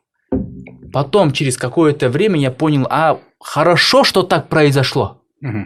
[0.94, 5.24] Потом, через какое-то время, я понял, а хорошо, что так произошло.
[5.42, 5.66] Угу.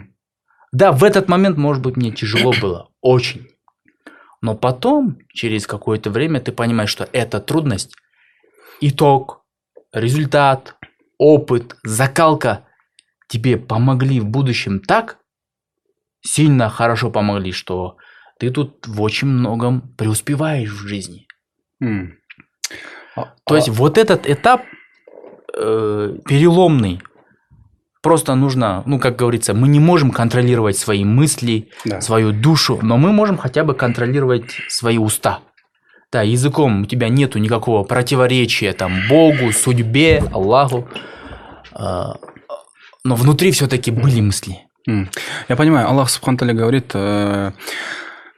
[0.72, 3.46] Да, в этот момент, может быть, мне тяжело было, очень.
[4.40, 7.94] Но потом, через какое-то время, ты понимаешь, что эта трудность,
[8.80, 9.44] итог,
[9.92, 10.76] результат,
[11.18, 12.66] опыт, закалка
[13.28, 15.18] тебе помогли в будущем так,
[16.22, 17.98] сильно хорошо помогли, что
[18.38, 21.26] ты тут в очень многом преуспеваешь в жизни.
[21.82, 22.12] Mm.
[23.14, 23.56] То а...
[23.56, 24.62] есть вот этот этап
[25.56, 27.00] э, переломный.
[28.02, 32.00] Просто нужно, ну, как говорится, мы не можем контролировать свои мысли, да.
[32.00, 35.40] свою душу, но мы можем хотя бы контролировать свои уста.
[36.10, 40.88] Да, языком у тебя нету никакого противоречия там Богу, судьбе, Аллаху.
[41.72, 42.14] Э,
[43.04, 44.60] но внутри все-таки были мысли.
[45.48, 47.52] Я понимаю, Аллах Субханталя говорит, э,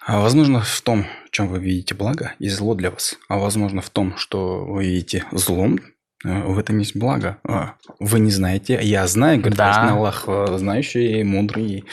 [0.08, 3.90] возможно, в том, в чем вы видите благо, есть зло для вас, а возможно в
[3.90, 5.78] том, что вы видите злом
[6.22, 7.38] в этом есть благо.
[7.44, 9.90] А, вы не знаете, я знаю, говорит да.
[9.90, 11.84] Аллах, э, знающий, мудрый,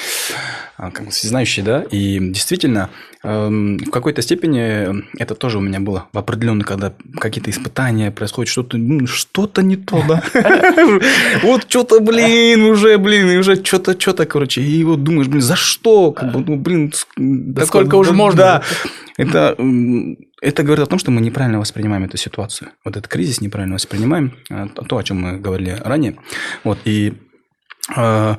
[0.76, 1.84] а, как всезнающий, да.
[1.92, 2.90] И действительно,
[3.24, 6.08] эм, в какой-то степени это тоже у меня было.
[6.12, 10.22] В определенный, когда какие-то испытания происходят, что-то ну, что-то не то, да.
[11.44, 14.62] Вот что-то, блин, уже, блин, уже что-то, что-то, короче.
[14.62, 16.12] И вот думаешь, блин, за что?
[16.12, 16.92] Как бы, ну, блин,
[17.64, 18.38] сколько уже можно?
[18.38, 18.64] Да.
[19.18, 19.56] Это
[20.48, 22.72] это говорит о том, что мы неправильно воспринимаем эту ситуацию.
[22.86, 26.16] Вот этот кризис неправильно воспринимаем, а, то, о чем мы говорили ранее.
[26.64, 27.14] Вот, и
[27.96, 28.38] А,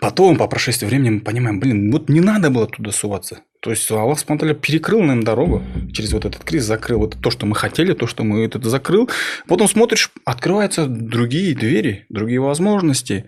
[0.00, 3.40] потом, по прошествии времени, мы понимаем, блин, вот не надо было туда суваться.
[3.60, 5.62] То есть Аллах смотрели, перекрыл нам дорогу
[5.92, 9.08] через вот этот кризис, закрыл вот то, что мы хотели, то, что мы это закрыл.
[9.46, 13.26] Потом смотришь, открываются другие двери, другие возможности.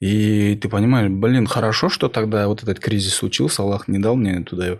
[0.00, 4.40] И ты понимаешь, блин, хорошо, что тогда вот этот кризис случился, Аллах не дал мне
[4.40, 4.78] туда,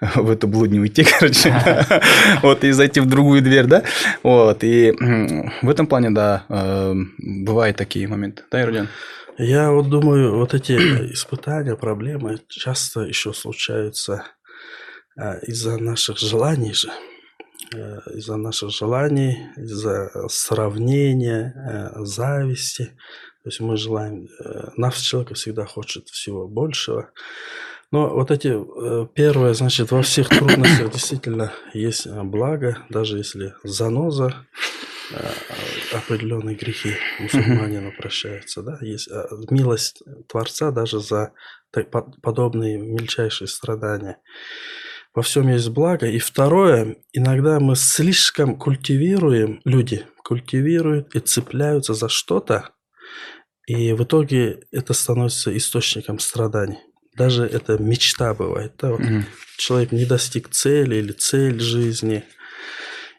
[0.14, 1.52] в эту блуд не уйти, короче,
[2.42, 3.82] вот, и зайти в другую дверь, да,
[4.22, 4.92] вот, и
[5.62, 8.88] в этом плане, да, э, бывают такие моменты, да, Ирудян?
[9.38, 10.72] Я вот думаю, вот эти
[11.12, 14.24] испытания, проблемы часто еще случаются
[15.16, 16.90] а, из-за наших желаний же,
[17.74, 22.92] э, из-за наших желаний, из-за сравнения, э, зависти.
[23.42, 27.10] То есть мы желаем, э, наш человек всегда хочет всего большего.
[27.92, 28.54] Но вот эти
[29.14, 34.46] первые, значит, во всех трудностях действительно есть благо, даже если заноза,
[35.92, 39.08] определенные грехи мусульманину прощаются, да, есть
[39.50, 41.32] милость Творца даже за
[42.22, 44.18] подобные мельчайшие страдания
[45.14, 46.06] во всем есть благо.
[46.06, 52.70] И второе, иногда мы слишком культивируем, люди культивируют и цепляются за что-то,
[53.72, 56.78] и в итоге это становится источником страданий.
[57.16, 58.74] Даже это мечта бывает.
[58.78, 58.90] Да?
[58.90, 59.22] Вот mm
[59.58, 62.24] Человек не достиг цели или цель жизни,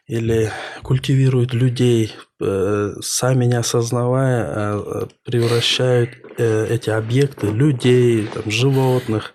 [0.08, 0.50] или
[0.82, 9.32] культивирует людей, э, сами не осознавая, э, превращают э, эти объекты, людей, там, животных,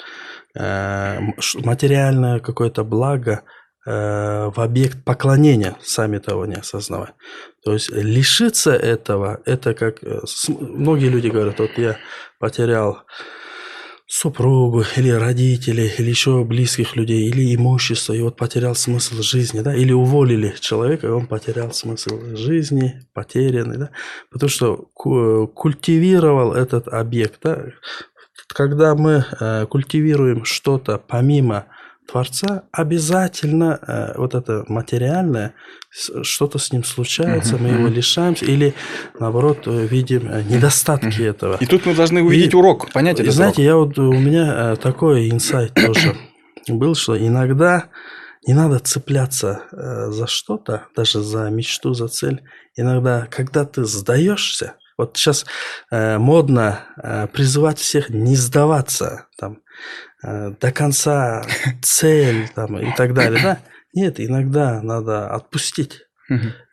[0.58, 1.20] Э,
[1.64, 3.44] материальное какое-то благо
[3.86, 7.14] э, в объект поклонения, сами того не осознавая.
[7.68, 10.02] То есть лишиться этого, это как...
[10.02, 11.98] Э, многие люди говорят, вот я
[12.40, 13.00] потерял
[14.06, 19.76] супругу или родителей, или еще близких людей, или имущество, и вот потерял смысл жизни, да,
[19.76, 23.90] или уволили человека, и он потерял смысл жизни, потерянный, да,
[24.32, 24.78] потому что
[25.54, 27.66] культивировал этот объект, да,
[28.48, 31.66] когда мы э, культивируем что-то помимо
[32.08, 35.54] Творца, обязательно э, вот это материальное,
[36.22, 38.74] что-то с ним случается, uh-huh, мы его лишаемся, или
[39.20, 41.30] наоборот э, видим э, недостатки uh-huh.
[41.30, 41.58] этого.
[41.60, 43.66] И тут мы должны увидеть и, урок, понять этот Знаете, урок.
[43.66, 46.16] я вот у меня э, такой инсайт тоже
[46.68, 47.90] был, что иногда
[48.48, 52.44] не надо цепляться э, за что-то, даже за мечту, за цель.
[52.76, 55.46] Иногда, когда ты сдаешься, вот сейчас
[55.92, 59.60] э, модно э, призывать всех не сдаваться там,
[60.24, 61.46] до конца
[61.82, 63.42] цель там, и так далее.
[63.42, 63.60] Да?
[63.94, 66.04] Нет, иногда надо отпустить.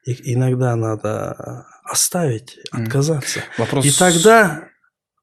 [0.07, 3.41] И, иногда надо оставить, отказаться.
[3.57, 3.85] Вопрос...
[3.87, 4.69] И тогда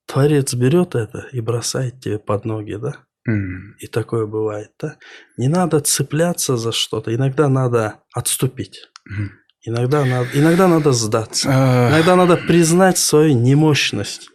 [0.08, 2.96] Творец берет это и бросает тебе под ноги, да?
[3.30, 3.76] Mm.
[3.80, 4.98] И такое бывает, да?
[5.38, 8.90] Не надо цепляться за что-то, иногда надо отступить.
[9.08, 9.28] Mm.
[9.64, 11.48] Иногда надо, иногда надо сдаться.
[11.48, 14.31] Иногда надо признать свою немощность.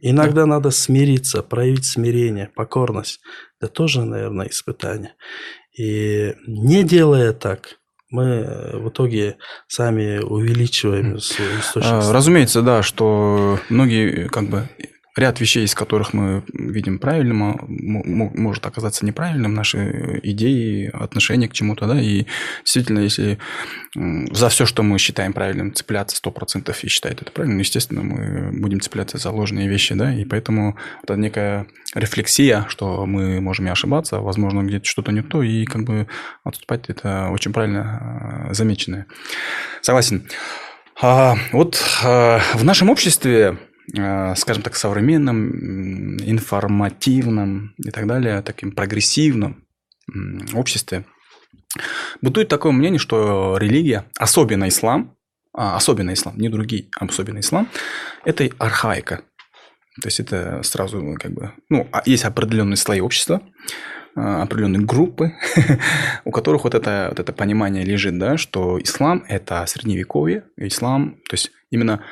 [0.00, 3.20] Иногда надо смириться, проявить смирение, покорность.
[3.60, 5.14] Это тоже, наверное, испытание.
[5.76, 7.78] И не делая так,
[8.10, 12.12] мы в итоге сами увеличиваем источник.
[12.12, 14.68] Разумеется, да, что многие как бы
[15.18, 21.86] ряд вещей, из которых мы видим правильным, может оказаться неправильным, наши идеи, отношения к чему-то,
[21.86, 22.26] да, и
[22.62, 23.38] действительно, если
[23.94, 28.50] за все, что мы считаем правильным, цепляться сто процентов и считать это правильным, естественно, мы
[28.52, 33.70] будем цепляться за ложные вещи, да, и поэтому это некая рефлексия, что мы можем и
[33.70, 36.06] ошибаться, возможно, где-то что-то не то, и как бы
[36.44, 39.06] отступать это очень правильно а, замеченное.
[39.82, 40.28] Согласен.
[41.00, 43.56] А, вот а, в нашем обществе
[43.94, 49.64] скажем так, современном, информативном и так далее, таким прогрессивном
[50.54, 51.04] обществе,
[52.20, 55.16] бытует такое мнение, что религия, особенно ислам,
[55.52, 57.68] а, особенно ислам, не другие, а особенно ислам,
[58.24, 59.22] это архаика.
[60.00, 63.42] То есть это сразу как бы, ну, а есть определенные слои общества,
[64.14, 65.32] а, определенные группы,
[66.24, 71.34] у которых вот это, вот это понимание лежит, да, что ислам– это средневековье, ислам, то
[71.34, 72.04] есть именно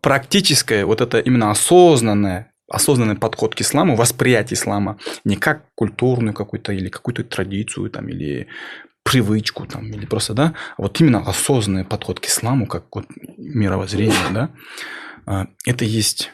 [0.00, 6.72] практическое, вот это именно осознанное, осознанный подход к исламу, восприятие ислама не как культурную какую-то
[6.72, 8.48] или какую-то традицию там, или
[9.04, 13.06] привычку там, или просто, да, а вот именно осознанный подход к исламу, как вот
[13.36, 14.50] мировоззрение, да,
[15.26, 16.30] а, это есть,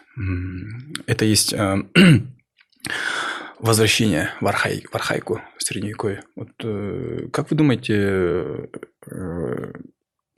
[1.06, 1.78] это есть а,
[3.58, 6.22] возвращение в, архаи, в архаику, в средневековье.
[6.36, 8.68] Вот, э, как вы думаете,
[9.10, 9.72] э,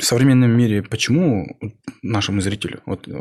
[0.01, 1.59] в современном мире почему
[2.02, 3.12] нашему зрителю, вот, э,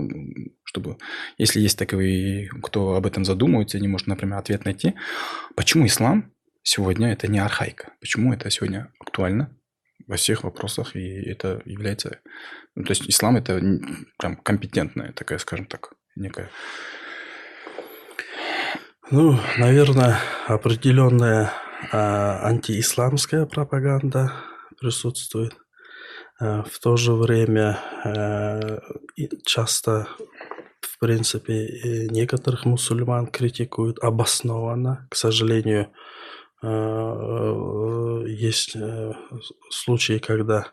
[0.63, 0.97] чтобы,
[1.37, 4.95] если есть таковые, кто об этом задумывается, не может, например, ответ найти,
[5.55, 6.31] почему ислам
[6.63, 7.93] сегодня это не архаика?
[7.99, 9.55] Почему это сегодня актуально
[10.07, 12.19] во всех вопросах, и это является...
[12.75, 13.61] Ну, то есть ислам это
[14.17, 16.49] прям компетентная такая, скажем так, некая?
[19.11, 21.51] Ну, наверное, определенная
[21.91, 24.33] а, антиисламская пропаганда
[24.79, 25.55] присутствует.
[26.39, 28.79] А, в то же время а,
[29.45, 30.07] часто,
[30.81, 35.07] в принципе, некоторых мусульман критикуют обоснованно.
[35.09, 35.91] К сожалению,
[36.61, 39.13] а, есть э,
[39.69, 40.67] случаи, когда,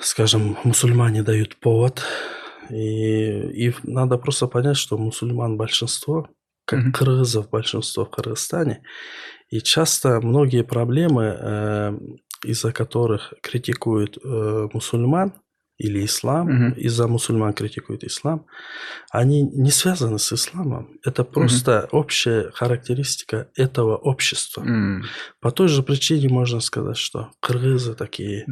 [0.00, 2.02] скажем, мусульмане дают повод,
[2.70, 6.28] и, и надо просто понять, что мусульман большинство,
[6.64, 6.92] как mm-hmm.
[6.92, 8.82] кыргызов большинство в Кыргызстане.
[9.50, 11.98] И часто многие проблемы, э,
[12.44, 15.32] из-за которых критикуют э, мусульман
[15.76, 16.76] или ислам, mm-hmm.
[16.76, 18.46] из-за мусульман критикуют ислам,
[19.10, 20.98] они не связаны с исламом.
[21.04, 21.88] Это просто mm-hmm.
[21.92, 24.62] общая характеристика этого общества.
[24.62, 25.02] Mm-hmm.
[25.40, 28.46] По той же причине можно сказать, что кыргызы такие,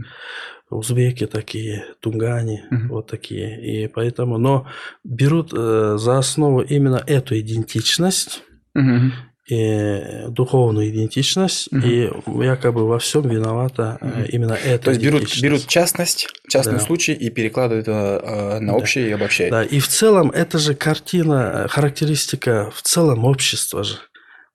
[0.72, 2.88] узбеки такие, тунгане mm-hmm.
[2.88, 3.84] вот такие.
[3.84, 4.66] И поэтому, но
[5.04, 8.42] берут э, за основу именно эту идентичность.
[8.76, 9.10] Mm-hmm.
[9.48, 11.84] И духовную идентичность, угу.
[11.84, 12.08] и
[12.46, 14.22] якобы во всем виновата угу.
[14.28, 14.84] именно это.
[14.84, 16.78] То есть берут, берут частность, частный да.
[16.78, 19.10] случай и перекладывают э, на общее да.
[19.10, 19.50] и обобщают.
[19.50, 23.96] Да, и в целом это же картина, характеристика в целом общества же.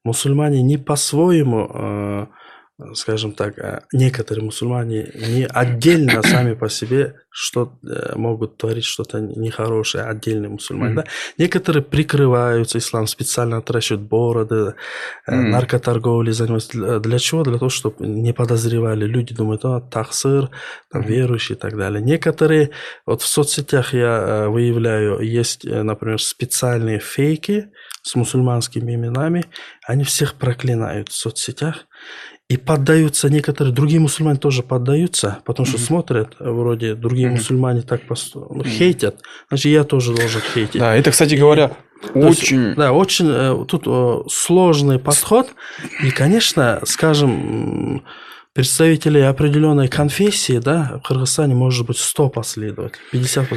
[0.05, 2.27] Мусульмане не по-своему э,
[2.93, 9.19] скажем так, э, некоторые мусульмане не отдельно сами по себе что э, могут творить что-то
[9.19, 10.93] нехорошее, отдельные мусульмане.
[10.93, 10.95] Mm-hmm.
[10.95, 11.05] Да?
[11.37, 14.55] Некоторые прикрываются ислам, специально отращивают бороды,
[15.29, 15.35] mm-hmm.
[15.35, 16.99] наркоторговлей занимаются.
[16.99, 17.43] Для чего?
[17.43, 19.05] Для того, чтобы не подозревали.
[19.05, 20.49] Люди думают, о, таксыр,
[20.91, 21.07] там, mm-hmm.
[21.07, 22.01] верующий и так далее.
[22.01, 22.71] Некоторые,
[23.05, 27.69] вот в соцсетях я выявляю, есть, например, специальные фейки
[28.01, 29.45] с мусульманскими именами,
[29.85, 31.85] они всех проклинают в соцсетях.
[32.49, 35.81] И поддаются некоторые, другие мусульмане тоже поддаются, потому что mm-hmm.
[35.81, 37.31] смотрят, вроде другие mm-hmm.
[37.31, 38.47] мусульмане так посту...
[38.49, 39.19] ну, хейтят,
[39.49, 40.79] значит, я тоже должен хейтить.
[40.79, 41.75] Да, это, кстати говоря,
[42.13, 42.63] То очень...
[42.63, 45.49] Есть, да, очень э, тут э, сложный подход.
[46.01, 48.03] И, конечно, скажем,
[48.53, 53.47] представителей определенной конфессии, да, в Кыргызстане может быть 100 последователей, 50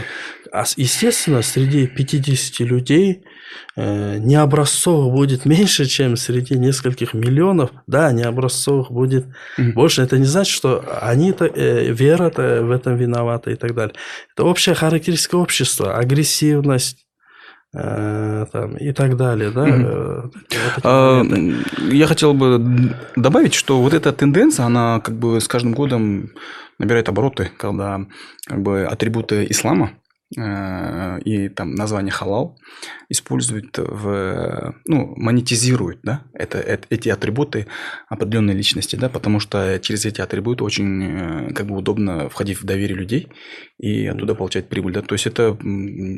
[0.53, 3.30] а, естественно, среди 50 людей э,
[3.77, 7.71] необразцовых будет меньше, чем среди нескольких миллионов.
[7.87, 9.27] Да, необразцовых будет
[9.59, 9.73] mm-hmm.
[9.73, 10.03] больше.
[10.03, 13.95] Это не значит, что они-то, э, вера-то в этом виновата и так далее.
[14.35, 15.97] Это общая характеристика общества.
[15.97, 17.07] Агрессивность,
[17.75, 19.51] э, там, и так далее.
[19.51, 19.67] Да?
[19.67, 20.23] Mm-hmm.
[20.23, 21.23] Вот а,
[21.91, 26.31] я хотел бы добавить, что вот эта тенденция, она как бы с каждым годом
[26.79, 28.01] набирает обороты, когда
[28.47, 32.57] как бы атрибуты ислама Э, и там название халал
[33.09, 37.67] используют в, ну, монетизируют, да, это, это, эти атрибуты
[38.09, 42.65] определенной личности, да, потому что через эти атрибуты очень э, как бы удобно входить в
[42.65, 43.29] доверие людей
[43.81, 45.57] и оттуда получать прибыль, да, то есть это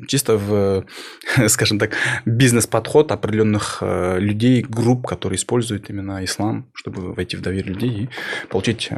[0.08, 0.84] чисто в,
[1.48, 1.92] скажем так,
[2.26, 8.08] бизнес-подход определенных э, людей, групп, которые используют именно ислам, чтобы войти в доверие людей и
[8.48, 8.90] получить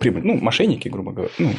[0.00, 1.52] прибыль, ну, мошенники, грубо говоря, ну,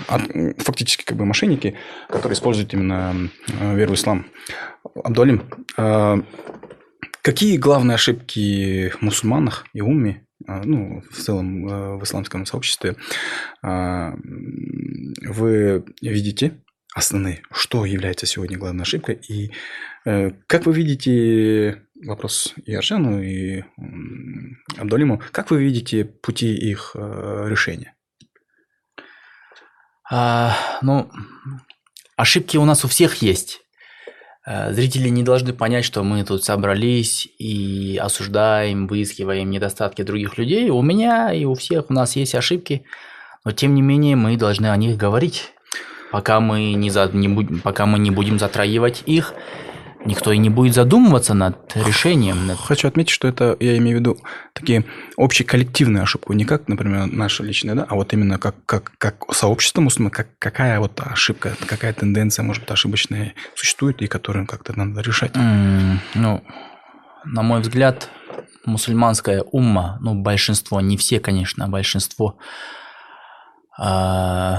[0.58, 1.76] фактически как бы мошенники,
[2.10, 4.26] которые используют именно э, веру в ислам.
[5.04, 5.44] Абдуалим,
[5.78, 6.22] э,
[7.22, 12.96] какие главные ошибки мусульманах и уме, э, ну, в целом в исламском сообществе,
[13.62, 16.62] вы видите
[16.94, 19.52] основные, что является сегодня главной ошибкой, и
[20.04, 23.64] как вы видите вопрос и Аршану, и
[24.78, 27.96] Абдулиму, как вы видите пути их решения?
[30.12, 31.10] А, ну,
[32.16, 33.63] Ошибки у нас у всех есть.
[34.46, 40.70] Э, зрители не должны понять, что мы тут собрались и осуждаем, выискиваем недостатки других людей.
[40.70, 42.84] У меня и у всех у нас есть ошибки,
[43.46, 45.54] но тем не менее мы должны о них говорить.
[46.12, 49.34] Пока мы не, за, не, будем, пока мы не будем затрагивать их,
[50.06, 52.48] никто и не будет задумываться над решением.
[52.48, 52.60] Над...
[52.60, 54.18] Хочу отметить, что это, я имею в виду,
[54.54, 54.86] такие
[55.18, 59.34] общие коллективные ошибки, не как, например, наша личная, да, а вот именно как, как, как
[59.34, 64.78] сообщество мусульман, как, какая вот ошибка, какая тенденция, может быть, ошибочная существует, и которую как-то
[64.78, 65.32] надо решать.
[65.36, 66.44] Mm, ну,
[67.26, 68.10] на мой взгляд,
[68.66, 72.38] мусульманская умма, ну, большинство, не все, конечно, а большинство,
[73.82, 74.56] э,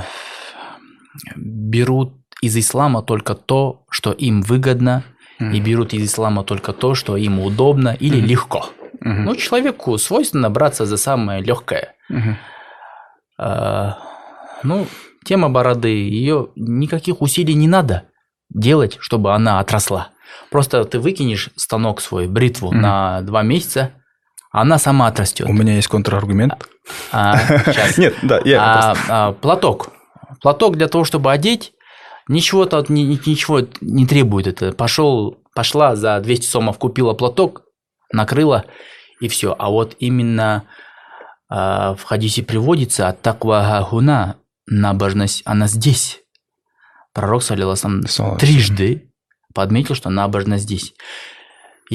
[1.36, 5.04] берут из ислама только то, что им выгодно
[5.52, 8.70] и берут из ислама только то, что им удобно или mm легко.
[9.04, 11.94] mm Ну, человеку свойственно браться за самое легкое.
[12.10, 12.34] mm
[13.38, 13.98] А,
[14.62, 14.86] ну,
[15.24, 18.04] тема бороды, ее никаких усилий не надо
[18.50, 20.08] делать, чтобы она отросла.
[20.50, 23.90] Просто ты выкинешь станок свой, бритву mm на два месяца,
[24.50, 25.48] она сама отрастет.
[25.48, 26.54] У меня есть контраргумент.
[27.12, 27.36] А,
[27.96, 29.88] Нет, да, я а, а, платок.
[30.40, 31.72] Платок для того, чтобы одеть,
[32.28, 34.72] Ничего тут ни- ни- ничего не требует это.
[34.72, 37.62] Пошел, пошла за 200 сомов, купила платок,
[38.12, 38.64] накрыла
[39.20, 39.54] и все.
[39.58, 40.64] А вот именно
[41.48, 44.36] а, в хадисе приводится от таква гуна
[44.66, 46.20] набожность, она здесь.
[47.12, 48.02] Пророк, Саллаллаху
[48.38, 49.12] трижды
[49.54, 50.94] подметил, что набожность здесь.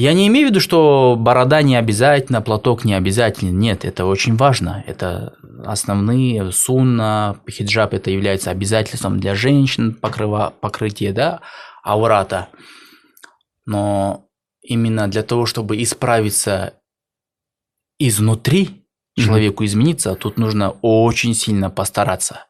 [0.00, 3.50] Я не имею в виду, что борода не обязательно, платок не обязательно.
[3.50, 4.82] Нет, это очень важно.
[4.86, 11.42] Это основные сунна, хиджаб это является обязательством для женщин, покрыва, покрытие, да,
[11.84, 12.48] аурата.
[13.66, 14.24] Но
[14.62, 16.80] именно для того, чтобы исправиться
[17.98, 18.86] изнутри,
[19.18, 22.46] человеку измениться, тут нужно очень сильно постараться.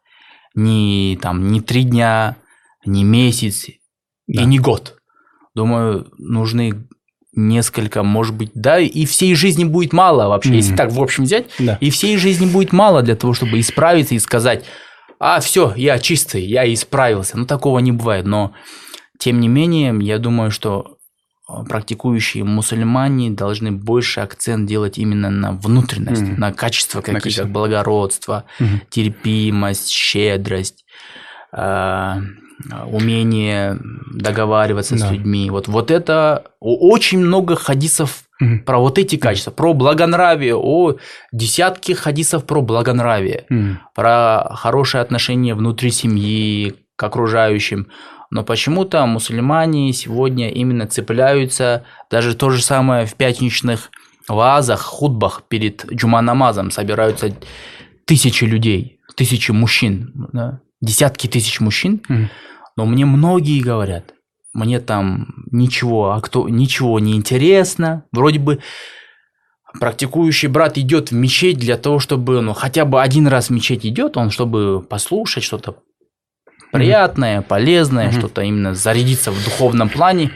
[0.54, 2.36] Не там, не три дня,
[2.86, 3.66] не месяц
[4.28, 4.42] Да.
[4.42, 5.00] и не год.
[5.56, 6.86] Думаю, нужны
[7.34, 10.76] несколько, может быть, да, и всей жизни будет мало вообще, если Мгм.
[10.78, 11.78] так в общем взять, Да.
[11.80, 14.64] и всей жизни будет мало для того, чтобы исправиться и сказать,
[15.20, 17.38] а, все, я чистый, я исправился.
[17.38, 18.52] Ну, такого не бывает, но
[19.18, 20.96] тем не менее, я думаю, что
[21.48, 26.40] э, практикующие мусульмане должны больше акцент делать именно на внутренность, Мгм.
[26.40, 27.42] на качества какие-то, качества.
[27.44, 28.80] как благородство, Мгм.
[28.88, 30.84] терпимость, щедрость,
[31.52, 32.14] э,
[32.90, 33.78] умение
[34.14, 35.10] договариваться с Да.
[35.12, 35.50] людьми.
[35.50, 38.60] Вот, вот это очень много хадисов Мгм.
[38.64, 40.96] про вот эти качества, про благонравие, о
[41.32, 43.80] десятки хадисов про благонравие, Мгм.
[43.94, 47.88] про хорошее отношение внутри семьи к окружающим.
[48.30, 53.90] Но почему-то мусульмане сегодня именно цепляются, даже то же самое в пятничных
[54.28, 57.30] вазах, худбах перед джума намазом собираются
[58.04, 62.30] тысячи людей, тысячи мужчин, да, десятки тысяч мужчин, Мгм.
[62.76, 64.14] но мне многие говорят,
[64.52, 68.04] мне там ничего, а кто ничего не интересно.
[68.12, 68.58] Вроде бы
[69.78, 73.86] практикующий брат идет в мечеть для того, чтобы, ну, хотя бы один раз в мечеть
[73.86, 75.76] идет, он чтобы послушать что-то
[76.72, 78.18] приятное, полезное, Мгм.
[78.18, 80.32] что-то именно зарядиться в духовном плане.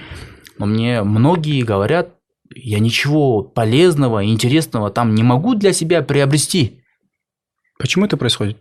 [0.59, 2.11] Но мне многие говорят,
[2.55, 6.81] я ничего полезного, интересного там не могу для себя приобрести.
[7.79, 8.59] Почему это происходит?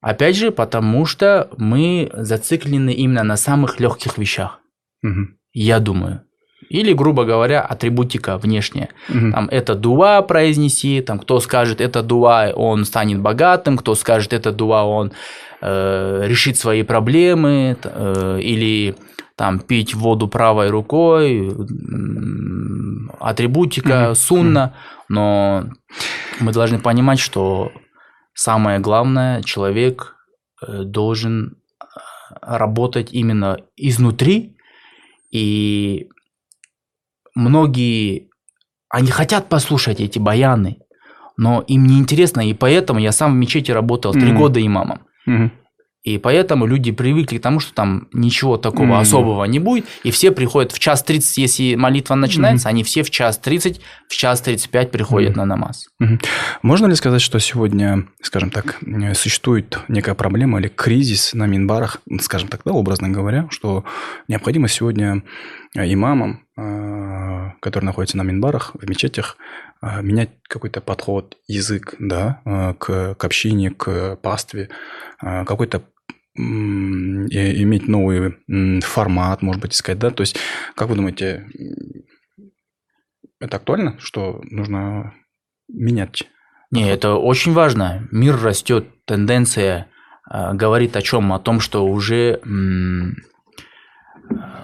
[0.00, 4.60] Опять же, потому что мы зациклены именно на самых легких вещах,
[5.02, 5.36] Мгм.
[5.52, 6.22] я думаю.
[6.70, 8.90] Или, грубо говоря, атрибутика внешняя.
[9.08, 9.32] Мгм.
[9.32, 14.52] Там это дуа произнеси, там кто скажет это дуа, он станет богатым, кто скажет это
[14.52, 15.12] дуа, он
[15.60, 18.94] э, решит свои проблемы, э, или
[19.34, 21.50] там пить воду правой рукой,
[23.20, 24.14] атрибутика, Мгм.
[24.14, 24.74] сунна,
[25.08, 25.64] но
[26.40, 27.72] мы должны понимать, что
[28.38, 30.14] самое главное, человек
[30.62, 31.84] э, должен э,
[32.40, 34.56] работать именно изнутри,
[35.32, 36.08] и
[37.34, 38.30] многие,
[38.88, 40.78] они хотят послушать эти баяны,
[41.36, 44.36] но им не интересно, и поэтому я сам в мечети работал три Мгм.
[44.38, 45.00] года имамом.
[45.26, 45.52] Мгм.
[46.04, 48.98] И поэтому люди привыкли к тому, что там ничего такого Мгм.
[49.00, 49.84] особого не будет.
[50.04, 54.14] И все приходят в час 30, если молитва начинается, они все в час 30, в
[54.16, 55.38] час 35 приходят Мгм.
[55.38, 55.88] на намаз.
[55.98, 56.20] Мгм.
[56.62, 62.00] Можно ли сказать, что сегодня, скажем так, э, существует некая проблема или кризис на минбарах,
[62.20, 63.84] скажем так, да, образно говоря, что
[64.28, 65.22] необходимо сегодня
[65.76, 69.36] э, имамам, э, которые находятся на минбарах, в мечетях,
[69.80, 74.70] менять какой-то подход, язык, да, э, к, к общине, к пастве,
[75.22, 75.84] э, какой-то
[76.36, 78.36] иметь новый
[78.80, 80.36] формат, может быть, искать, да, то есть,
[80.76, 81.48] как вы думаете,
[83.40, 85.14] это актуально, что нужно
[85.68, 86.28] менять
[86.70, 88.06] Не, это очень важно.
[88.12, 89.88] Мир растет, тенденция
[90.30, 91.32] говорит о чем?
[91.32, 92.40] О том, что уже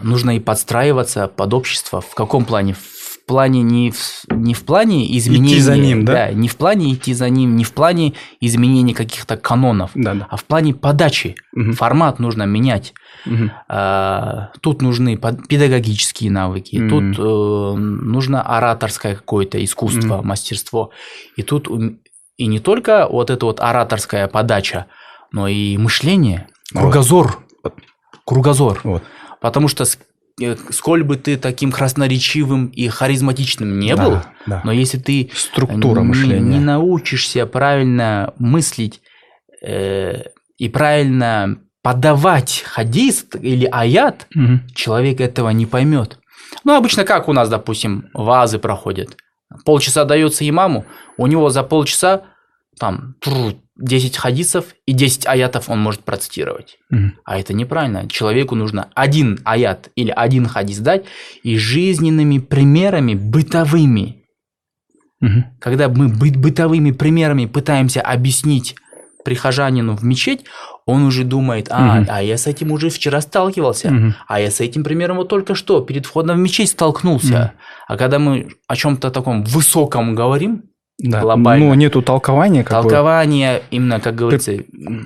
[0.05, 2.01] нужно и подстраиваться под общество.
[2.01, 2.77] В каком плане?
[3.25, 6.31] В плане не в, не в плане изменения, за ним, да?
[6.33, 10.27] не в плане идти за ним, не в плане изменения каких-то канонов, Да, да.
[10.31, 11.35] а в плане подачи.
[11.55, 11.73] Мгм.
[11.73, 12.93] Формат нужно менять.
[13.25, 13.51] Мгм.
[13.67, 15.17] А, Тут нужны
[15.49, 16.91] педагогические навыки, Мгм.
[17.15, 20.27] тут э, нужно ораторское какое-то искусство, Мгм.
[20.29, 20.91] мастерство.
[21.37, 21.67] И тут
[22.37, 24.85] и не только вот эта вот ораторская подача,
[25.33, 27.39] но и мышление, кругозор.
[27.63, 27.75] Вот.
[28.27, 28.81] Кругозор.
[28.85, 29.03] Вот.
[29.41, 29.87] Потому что
[30.71, 34.63] сколь бы ты таким красноречивым и харизматичным не Да, был, да.
[34.65, 36.59] но если ты Структура не- мышления.
[36.59, 39.01] Не, научишься правильно мыслить
[39.63, 40.25] э,
[40.59, 44.67] и правильно подавать хадис или аят, Мгм.
[44.75, 46.19] человек этого не поймет.
[46.65, 49.17] Ну, обычно как у нас, допустим, вазы проходят.
[49.65, 50.85] Полчаса дается имаму,
[51.17, 52.23] у него за полчаса
[52.79, 56.79] там тру, 10 хадисов и 10 аятов он может процитировать.
[56.91, 57.15] Мгм.
[57.25, 58.09] А это неправильно.
[58.09, 61.05] Человеку нужно один аят или один хадис дать
[61.43, 64.23] и жизненными примерами бытовыми
[65.21, 65.45] Мгм.
[65.61, 68.75] когда мы бы- бытовыми примерами пытаемся объяснить
[69.25, 70.45] прихожанину в мечеть,
[70.85, 72.07] он уже думает, а, Мгм.
[72.11, 74.15] а я с этим уже вчера сталкивался, Мгм.
[74.29, 77.33] а я с этим примером вот только что перед входом в мечеть столкнулся.
[77.39, 77.51] Мгм.
[77.89, 80.65] А когда мы о чем-то таком высоком говорим,
[80.99, 81.21] Да.
[81.21, 81.67] глобально.
[81.67, 82.63] Ну, нету толкования.
[82.65, 82.89] Как бы.
[82.91, 84.53] толкования именно, как говорится,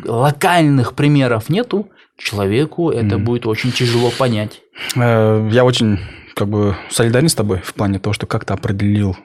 [0.04, 3.24] локальных примеров нету, человеку это Мгм.
[3.24, 4.60] будет очень тяжело понять.
[4.96, 5.98] Э, Я очень
[6.34, 9.16] как бы солидарен с тобой в плане того, что как-то определил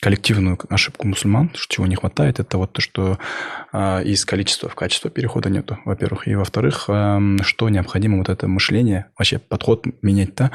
[0.00, 3.18] коллективную ошибку мусульман, что чего не хватает, это вот то, что
[3.72, 6.28] а, из количества в качество перехода нету, во-первых.
[6.28, 10.44] И во-вторых, эм, что необходимо вот это мышление, вообще подход менять-то.
[10.44, 10.50] Э,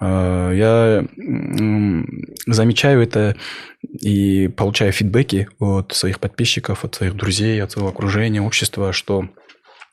[0.00, 3.36] Я м, замечаю это
[3.82, 9.28] и получаю фидбэки от своих подписчиков, от своих друзей, от своего окружения, общества, что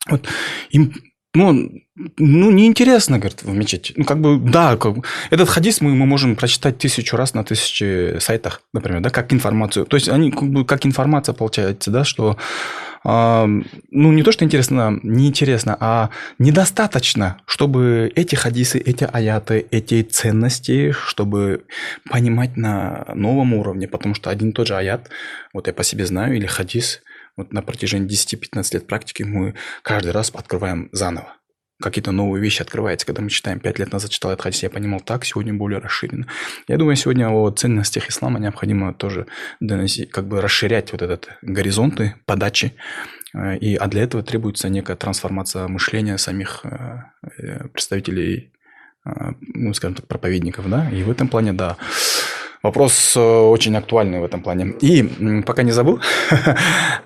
[0.09, 0.27] вот
[0.71, 0.93] им
[1.33, 1.53] ну,
[2.17, 3.93] ну, неинтересно, говорит, в мечети.
[3.95, 4.97] Ну, как бы, да, как
[5.29, 9.85] этот хадис мы, мы можем прочитать тысячу раз на тысячи сайтах, например, да, как информацию.
[9.85, 12.37] То есть, они как бы как информация получается, да, что,
[13.03, 20.91] ну, не то, что интересно, неинтересно, а недостаточно, чтобы эти хадисы, эти аяты, эти ценности,
[20.91, 21.65] чтобы
[22.09, 25.09] понимать на новом уровне, потому что один и тот же аят,
[25.53, 27.01] вот я по себе знаю, или хадис,
[27.37, 31.35] вот на протяжении 10-15 лет практики мы каждый раз открываем заново.
[31.81, 33.05] Какие-то новые вещи открываются.
[33.05, 36.27] Когда мы читаем, 5 лет назад читал этот хадис, я понимал так, сегодня более расширенно.
[36.67, 39.25] Я думаю, сегодня о ценностях ислама необходимо тоже
[39.59, 42.73] доносить, как бы расширять вот этот горизонты подачи.
[43.33, 47.03] Э, И, а для этого требуется некая трансформация мышления самих э,
[47.37, 48.51] э, представителей,
[49.55, 51.77] ну, скажем так, проповедников, да, и в этом плане, да,
[52.63, 54.75] Вопрос очень актуальный в этом плане.
[54.81, 55.99] И пока не забыл,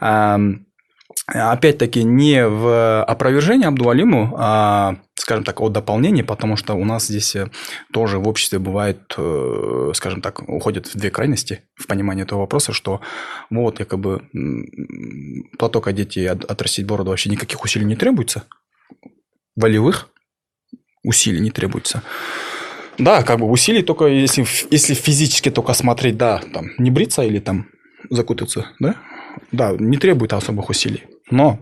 [1.27, 7.35] опять-таки не в опровержение Абдуалиму, а, скажем так, о дополнении, потому что у нас здесь
[7.35, 7.49] э,
[7.91, 12.73] тоже в обществе бывает, э, скажем так, уходят в две крайности в понимании этого вопроса,
[12.73, 13.02] что
[13.49, 14.22] вот якобы
[15.57, 18.43] платок одеть и от- отрастить бороду вообще никаких усилий не требуется,
[19.56, 20.10] волевых
[21.03, 22.03] усилий не требуется.
[22.99, 27.39] Да, как бы усилий только если, если физически только смотреть, да, там, не бриться или
[27.39, 27.68] там
[28.11, 28.95] закутаться, да?
[29.52, 31.03] Да, не требует особых усилий.
[31.30, 31.60] Но,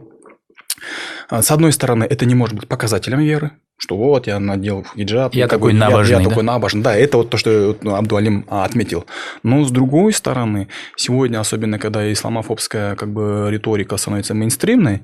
[1.30, 5.34] а, с одной стороны, это не может быть показателем веры, что вот я надел хиджаб.
[5.34, 6.30] Я такой набожный, Я, да?
[6.30, 6.82] такой набожный.
[6.82, 9.06] Да, это вот то, что ну, Абдуалим а, отметил.
[9.44, 15.04] Но с другой стороны, сегодня, особенно когда исламофобская как бы риторика становится мейнстримной,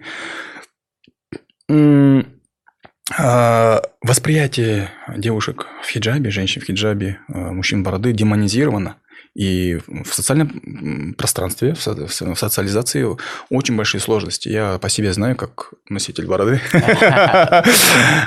[3.17, 8.97] а, Восприятие девушек в хиджабе, женщин в хиджабе, а, мужчин бороды демонизировано.
[9.35, 13.05] И в социальном пространстве, в со- в со- в социализации
[13.49, 14.49] очень большие сложности.
[14.49, 16.59] Я по себе знаю, как носитель бороды.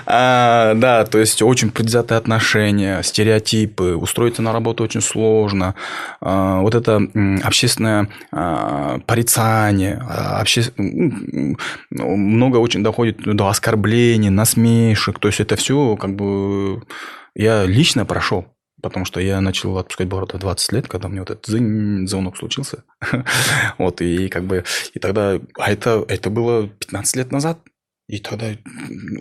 [0.07, 5.75] А, Да, то есть очень предвзятые отношения, стереотипы, устроиться на работу очень сложно.
[6.21, 7.01] А, Вот это
[7.45, 10.03] общественное а, порицание,
[10.79, 11.57] м,
[11.91, 15.19] много очень доходит до оскорблений, насмешек.
[15.19, 16.83] То есть это все как бы
[17.35, 18.47] я лично прошел.
[18.83, 22.37] Потому что я начал отпускать бороду в 20 лет, когда меня вот этот зынь, звонок
[22.37, 22.85] случился.
[23.79, 27.59] Вот, и как бы, и тогда, а это, это было 15 лет назад.
[28.09, 28.47] И тогда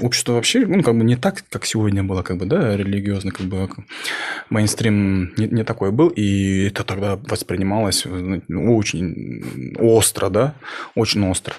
[0.01, 3.45] общество вообще, ну, как бы не так, как сегодня было, как бы, да, религиозно, как
[3.45, 3.69] бы,
[4.49, 10.55] мейнстрим не, не такой был, и это тогда воспринималось ну, очень остро, да,
[10.95, 11.53] очень остро.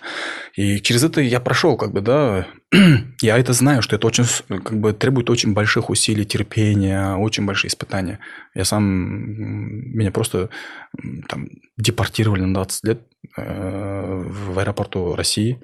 [0.56, 2.48] И через это я прошел, как бы, да,
[3.20, 7.68] я это знаю, что это очень, как бы, требует очень больших усилий, терпения, очень большие
[7.68, 8.18] испытания.
[8.54, 10.48] Я сам, меня просто
[11.28, 13.02] там депортировали на 20 лет
[13.36, 15.60] э, в аэропорту России,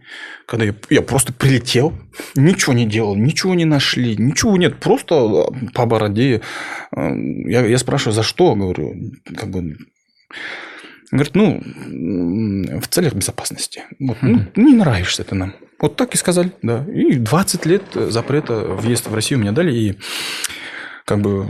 [0.46, 1.94] когда я, я просто прилетел,
[2.34, 6.42] ничего не делал, ничего не нашли, ничего нет, просто э, по бороде.
[6.94, 7.10] Э,
[7.46, 8.94] Я, я спрашиваю, за что, говорю,
[9.34, 9.76] как бы...
[11.10, 11.62] Говорит, ну,
[12.80, 13.84] в целях безопасности.
[13.98, 15.54] Вот, ну, не нравишься ты нам.
[15.80, 16.84] Вот так и сказали, да.
[16.92, 19.98] И 20 лет запрета въезд в Россию мне дали, и
[21.08, 21.46] как бы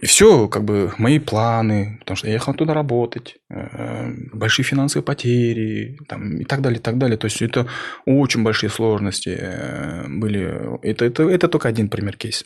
[0.00, 5.04] и все, как бы мои планы, потому что я ехал туда работать, э, большие финансовые
[5.04, 7.16] потери, там, и так далее, и так далее.
[7.16, 7.66] То есть это
[8.06, 10.78] очень большие сложности э, были.
[10.82, 12.44] Это, это, это только один пример кейс.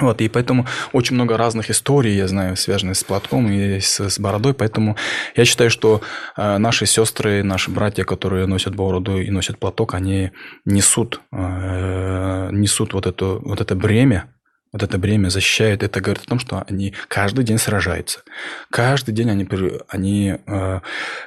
[0.00, 4.18] Вот, и поэтому очень много разных историй, я знаю, связанных с платком и с, с
[4.18, 4.96] бородой, поэтому
[5.36, 6.00] я считаю, что
[6.34, 10.30] э, наши сестры, наши братья, которые носят бороду и носят платок, они
[10.64, 14.32] несут, э, несут вот, это, вот это бремя,
[14.72, 15.82] вот это бремя защищают.
[15.82, 18.22] Это говорит о том, что они каждый день сражаются.
[18.70, 19.46] Каждый день они,
[19.88, 20.80] они э,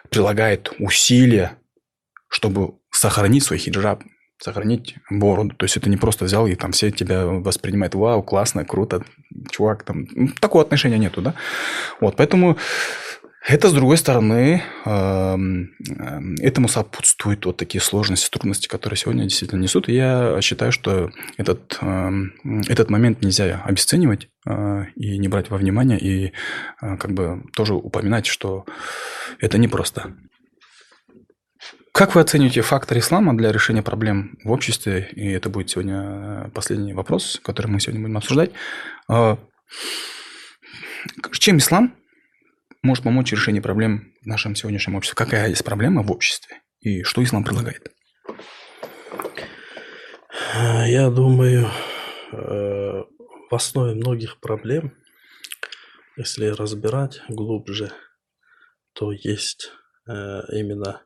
[0.10, 1.58] прилагают усилия,
[2.28, 4.02] чтобы сохранить свой хиджаб,
[4.38, 5.56] сохранить бороду.
[5.56, 9.04] То есть это не просто взял и там все тебя воспринимают, вау, классно, круто,
[9.50, 10.08] чувак, там.
[10.14, 11.34] Ну, Такого отношения нету, да?
[12.02, 12.58] Вот, поэтому
[13.48, 19.62] Это, с другой стороны, эм, эм, этому сопутствуют вот такие сложности, трудности, которые сегодня действительно
[19.62, 19.88] несут.
[19.88, 22.34] И я считаю, что этот, эм,
[22.68, 26.34] этот момент нельзя обесценивать э, и не брать во внимание, и
[26.82, 28.66] э, как бы тоже упоминать, что
[29.40, 30.16] это непросто.
[31.96, 35.08] Как вы оцениваете фактор ислама для решения проблем в обществе?
[35.14, 38.52] И это будет сегодня последний вопрос, который мы сегодня будем обсуждать.
[39.10, 39.38] Э,
[41.32, 41.96] чем ислам
[42.84, 45.16] может помочь в решении проблем в нашем сегодняшнем обществе?
[45.16, 46.58] Какая есть проблема в обществе?
[46.82, 47.90] И что ислам предлагает?
[50.54, 51.70] Я думаю,
[52.34, 53.04] э,
[53.50, 54.98] в основе многих проблем,
[56.18, 57.94] если разбирать глубже,
[58.92, 59.72] то есть
[60.10, 61.05] э, именно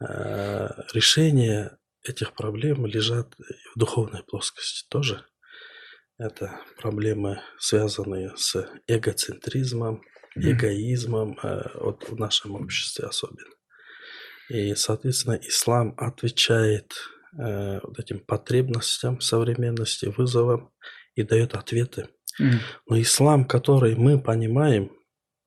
[0.00, 3.34] э, решение этих проблем лежат
[3.74, 5.24] в духовной плоскости тоже.
[6.18, 10.02] Это проблемы, связанные с эгоцентризмом,
[10.34, 13.50] эгоизмом э, вот в нашем обществе особенно.
[14.48, 16.94] И, соответственно, ислам отвечает
[17.38, 20.70] э, вот этим потребностям современности, вызовам
[21.14, 22.08] и дает ответы.
[22.40, 22.58] Mm.
[22.88, 24.92] Но ислам, который мы понимаем,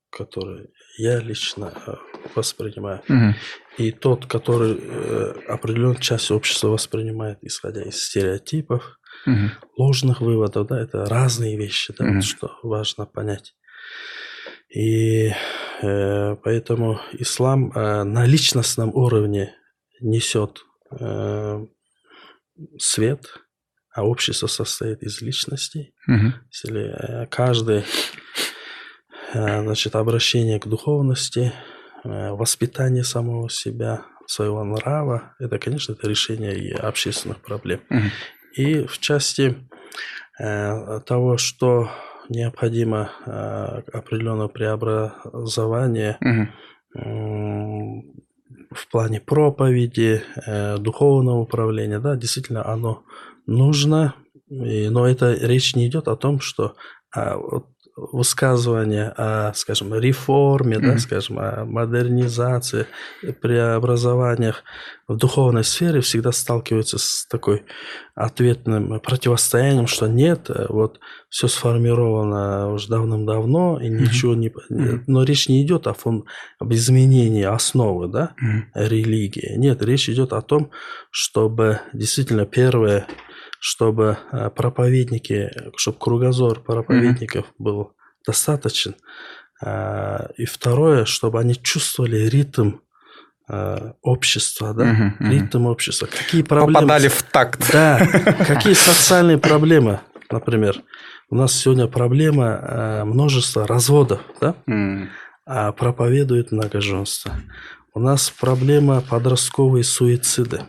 [0.09, 1.93] который я лично э,
[2.35, 3.33] воспринимаю, mm.
[3.79, 9.49] И тот, который э, определенную часть общества воспринимает, исходя из стереотипов, mm.
[9.77, 12.15] ложных выводов, да, это разные вещи, да, mm.
[12.15, 13.55] вот что важно понять.
[14.69, 15.31] И
[15.81, 19.55] э, поэтому ислам э, на личностном уровне
[20.01, 20.65] несет
[20.99, 21.65] э,
[22.77, 23.25] свет,
[23.93, 25.93] а общество состоит из личностей.
[26.07, 26.33] Угу.
[26.51, 27.83] Если э, каждый
[29.33, 31.53] э, значит, обращение к духовности,
[32.03, 37.81] воспитание самого себя, своего нрава, это, конечно, это решение и общественных проблем.
[37.89, 38.03] Угу.
[38.55, 39.55] И в части
[40.39, 41.89] э, того, что
[42.29, 48.05] необходимо э, определенное преобразование угу.
[48.71, 51.99] в плане проповеди, э, духовного управления.
[51.99, 53.03] Да, действительно, оно
[53.47, 54.13] нужно,
[54.47, 56.75] но это речь не идет о том, что
[57.11, 57.65] а, вот,
[58.11, 60.93] высказывания о, скажем, реформе, mm-hmm.
[60.93, 62.87] да, скажем, о модернизации,
[63.41, 64.63] преобразованиях
[65.07, 67.63] в духовной сфере всегда сталкиваются с такой
[68.15, 70.99] ответным противостоянием, что нет, вот
[71.29, 74.49] все сформировано уже давным-давно, и ничего не...
[74.49, 75.03] Mm-hmm.
[75.07, 76.25] Но речь не идет о, фон...
[76.59, 78.87] об изменении основы, да, mm-hmm.
[78.87, 79.53] религии.
[79.57, 80.71] Нет, речь идет о том,
[81.11, 83.07] чтобы действительно первое
[83.59, 87.63] чтобы э, проповедники, чтобы кругозор проповедников mm-hmm.
[87.63, 87.91] был
[88.25, 88.95] достаточен.
[89.63, 92.77] Э, и второе, чтобы они чувствовали ритм
[93.49, 95.29] э, общества, да, uh-huh, uh-huh.
[95.29, 96.07] ритм общества.
[96.07, 96.73] Какие проблемы?
[96.73, 97.69] Попадали в такт.
[97.71, 97.99] Да.
[98.47, 99.99] Какие социальные проблемы,
[100.31, 100.81] например?
[101.29, 105.07] У нас сегодня проблема множества разводов, да, mm.
[105.45, 107.35] а проповедует многоженство.
[107.93, 110.63] У нас проблема подростковые суициды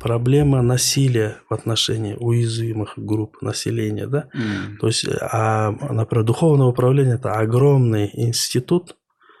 [0.00, 4.76] проблема насилия в отношении уязвимых групп населения, да, mm.
[4.80, 8.96] то есть, а, например, духовное управление это огромный институт,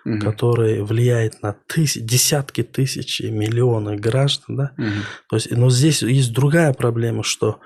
[0.06, 4.90] mm который влияет на тысяч, десятки тысяч, миллионы граждан, да, mm
[5.28, 7.60] то есть, но здесь есть другая проблема, что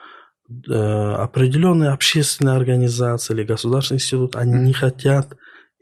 [0.68, 5.36] э, определенные общественные организации или государственный институт, они mm не хотят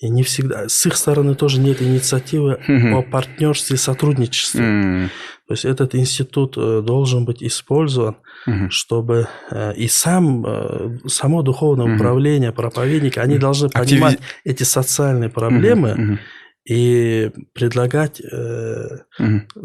[0.04, 2.92] и не всегда, с их стороны тоже нет инициативы mm-hmm.
[2.92, 4.60] о партнерстве и сотрудничестве.
[4.60, 5.08] Mm-hmm.
[5.48, 8.16] То есть этот институт э, должен быть использован,
[8.46, 8.68] mm-hmm.
[8.68, 11.96] чтобы э, и сам, э, само духовное mm-hmm.
[11.96, 13.38] управление, проповедники, они mm-hmm.
[13.38, 14.28] должны понимать Активи...
[14.44, 16.18] эти социальные проблемы mm-hmm.
[16.68, 18.98] и предлагать э,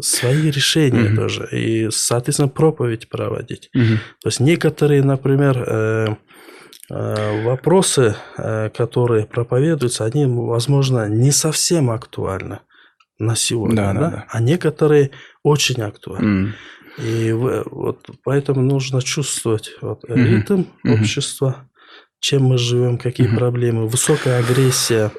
[0.00, 3.68] свои решения тоже, и, соответственно, проповедь проводить.
[3.72, 6.16] То есть некоторые, например, Э,
[6.90, 12.60] вопросы, э, которые проповедуются, они, возможно, не совсем актуальны
[13.18, 14.10] на сегодня, да, да?
[14.10, 15.12] Да, а некоторые
[15.44, 16.48] очень актуальны.
[16.48, 16.52] Mm.
[16.98, 20.24] И вот поэтому нужно чувствовать вот, mm-hmm.
[20.24, 20.94] ритм mm-hmm.
[20.94, 21.70] общества,
[22.18, 23.38] чем мы живем, какие mm-hmm.
[23.38, 25.12] проблемы, высокая агрессия,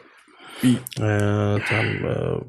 [0.64, 2.42] э, там, э,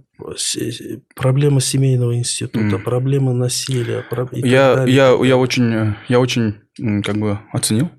[1.15, 2.83] проблемы семейного института, mm.
[2.83, 4.05] проблемы насилия.
[4.33, 6.57] И я, я, я очень, я очень
[7.03, 7.91] как бы оценил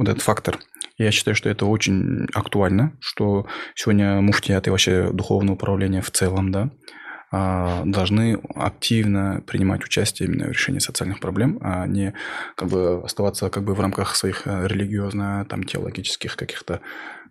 [0.00, 0.58] вот этот фактор.
[0.96, 6.50] Я считаю, что это очень актуально, что сегодня муфтият и вообще духовное управление в целом,
[6.50, 6.70] да,
[7.30, 12.14] а, должны активно принимать участие именно в решении социальных проблем, а не
[12.56, 16.80] как бы оставаться как бы в рамках своих э, религиозно, там, теологических каких-то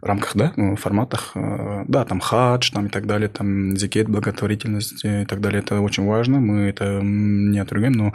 [0.01, 5.03] рамках, да, ну, форматах, э, да, там хадж, там и так далее, там зикет, благотворительность
[5.03, 8.13] и так далее, это очень важно, мы это не отругаем, но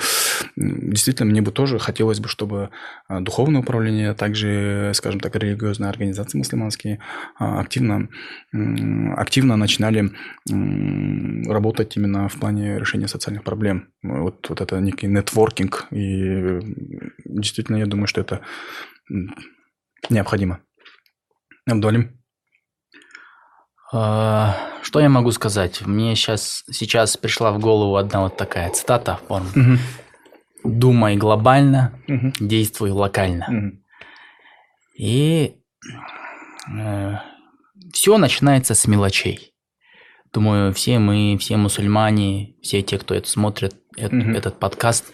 [0.56, 2.70] действительно мне бы тоже хотелось бы, чтобы
[3.08, 7.00] э, духовное управление, а также, скажем так, религиозные организации мусульманские
[7.36, 8.08] активно,
[9.16, 10.10] активно начинали
[11.46, 13.88] работать именно в плане решения социальных проблем.
[14.02, 16.60] Вот, вот это некий нетворкинг, и
[17.24, 18.40] действительно я думаю, что это
[20.10, 20.60] необходимо.
[21.66, 22.20] Абдолим.
[23.92, 25.82] А, что я могу сказать?
[25.86, 29.46] Мне сейчас, сейчас пришла в голову одна вот такая цитата форм.
[29.54, 30.72] Угу.
[30.72, 32.32] Думай глобально, угу.
[32.40, 33.46] действуй локально.
[33.48, 33.78] Угу.
[34.98, 35.56] И
[36.76, 37.14] э,
[37.92, 39.54] все начинается с мелочей.
[40.32, 44.16] Думаю, все мы, все мусульмане, все те, кто это смотрит, угу.
[44.16, 45.12] этот подкаст,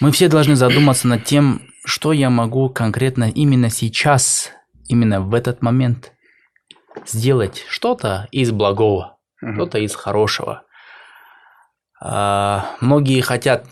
[0.00, 4.50] мы все должны задуматься над тем, что я могу конкретно именно сейчас
[4.88, 6.12] именно в этот момент
[7.04, 9.54] сделать что-то из благого, угу.
[9.54, 10.62] что-то из хорошего.
[12.00, 13.66] А, многие хотят,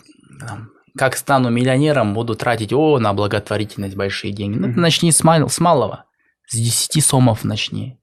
[0.97, 4.57] как стану миллионером, буду тратить о, на благотворительность большие деньги.
[4.57, 4.79] Ну, угу.
[4.79, 6.05] начни с, мал, с малого,
[6.47, 7.99] с 10 сомов начни.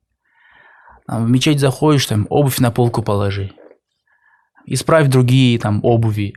[1.07, 3.53] Там, в мечеть заходишь, там обувь на полку положи.
[4.67, 6.35] Исправь другие там обуви.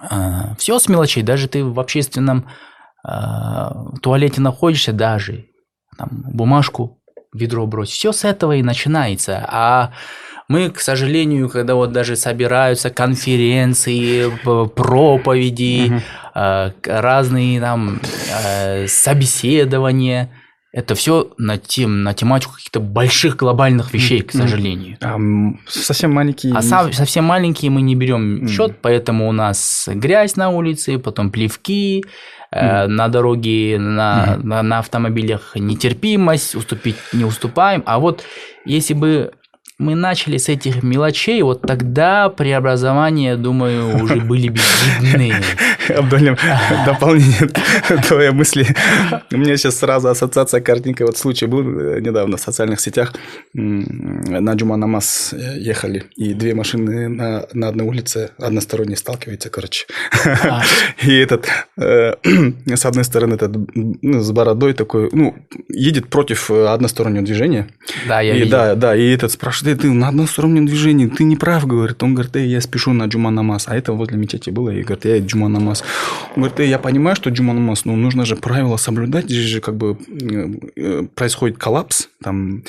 [0.00, 2.48] А, все с мелочей, даже ты в общественном
[3.04, 5.51] а, туалете находишься, даже
[5.96, 6.98] там, бумажку,
[7.32, 7.90] ведро брось.
[7.90, 9.44] Все с этого и начинается.
[9.48, 9.92] А
[10.48, 14.30] мы, к сожалению, когда вот даже собираются конференции,
[14.74, 16.72] проповеди, угу.
[16.84, 18.00] разные там
[18.44, 20.30] э, собеседования,
[20.72, 24.96] это все на, тем, на тематику каких-то больших глобальных вещей, к сожалению.
[25.02, 25.18] А,
[25.68, 26.54] совсем маленькие.
[26.54, 30.98] А сам, совсем маленькие мы не берем в счет, поэтому у нас грязь на улице,
[30.98, 32.04] потом плевки,
[32.52, 32.86] mm.
[32.86, 37.82] на дороге, на, на, на автомобилях нетерпимость, уступить не уступаем.
[37.86, 38.24] А вот
[38.64, 39.32] если бы
[39.78, 44.60] мы начали с этих мелочей, вот тогда преобразования, думаю, уже были бы
[45.00, 45.34] видны.
[45.88, 46.36] Абдулин,
[46.86, 47.48] дополнение
[48.06, 48.66] твоей мысли.
[49.32, 53.12] У меня сейчас сразу ассоциация, картинка, вот случай был э, недавно в социальных сетях.
[53.54, 59.86] На Джума Намаз ехали, и две машины на, на одной улице односторонне сталкиваются, короче.
[60.24, 60.62] А.
[61.02, 62.14] И этот, э,
[62.66, 65.34] с одной стороны, этот ну, с бородой такой, ну,
[65.68, 67.68] едет против одностороннего движения.
[68.06, 68.48] Да, я и.
[68.48, 72.02] Да, да, и этот спрашивает, ты, ты на одностороннем движении, ты не прав, говорит.
[72.02, 73.68] Он говорит, я спешу на Джума намаз.
[73.68, 75.84] А это возле мечети было, и говорит, я Джума намаз.
[76.36, 79.76] Он говорит, я понимаю, что Джума намаз, но нужно же правила соблюдать, здесь же как
[79.76, 79.96] бы
[80.76, 82.08] э, происходит коллапс.
[82.22, 82.62] Там.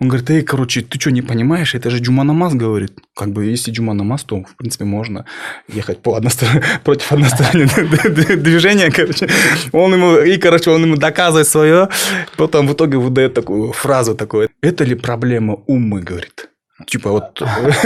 [0.00, 2.92] Он говорит, эй, короче, ты что, не понимаешь, это же Джума намаз, говорит.
[3.14, 5.24] Как бы, если Джума намаз, то, в принципе, можно
[5.68, 6.62] ехать по односторон...
[6.84, 9.28] против одностороннего движения, короче.
[9.72, 11.88] Он ему, и, короче, он ему доказывает свое,
[12.36, 14.48] потом в итоге выдает такую фразу такую.
[14.62, 16.29] Это ли проблема умы, говорит.
[16.86, 17.40] Типа вот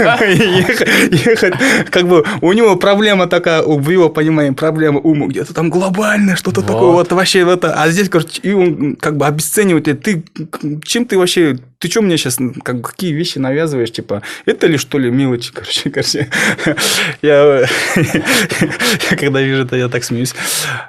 [1.15, 1.53] ехать,
[1.89, 6.61] как бы у него проблема такая, в его понимании проблема ума где-то там глобальная, что-то
[6.61, 10.23] такое, вот вообще это, а здесь, короче, и он как бы обесценивает, ты,
[10.83, 14.97] чем ты вообще, ты что мне сейчас, как, какие вещи навязываешь, типа, это ли что
[14.97, 16.29] ли мелочи, короче, короче,
[17.21, 17.65] я,
[19.17, 20.33] когда вижу это, я так смеюсь,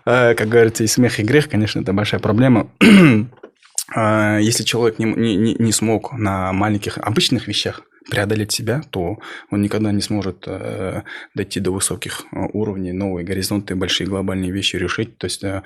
[0.05, 2.69] а, как говорится, и смех, и грех, конечно, это большая проблема,
[3.95, 9.19] а, если человек не, не, не смог на маленьких обычных вещах преодолеть себя, то
[9.51, 11.03] он никогда не сможет э,
[11.35, 15.19] дойти до высоких э, уровней, новые горизонты, большие глобальные вещи решить.
[15.19, 15.62] То есть э,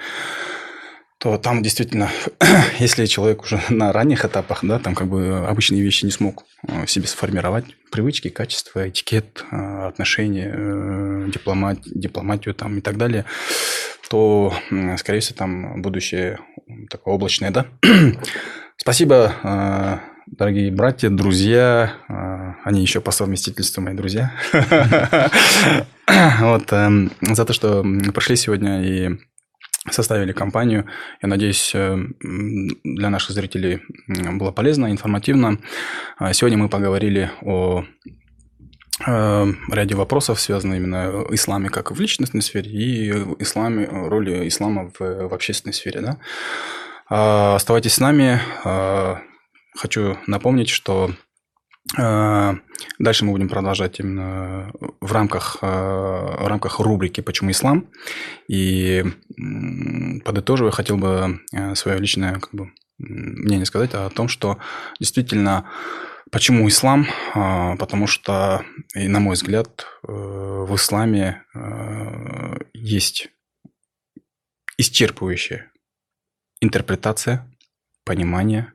[1.20, 2.10] то там действительно,
[2.78, 6.86] если человек уже на ранних этапах, да, там как бы обычные вещи не смог э,
[6.86, 13.26] себе сформировать, привычки, качества, этикет, э, отношения, э, дипломат, дипломатию там и так далее,
[14.08, 14.52] то,
[14.96, 16.40] скорее всего, там будущее
[16.88, 17.66] такое облачное, да.
[18.78, 20.00] Спасибо
[20.30, 24.32] дорогие братья, друзья, а, они еще по совместительству мои друзья,
[26.40, 27.82] вот, эм, за то, что
[28.14, 29.18] пришли сегодня и
[29.90, 30.86] составили компанию.
[31.22, 31.98] Я надеюсь, э,
[32.84, 35.58] для наших зрителей было полезно, информативно.
[36.18, 37.84] А, сегодня мы поговорили о
[39.06, 45.28] э, ряде вопросов, связанных именно исламе как в личностной сфере и исламе, роли ислама в,
[45.28, 46.02] в общественной сфере.
[46.02, 46.18] Да?
[47.08, 48.40] А, оставайтесь с нами.
[49.80, 51.10] Хочу напомнить, что
[51.96, 52.54] э,
[52.98, 54.70] Дальше мы будем продолжать именно
[55.00, 57.88] в рамках, э, в рамках рубрики «Почему ислам?».
[58.46, 59.02] И
[60.22, 64.58] подытоживая, хотел бы э, свое личное как бы, мнение сказать о том, что
[64.98, 65.70] действительно
[66.30, 67.08] Почему ислам?
[67.34, 71.42] Потому что, и на мой взгляд, в исламе
[72.72, 73.30] есть
[74.78, 75.62] исчерпывающая
[76.60, 77.50] интерпретация,
[78.04, 78.72] понимание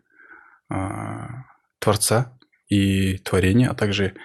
[1.80, 2.38] Творца
[2.68, 4.16] и творения, а также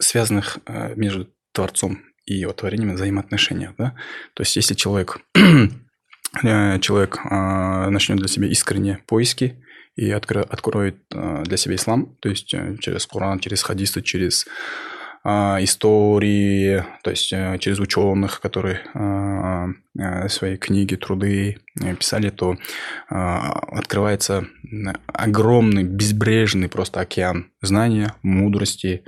[0.00, 3.74] связанных э, между Творцом и его творением взаимоотношения.
[3.78, 3.94] Да?
[4.34, 5.18] То есть, если человек,
[6.42, 9.62] человек а, начнет для себя искренне поиски,
[9.96, 14.46] и откро, откроет э, для себя ислам, то есть э, через Коран, через хадисы, через
[14.46, 14.50] а,
[15.24, 18.80] истории, то есть э, через ученых, которые
[20.28, 21.58] свои книги, труды
[21.98, 22.56] писали, то
[23.08, 24.46] открывается
[25.06, 29.02] огромный, безбрежный просто океан знания, мудрости,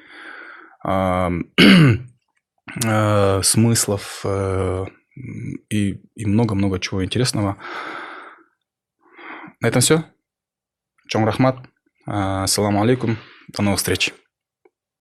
[3.43, 4.27] смыслов
[5.70, 7.57] и много-много чего интересного.
[9.61, 10.05] На этом все.
[11.07, 11.59] Чон рахмат.
[12.07, 13.19] Ассаламу алейкум.
[13.49, 14.12] До новых встреч.